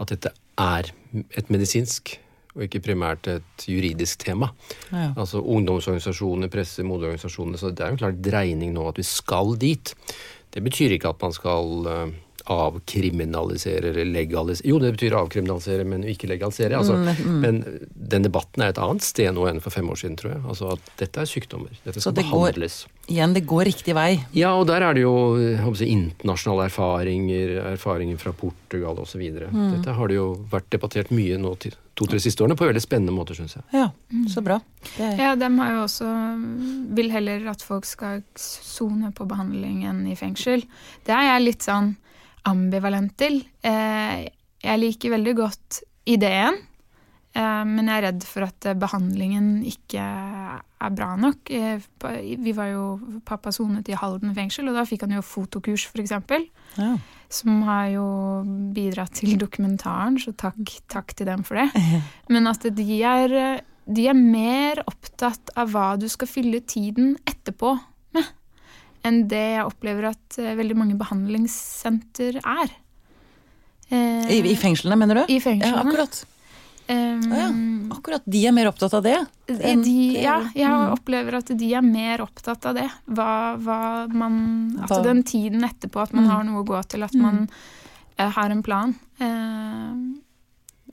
at 0.00 0.12
dette 0.12 0.30
er 0.60 0.90
et 1.36 1.50
medisinsk 1.52 2.18
og 2.56 2.62
ikke 2.64 2.80
primært 2.86 3.26
et 3.28 3.66
juridisk 3.68 4.22
tema. 4.24 4.48
Ja. 4.90 5.10
Altså 5.20 5.42
ungdomsorganisasjoner, 5.44 6.48
presse, 6.52 6.84
moteorganisasjoner. 6.88 7.58
Så 7.60 7.68
det 7.74 7.84
er 7.84 7.90
jo 7.90 7.96
en 7.98 8.00
klar 8.00 8.14
dreining 8.16 8.72
nå 8.72 8.86
at 8.88 8.96
vi 8.96 9.04
skal 9.04 9.56
dit. 9.60 9.92
Det 10.54 10.62
betyr 10.64 10.94
ikke 10.96 11.10
at 11.12 11.20
man 11.20 11.34
skal 11.36 11.90
eh, 11.92 12.14
avkriminalisere 12.46 13.90
eller 13.90 14.04
legalisere 14.08 14.68
Jo, 14.70 14.78
det 14.82 14.92
betyr 14.96 15.16
avkriminalisere, 15.18 15.84
men 15.88 16.04
ikke 16.08 16.28
legalisere. 16.30 16.76
Altså, 16.78 16.94
Mm, 16.96 17.08
mm. 17.26 17.40
Men 17.40 17.88
den 17.94 18.22
debatten 18.22 18.62
er 18.62 18.68
et 18.72 18.78
annet 18.78 19.02
sted 19.02 19.32
nå 19.34 19.46
enn 19.50 19.60
for 19.60 19.70
fem 19.70 19.88
år 19.90 19.96
siden, 20.00 20.16
tror 20.16 20.32
jeg. 20.32 20.42
Altså 20.48 20.72
at 20.72 20.80
dette 20.98 21.20
er 21.20 21.26
sykdommer. 21.26 21.70
Dette 21.84 22.00
skal 22.00 22.12
det 22.14 22.24
går- 22.24 22.52
behandles. 22.52 22.86
Igjen, 23.08 23.34
det 23.34 23.46
går 23.46 23.64
riktig 23.66 23.94
vei. 23.94 24.24
Ja, 24.32 24.54
og 24.58 24.66
der 24.66 24.82
er 24.82 24.94
det 24.94 25.02
jo 25.02 25.36
jeg 25.38 25.76
si, 25.76 25.86
internasjonale 25.86 26.64
erfaringer, 26.70 27.72
erfaringer 27.72 28.18
fra 28.18 28.32
Portugal 28.32 28.96
osv. 28.98 29.20
Mm. 29.52 29.76
Dette 29.76 29.92
har 29.94 30.08
det 30.08 30.16
jo 30.16 30.34
vært 30.50 30.70
debattert 30.70 31.10
mye 31.10 31.36
nå 31.38 31.54
til 31.58 31.72
to-tre 31.94 32.18
siste 32.20 32.42
årene 32.42 32.56
på 32.56 32.66
veldig 32.66 32.82
spennende 32.82 33.12
måter, 33.14 33.34
syns 33.34 33.54
jeg. 33.56 33.64
Ja, 33.72 33.90
så 34.28 34.42
bra. 34.42 34.60
Er, 34.98 35.16
Ja, 35.16 35.34
de 35.36 35.44
har 35.58 35.70
jo 35.72 35.84
også 35.86 36.94
Vil 36.94 37.10
heller 37.10 37.48
at 37.50 37.62
folk 37.62 37.84
skal 37.84 38.22
sone 38.36 39.12
på 39.12 39.26
behandling 39.26 39.84
enn 39.84 40.06
i 40.10 40.14
fengsel. 40.14 40.64
Det 41.04 41.12
er 41.14 41.22
jeg 41.38 41.42
litt 41.44 41.62
sånn 41.62 41.96
ambivalent 42.46 43.16
til. 43.18 43.42
Eh, 43.66 44.26
jeg 44.62 44.80
liker 44.82 45.12
veldig 45.16 45.34
godt 45.38 45.80
ideen, 46.08 46.56
eh, 47.34 47.64
men 47.66 47.86
jeg 47.90 47.96
er 48.00 48.06
redd 48.08 48.24
for 48.26 48.46
at 48.46 48.66
eh, 48.70 48.76
behandlingen 48.78 49.50
ikke 49.66 50.02
er 50.06 50.94
bra 50.94 51.12
nok. 51.20 51.50
Eh, 51.50 51.82
Vi 52.38 52.52
var 52.56 52.70
jo 52.72 52.86
Pappa 53.26 53.50
sonet 53.52 53.88
i 53.90 53.96
Halden 53.98 54.34
fengsel, 54.36 54.68
og 54.70 54.78
da 54.78 54.84
fikk 54.88 55.06
han 55.06 55.16
jo 55.18 55.22
fotokurs, 55.26 55.86
f.eks. 55.90 56.16
ja. 56.78 56.96
Som 57.28 57.62
har 57.66 57.88
jo 57.90 58.04
bidratt 58.72 59.16
til 59.18 59.34
dokumentaren, 59.40 60.14
så 60.22 60.30
takk, 60.38 60.60
takk 60.86 61.10
til 61.18 61.26
dem 61.26 61.42
for 61.42 61.58
det. 61.58 62.02
Men 62.30 62.46
at 62.46 62.62
de 62.76 62.86
er, 63.02 63.34
de 63.86 64.04
er 64.06 64.14
mer 64.14 64.78
opptatt 64.86 65.50
av 65.58 65.72
hva 65.74 65.88
du 65.98 66.06
skal 66.08 66.30
fylle 66.30 66.60
tiden 66.62 67.16
etterpå 67.26 67.72
enn 69.06 69.22
det 69.30 69.44
jeg 69.56 69.64
opplever 69.68 70.10
at 70.12 70.38
eh, 70.42 70.54
veldig 70.58 70.76
mange 70.76 70.96
behandlingssenter 71.00 72.40
er. 72.42 72.72
Eh, 73.90 74.26
I, 74.34 74.40
I 74.50 74.56
fengslene, 74.58 74.96
mener 74.98 75.22
du? 75.22 75.32
I 75.32 75.38
Ja, 75.38 75.76
akkurat. 75.84 76.24
Um, 76.88 77.22
Ja, 77.34 77.46
Akkurat. 77.96 78.22
De 78.30 78.44
er 78.46 78.52
mer 78.54 78.68
opptatt 78.70 78.92
av 78.94 79.02
det. 79.02 79.16
enn- 79.48 79.82
de, 79.82 79.94
ja, 80.22 80.36
jeg 80.54 80.68
Mm. 80.70 80.92
opplever 80.94 81.34
at 81.38 81.46
de 81.58 81.74
er 81.74 81.82
mer 81.82 82.18
opptatt 82.22 82.64
av 82.66 82.74
det. 82.74 82.88
Hva, 83.10 83.56
hva 83.58 84.06
man 84.12 84.70
Hva- 84.86 85.02
den 85.02 85.22
tiden 85.24 85.62
etterpå, 85.66 86.02
at 86.02 86.12
man 86.14 86.24
Mm. 86.24 86.30
har 86.30 86.44
noe 86.44 86.62
å 86.62 86.66
gå 86.66 86.82
til, 86.88 87.02
at 87.02 87.12
Mm. 87.14 87.20
man 87.22 87.48
eh, 88.18 88.30
har 88.30 88.50
en 88.50 88.62
plan. 88.62 88.94
Eh, 89.20 90.22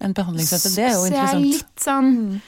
En 0.01 0.13
behandlingssenter, 0.13 0.75
det 0.75 0.83
er 0.85 0.93
jo 0.93 1.05
så 1.05 1.11
jeg 1.11 1.29
er 1.35 1.39
litt 1.39 1.75
sånn 1.77 2.41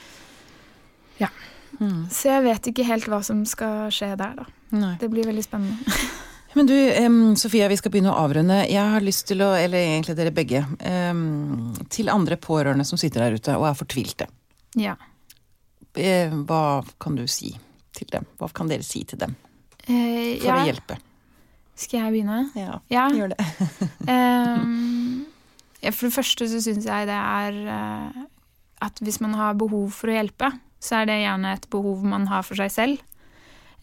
Mm. 1.79 2.05
Så 2.11 2.29
jeg 2.31 2.43
vet 2.45 2.69
ikke 2.71 2.85
helt 2.87 3.07
hva 3.11 3.19
som 3.25 3.41
skal 3.49 3.89
skje 3.93 4.13
der, 4.19 4.35
da. 4.39 4.45
Nei. 4.75 4.93
Det 5.01 5.09
blir 5.11 5.27
veldig 5.27 5.43
spennende. 5.45 5.97
Men 6.55 6.69
du, 6.69 6.75
um, 7.03 7.35
Sofia, 7.35 7.67
vi 7.67 7.75
skal 7.75 7.91
begynne 7.91 8.13
å 8.13 8.19
avrunde. 8.23 8.61
Jeg 8.71 8.79
har 8.93 9.03
lyst 9.03 9.25
til 9.27 9.41
å, 9.43 9.49
eller 9.59 9.81
egentlig 9.81 10.15
dere 10.15 10.31
begge, 10.31 10.61
um, 11.11 11.73
til 11.91 12.07
andre 12.13 12.37
pårørende 12.39 12.85
som 12.87 12.99
sitter 13.01 13.25
der 13.25 13.35
ute 13.35 13.57
og 13.59 13.67
er 13.71 13.75
fortvilte. 13.81 14.29
ja. 14.79 14.95
Eh, 15.95 16.27
Hva 16.43 16.83
kan 16.99 17.15
du 17.15 17.21
si 17.31 17.53
til 17.95 18.07
dem? 18.11 18.25
Hva 18.35 18.49
kan 18.51 18.67
dere 18.67 18.83
si 18.83 19.05
til 19.07 19.15
dem 19.21 19.35
Eh, 19.87 20.39
for 20.41 20.49
ja. 20.49 20.55
å 20.57 20.65
hjelpe? 20.67 20.97
Skal 21.79 22.01
jeg 22.01 22.11
begynne? 22.17 22.39
Ja, 22.57 22.79
Ja. 22.91 23.05
gjør 23.15 23.31
det. 23.31 23.45
um, 24.11 25.25
ja, 25.83 25.91
for 25.95 26.07
det 26.09 26.15
første 26.17 26.47
så 26.51 26.59
syns 26.65 26.87
jeg 26.89 27.07
det 27.07 27.15
er 27.15 27.59
uh, 27.69 28.25
at 28.83 28.99
hvis 29.03 29.21
man 29.23 29.35
har 29.39 29.53
behov 29.59 29.91
for 29.95 30.11
å 30.11 30.17
hjelpe, 30.17 30.49
så 30.85 31.01
er 31.01 31.09
det 31.09 31.19
gjerne 31.23 31.53
et 31.57 31.65
behov 31.73 32.03
man 32.05 32.27
har 32.29 32.45
for 32.45 32.55
seg 32.61 32.71
selv. 32.73 33.01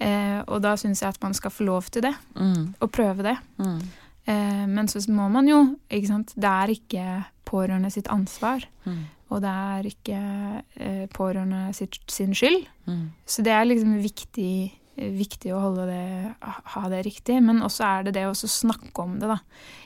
Eh, 0.02 0.38
og 0.48 0.62
da 0.64 0.72
syns 0.80 1.02
jeg 1.02 1.12
at 1.14 1.20
man 1.22 1.34
skal 1.36 1.52
få 1.54 1.66
lov 1.68 1.90
til 1.94 2.02
det, 2.08 2.14
Mm, 2.34 2.74
og 2.80 2.90
prøve 2.94 3.22
det. 3.26 3.36
mm, 3.58 3.82
Eh, 4.24 4.66
men 4.70 4.86
så 4.86 5.00
må 5.10 5.24
man 5.34 5.48
jo, 5.50 5.76
ikke 5.90 6.06
sant 6.06 6.32
Det 6.38 6.46
er 6.46 6.70
ikke 6.70 7.24
pårørende 7.44 7.90
sitt 7.90 8.06
ansvar. 8.08 8.62
mm, 8.86 9.00
Og 9.32 9.40
det 9.42 9.50
er 9.50 9.82
ikke 9.88 10.62
eh, 10.76 11.06
pårørende 11.08 11.74
sitt, 11.74 11.98
sin 12.08 12.30
skyld. 12.34 12.66
mm. 12.86 13.10
Så 13.26 13.42
det 13.42 13.50
er 13.52 13.64
liksom 13.64 13.96
viktig, 14.02 14.72
viktig 14.96 15.52
å 15.52 15.60
holde 15.60 15.86
det, 15.88 16.34
ha 16.74 16.88
det 16.88 17.04
riktig. 17.06 17.42
Men 17.42 17.62
også 17.62 17.82
er 17.84 18.02
det 18.04 18.14
det 18.14 18.26
å 18.28 18.34
snakke 18.34 19.02
om 19.02 19.18
det, 19.18 19.28
da. 19.28 19.38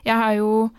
Jeg 0.04 0.16
har 0.20 0.32
jo, 0.36 0.70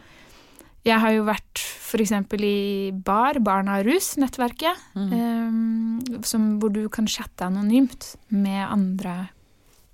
jeg 0.88 1.00
har 1.04 1.12
jo 1.16 1.24
vært 1.28 1.62
f.eks. 1.62 2.12
i 2.44 2.92
BAR, 2.92 3.40
Barna 3.44 3.80
rus-nettverket. 3.86 4.76
mm. 4.96 5.12
um, 5.14 6.60
hvor 6.62 6.72
du 6.74 6.88
kan 6.90 7.08
chatte 7.08 7.46
anonymt 7.48 8.16
med 8.30 8.64
andre 8.68 9.30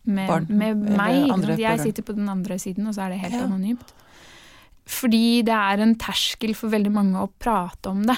Med, 0.06 0.28
Barn, 0.28 0.46
med 0.50 0.76
meg. 0.98 1.30
andre? 1.32 1.56
Jeg 1.58 1.80
sitter 1.80 2.04
på 2.04 2.14
den 2.16 2.28
andre 2.28 2.58
siden, 2.60 2.88
og 2.88 2.94
så 2.96 3.06
er 3.06 3.14
det 3.14 3.20
helt 3.22 3.34
Ja. 3.38 3.46
anonymt. 3.46 3.94
Fordi 4.86 5.44
det 5.48 5.54
er 5.56 5.80
en 5.80 5.96
terskel 5.96 6.54
for 6.56 6.68
veldig 6.74 6.92
mange 6.92 7.16
å 7.22 7.30
prate 7.40 7.88
om 7.90 8.02
det. 8.04 8.18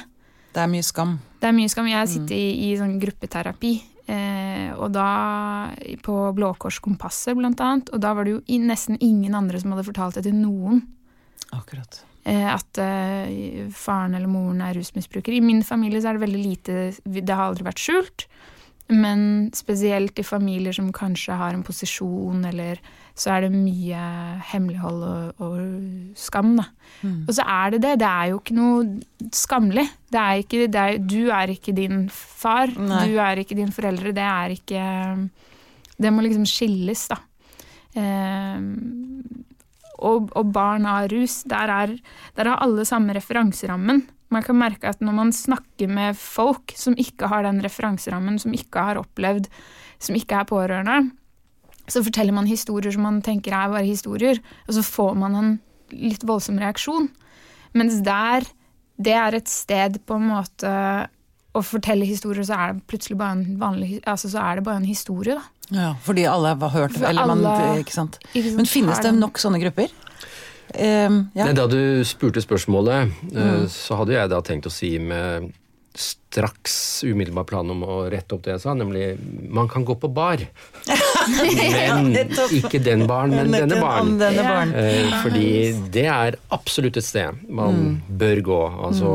Det 0.55 0.63
er 0.63 0.67
mye 0.71 0.81
skam. 0.83 1.19
Det 1.39 1.47
er 1.49 1.53
mye 1.53 1.69
skam. 1.69 1.85
Jeg 1.91 2.07
sitter 2.09 2.33
i, 2.35 2.71
i 2.71 2.77
sånn 2.79 2.95
gruppeterapi, 2.99 3.73
eh, 4.07 4.71
og 4.73 4.91
da 4.95 5.69
på 6.01 6.15
Blå 6.33 6.55
Kors 6.57 6.79
Kompasset 6.81 7.37
blant 7.37 7.61
annet, 7.61 7.91
og 7.93 8.01
da 8.01 8.13
var 8.17 8.25
det 8.25 8.33
jo 8.37 8.59
nesten 8.65 8.97
ingen 8.99 9.35
andre 9.35 9.59
som 9.61 9.75
hadde 9.75 9.85
fortalt 9.85 10.15
det 10.15 10.23
til 10.23 10.33
noen. 10.33 10.81
Akkurat. 11.53 12.01
Eh, 12.25 12.47
at 12.49 12.79
eh, 12.81 13.67
faren 13.69 14.17
eller 14.17 14.29
moren 14.29 14.63
er 14.65 14.73
rusmisbruker. 14.79 15.35
I 15.35 15.43
min 15.45 15.61
familie 15.63 16.01
så 16.01 16.09
er 16.09 16.17
det 16.17 16.25
veldig 16.25 16.41
lite 16.41 16.77
Det 17.05 17.29
har 17.29 17.51
aldri 17.51 17.67
vært 17.67 17.83
skjult. 17.83 18.25
Men 18.89 19.49
spesielt 19.57 20.19
i 20.21 20.25
familier 20.25 20.73
som 20.75 20.91
kanskje 20.93 21.33
har 21.37 21.55
en 21.55 21.63
posisjon, 21.65 22.43
eller 22.45 22.77
så 23.17 23.31
er 23.33 23.45
det 23.45 23.55
mye 23.55 24.01
hemmelighold 24.51 25.05
og, 25.07 25.41
og 25.41 26.17
skam, 26.19 26.51
da. 26.59 26.67
Mm. 27.01 27.23
Og 27.23 27.31
så 27.33 27.45
er 27.49 27.73
det 27.73 27.81
det. 27.85 27.93
Det 28.03 28.09
er 28.09 28.29
jo 28.29 28.41
ikke 28.41 28.57
noe 28.59 29.29
skamlig. 29.33 29.87
Det 30.13 30.21
er 30.21 30.43
ikke, 30.43 30.67
det 30.69 30.83
er, 30.83 30.99
du 31.01 31.31
er 31.33 31.53
ikke 31.55 31.73
din 31.77 32.05
far. 32.13 32.73
Nei. 32.77 33.07
Du 33.09 33.17
er 33.21 33.41
ikke 33.41 33.57
din 33.57 33.73
foreldre. 33.73 34.13
Det 34.13 34.27
er 34.27 34.57
ikke 34.57 34.85
Det 35.97 36.11
må 36.13 36.25
liksom 36.25 36.45
skilles, 36.49 37.07
da. 37.09 37.21
Ehm, 37.95 39.45
og, 39.97 40.31
og 40.35 40.51
barn 40.55 40.87
av 40.89 41.09
rus, 41.11 41.41
der, 41.49 41.71
er, 41.71 41.95
der 42.37 42.51
har 42.51 42.63
alle 42.63 42.85
samme 42.87 43.15
referanserammen. 43.15 44.03
Man 44.33 44.43
kan 44.45 44.57
merke 44.57 44.89
at 44.89 45.03
når 45.05 45.15
man 45.15 45.33
snakker 45.35 45.91
med 45.91 46.17
folk 46.19 46.73
som 46.77 46.97
ikke 46.99 47.29
har 47.31 47.45
den 47.45 47.61
referanserammen, 47.63 48.39
som 48.41 48.55
ikke 48.55 48.87
har 48.89 48.99
opplevd, 48.99 49.47
som 50.01 50.17
ikke 50.17 50.41
er 50.41 50.49
pårørende, 50.49 50.97
så 51.87 52.01
forteller 52.03 52.33
man 52.33 52.49
historier 52.49 52.93
som 52.95 53.05
man 53.05 53.21
tenker 53.25 53.53
er 53.53 53.71
bare 53.71 53.85
historier, 53.85 54.41
og 54.65 54.77
så 54.77 54.83
får 54.85 55.17
man 55.21 55.37
en 55.37 55.51
litt 55.93 56.25
voldsom 56.25 56.57
reaksjon. 56.59 57.11
Mens 57.77 57.99
der, 58.05 58.47
det 58.97 59.13
er 59.13 59.37
et 59.37 59.51
sted 59.51 59.99
på 60.07 60.17
en 60.17 60.31
måte 60.31 60.71
å 61.55 61.61
fortelle 61.63 62.05
historier, 62.07 62.43
så 62.47 62.57
er 62.59 62.73
det 62.75 62.83
plutselig 62.91 63.17
bare 63.19 63.37
en 63.39 63.57
vanlig 63.61 63.99
altså 64.03 64.29
så 64.33 64.41
er 64.43 64.59
det 64.59 64.65
bare 64.67 64.81
en 64.83 64.89
historie, 64.89 65.37
da. 65.39 65.45
Ja, 65.73 65.91
fordi 66.05 66.25
alle 66.29 66.51
har 66.61 66.69
hørt 66.75 66.93
det, 66.93 67.03
eller 67.09 67.25
man, 67.31 67.45
ikke 67.81 67.95
sant? 67.95 68.19
Ikke 68.33 68.49
sant? 68.51 68.57
Men 68.59 68.69
finnes 68.69 68.99
det 69.01 69.13
nok 69.17 69.39
sånne 69.41 69.61
grupper? 69.63 69.93
Em, 70.75 71.21
ja. 71.37 71.45
Nei, 71.47 71.53
Da 71.57 71.67
du 71.71 71.79
spurte 72.05 72.41
spørsmålet, 72.43 73.11
eh, 73.33 73.39
Mm. 73.39 73.67
så 73.69 73.95
hadde 74.01 74.13
jeg 74.17 74.29
da 74.29 74.41
tenkt 74.41 74.65
å 74.67 74.71
si 74.73 74.97
med 74.99 75.53
straks 75.95 77.03
umiddelbar 77.07 77.45
plan 77.47 77.69
om 77.71 77.81
å 77.87 78.09
rette 78.11 78.35
opp 78.35 78.41
det 78.43 78.51
jeg 78.51 78.61
sa, 78.65 78.73
nemlig 78.75 79.17
man 79.49 79.69
kan 79.71 79.85
gå 79.85 79.95
på 79.97 80.09
bar. 80.13 80.37
Men 81.47 82.11
ikke 82.51 82.81
den 82.83 83.05
baren, 83.07 83.31
men 83.33 83.51
denne 83.53 83.79
baren. 83.81 84.17
Denne 84.19 84.43
baren. 84.43 84.73
Eh, 84.75 85.13
fordi 85.23 85.45
det 85.95 86.05
er 86.11 86.35
absolutt 86.51 86.97
et 86.99 87.07
sted 87.07 87.39
man 87.49 88.01
bør 88.11 88.41
gå. 88.45 88.59
Altså 88.89 89.13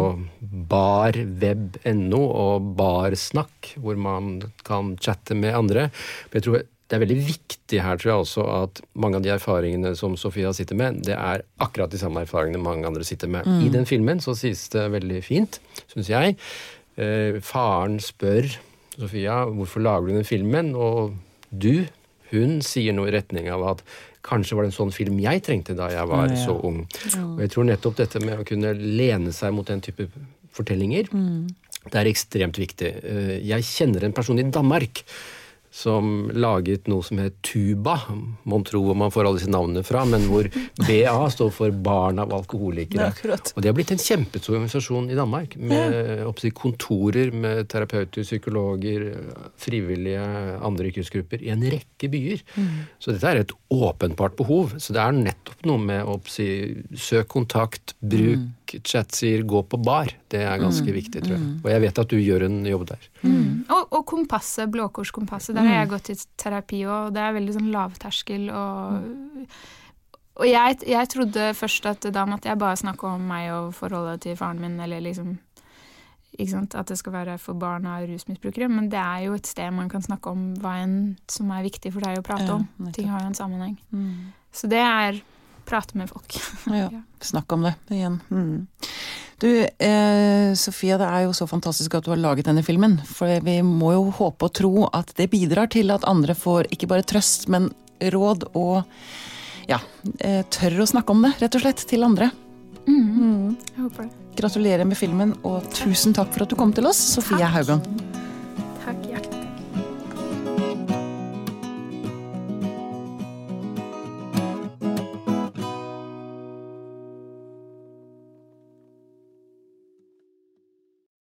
barweb.no 0.69 2.21
og 2.21 2.69
barsnakk, 2.79 3.75
hvor 3.81 3.97
man 4.01 4.39
kan 4.67 4.95
chatte 5.03 5.35
med 5.39 5.55
andre. 5.57 5.89
Men 6.31 6.39
jeg 6.41 6.47
tror 6.47 6.63
det 6.91 6.97
er 6.99 7.03
veldig 7.05 7.19
viktig 7.23 7.79
her 7.85 7.99
tror 8.01 8.11
jeg 8.11 8.23
også 8.25 8.45
at 8.51 8.81
mange 8.99 9.21
av 9.21 9.23
de 9.23 9.31
erfaringene 9.31 9.93
som 9.95 10.17
Sofia 10.19 10.51
sitter 10.57 10.75
med, 10.75 11.05
det 11.07 11.15
er 11.15 11.45
akkurat 11.63 11.93
de 11.93 12.01
samme 12.03 12.25
erfaringene 12.25 12.59
mange 12.65 12.89
andre 12.89 13.05
sitter 13.07 13.31
med. 13.31 13.47
I 13.63 13.69
den 13.71 13.87
filmen 13.87 14.19
så 14.25 14.35
sies 14.35 14.65
det 14.73 14.89
veldig 14.91 15.21
fint, 15.23 15.61
syns 15.93 16.11
jeg. 16.11 16.35
Eh, 16.99 17.39
faren 17.47 18.01
spør 18.03 18.49
Sofia 18.99 19.45
hvorfor 19.47 19.85
lager 19.87 20.11
du 20.11 20.17
den 20.19 20.27
filmen, 20.27 20.73
og 20.75 21.15
du, 21.55 21.87
hun 22.35 22.59
sier 22.67 22.93
noe 22.99 23.07
i 23.09 23.15
retning 23.15 23.47
av 23.55 23.63
at 23.77 23.85
kanskje 24.27 24.59
var 24.59 24.67
det 24.67 24.73
en 24.73 24.77
sånn 24.81 24.91
film 24.93 25.23
jeg 25.23 25.41
trengte 25.47 25.79
da 25.79 25.87
jeg 25.95 26.11
var 26.11 26.27
Ja. 26.29 26.43
så 26.43 26.59
ung. 26.59 26.83
Og 27.23 27.39
jeg 27.41 27.55
tror 27.55 27.71
nettopp 27.71 27.97
dette 28.03 28.21
med 28.21 28.43
å 28.43 28.45
kunne 28.51 28.75
lene 28.75 29.31
seg 29.33 29.55
mot 29.55 29.67
den 29.71 29.81
type 29.81 30.11
fortellinger, 30.57 31.11
det 31.89 31.97
er 31.97 32.11
ekstremt 32.11 32.59
viktig. 32.61 32.95
Eh, 33.03 33.37
Jeg 33.47 33.65
kjenner 33.65 34.05
en 34.05 34.17
person 34.17 34.39
i 34.39 34.49
Danmark 34.51 35.05
som 35.71 36.27
laget 36.35 36.89
noe 36.91 37.05
som 37.07 37.21
het 37.23 37.37
Tuba. 37.47 37.95
Mon 38.51 38.65
tro 38.67 38.83
hvor 38.83 38.97
man 38.99 39.13
får 39.15 39.29
alle 39.29 39.39
disse 39.39 39.53
navnene 39.53 39.85
fra, 39.87 40.03
men 40.09 40.27
hvor 40.27 40.49
BA 40.89 41.15
står 41.31 41.53
for 41.55 41.77
Barn 41.87 42.19
av 42.23 42.35
alkoholikere. 42.35 43.13
Det. 43.15 43.53
Og 43.55 43.63
det 43.63 43.71
har 43.71 43.77
blitt 43.79 43.93
en 43.95 44.03
kjempestor 44.03 44.57
organisasjon 44.59 45.07
i 45.15 45.19
Danmark, 45.19 45.55
med 45.57 45.95
ja. 45.95 46.53
kontorer 46.59 47.31
med 47.31 47.71
terapeuter, 47.71 48.27
psykologer, 48.27 49.07
frivillige, 49.63 50.27
andre 50.59 50.91
yrkesgrupper, 50.91 51.47
i 51.47 51.55
en 51.55 51.63
rekke 51.63 52.11
byer. 52.11 52.43
Så 52.99 53.15
dette 53.15 53.31
er 53.31 53.45
et 53.45 53.55
åpenbart 53.71 54.35
behov. 54.41 54.75
Så 54.83 54.97
det 54.97 55.05
er 55.05 55.15
nettopp 55.15 55.69
noe 55.71 55.87
med 55.87 56.03
å 56.03 56.19
søke 56.27 57.29
kontakt, 57.31 57.95
bruk 58.03 58.49
chatsier, 58.85 59.43
gå 59.49 59.63
på 59.67 59.81
bar. 59.83 60.13
Det 60.31 60.43
er 60.47 60.63
ganske 60.63 60.95
viktig, 60.95 61.25
tror 61.25 61.37
jeg. 61.37 61.49
Og 61.65 61.69
jeg 61.73 61.83
vet 61.85 62.01
at 62.03 62.13
du 62.13 62.17
gjør 62.21 62.47
en 62.47 62.61
jobb 62.69 62.87
der. 62.93 63.11
Mm. 63.23 63.67
Og, 63.67 63.85
og 63.99 64.07
kompasset, 64.09 64.71
Blåkorskompasset, 64.73 65.57
der 65.59 65.69
har 65.69 65.83
jeg 65.83 65.93
gått 65.93 66.11
i 66.15 66.17
terapi, 66.41 66.81
og 66.87 67.13
det 67.17 67.25
er 67.25 67.37
veldig 67.37 67.59
sånn 67.59 67.71
lavterskel 67.75 68.49
og 68.55 69.61
Og 70.41 70.47
jeg, 70.49 70.77
jeg 70.89 71.09
trodde 71.13 71.51
først 71.53 71.87
at 71.91 72.07
da 72.15 72.23
måtte 72.25 72.49
jeg 72.49 72.57
bare 72.57 72.79
snakke 72.79 73.05
om 73.05 73.27
meg 73.29 73.51
og 73.53 73.75
forholdet 73.77 74.23
til 74.25 74.37
faren 74.39 74.63
min, 74.63 74.79
eller 74.81 75.03
liksom 75.05 75.35
ikke 76.39 76.53
sant? 76.53 76.77
At 76.79 76.89
det 76.89 76.97
skal 77.01 77.13
være 77.13 77.35
for 77.43 77.59
barn 77.59 77.89
av 77.91 78.07
rusmisbrukere. 78.09 78.69
Men 78.71 78.89
det 78.93 79.01
er 79.01 79.27
jo 79.27 79.35
et 79.37 79.51
sted 79.51 79.69
man 79.75 79.91
kan 79.93 80.05
snakke 80.05 80.33
om 80.33 80.55
hva 80.63 80.79
enn 80.85 80.97
som 81.31 81.51
er 81.53 81.67
viktig 81.67 81.93
for 81.93 82.07
deg 82.07 82.21
å 82.21 82.25
prate 82.25 82.49
om. 82.55 82.65
Ja, 82.79 82.95
Ting 82.97 83.11
har 83.11 83.25
jo 83.25 83.33
en 83.33 83.39
sammenheng. 83.39 83.77
Mm. 83.93 84.31
Så 84.55 84.71
det 84.71 84.81
er 84.81 85.21
prate 85.71 85.99
med 85.99 86.11
folk. 86.11 86.37
Ja, 86.81 86.91
snakk 87.25 87.53
om 87.53 87.65
det 87.67 87.75
igjen. 87.95 88.21
Mm. 88.31 88.67
Du, 89.41 89.49
eh, 89.65 90.55
Sofia, 90.55 90.99
det 91.01 91.09
er 91.09 91.25
jo 91.25 91.33
så 91.37 91.47
fantastisk 91.49 91.95
at 91.97 92.05
du 92.05 92.13
har 92.13 92.21
laget 92.21 92.51
denne 92.51 92.65
filmen. 92.67 92.99
For 93.09 93.41
vi 93.47 93.57
må 93.65 93.95
jo 93.97 94.11
håpe 94.19 94.51
og 94.51 94.55
tro 94.59 94.75
at 94.93 95.15
det 95.17 95.31
bidrar 95.33 95.71
til 95.73 95.93
at 95.95 96.05
andre 96.09 96.37
får 96.37 96.69
ikke 96.75 96.91
bare 96.91 97.07
trøst, 97.09 97.49
men 97.49 97.71
råd 98.01 98.51
og 98.53 98.83
ja, 99.71 99.81
eh, 100.19 100.43
tør 100.53 100.83
å 100.85 100.91
snakke 100.93 101.15
om 101.15 101.25
det, 101.25 101.35
rett 101.41 101.57
og 101.57 101.65
slett, 101.65 101.87
til 101.89 102.05
andre. 102.05 102.31
Mm. 102.89 103.57
Jeg 103.57 103.81
håper 103.81 104.09
det. 104.09 104.13
Gratulerer 104.41 104.89
med 104.89 104.99
filmen, 104.99 105.35
og 105.45 105.67
tusen 105.75 106.17
takk 106.17 106.33
for 106.35 106.45
at 106.45 106.53
du 106.53 106.59
kom 106.59 106.77
til 106.77 106.89
oss, 106.91 107.01
Sofia. 107.17 107.51
Haugan. 107.51 108.10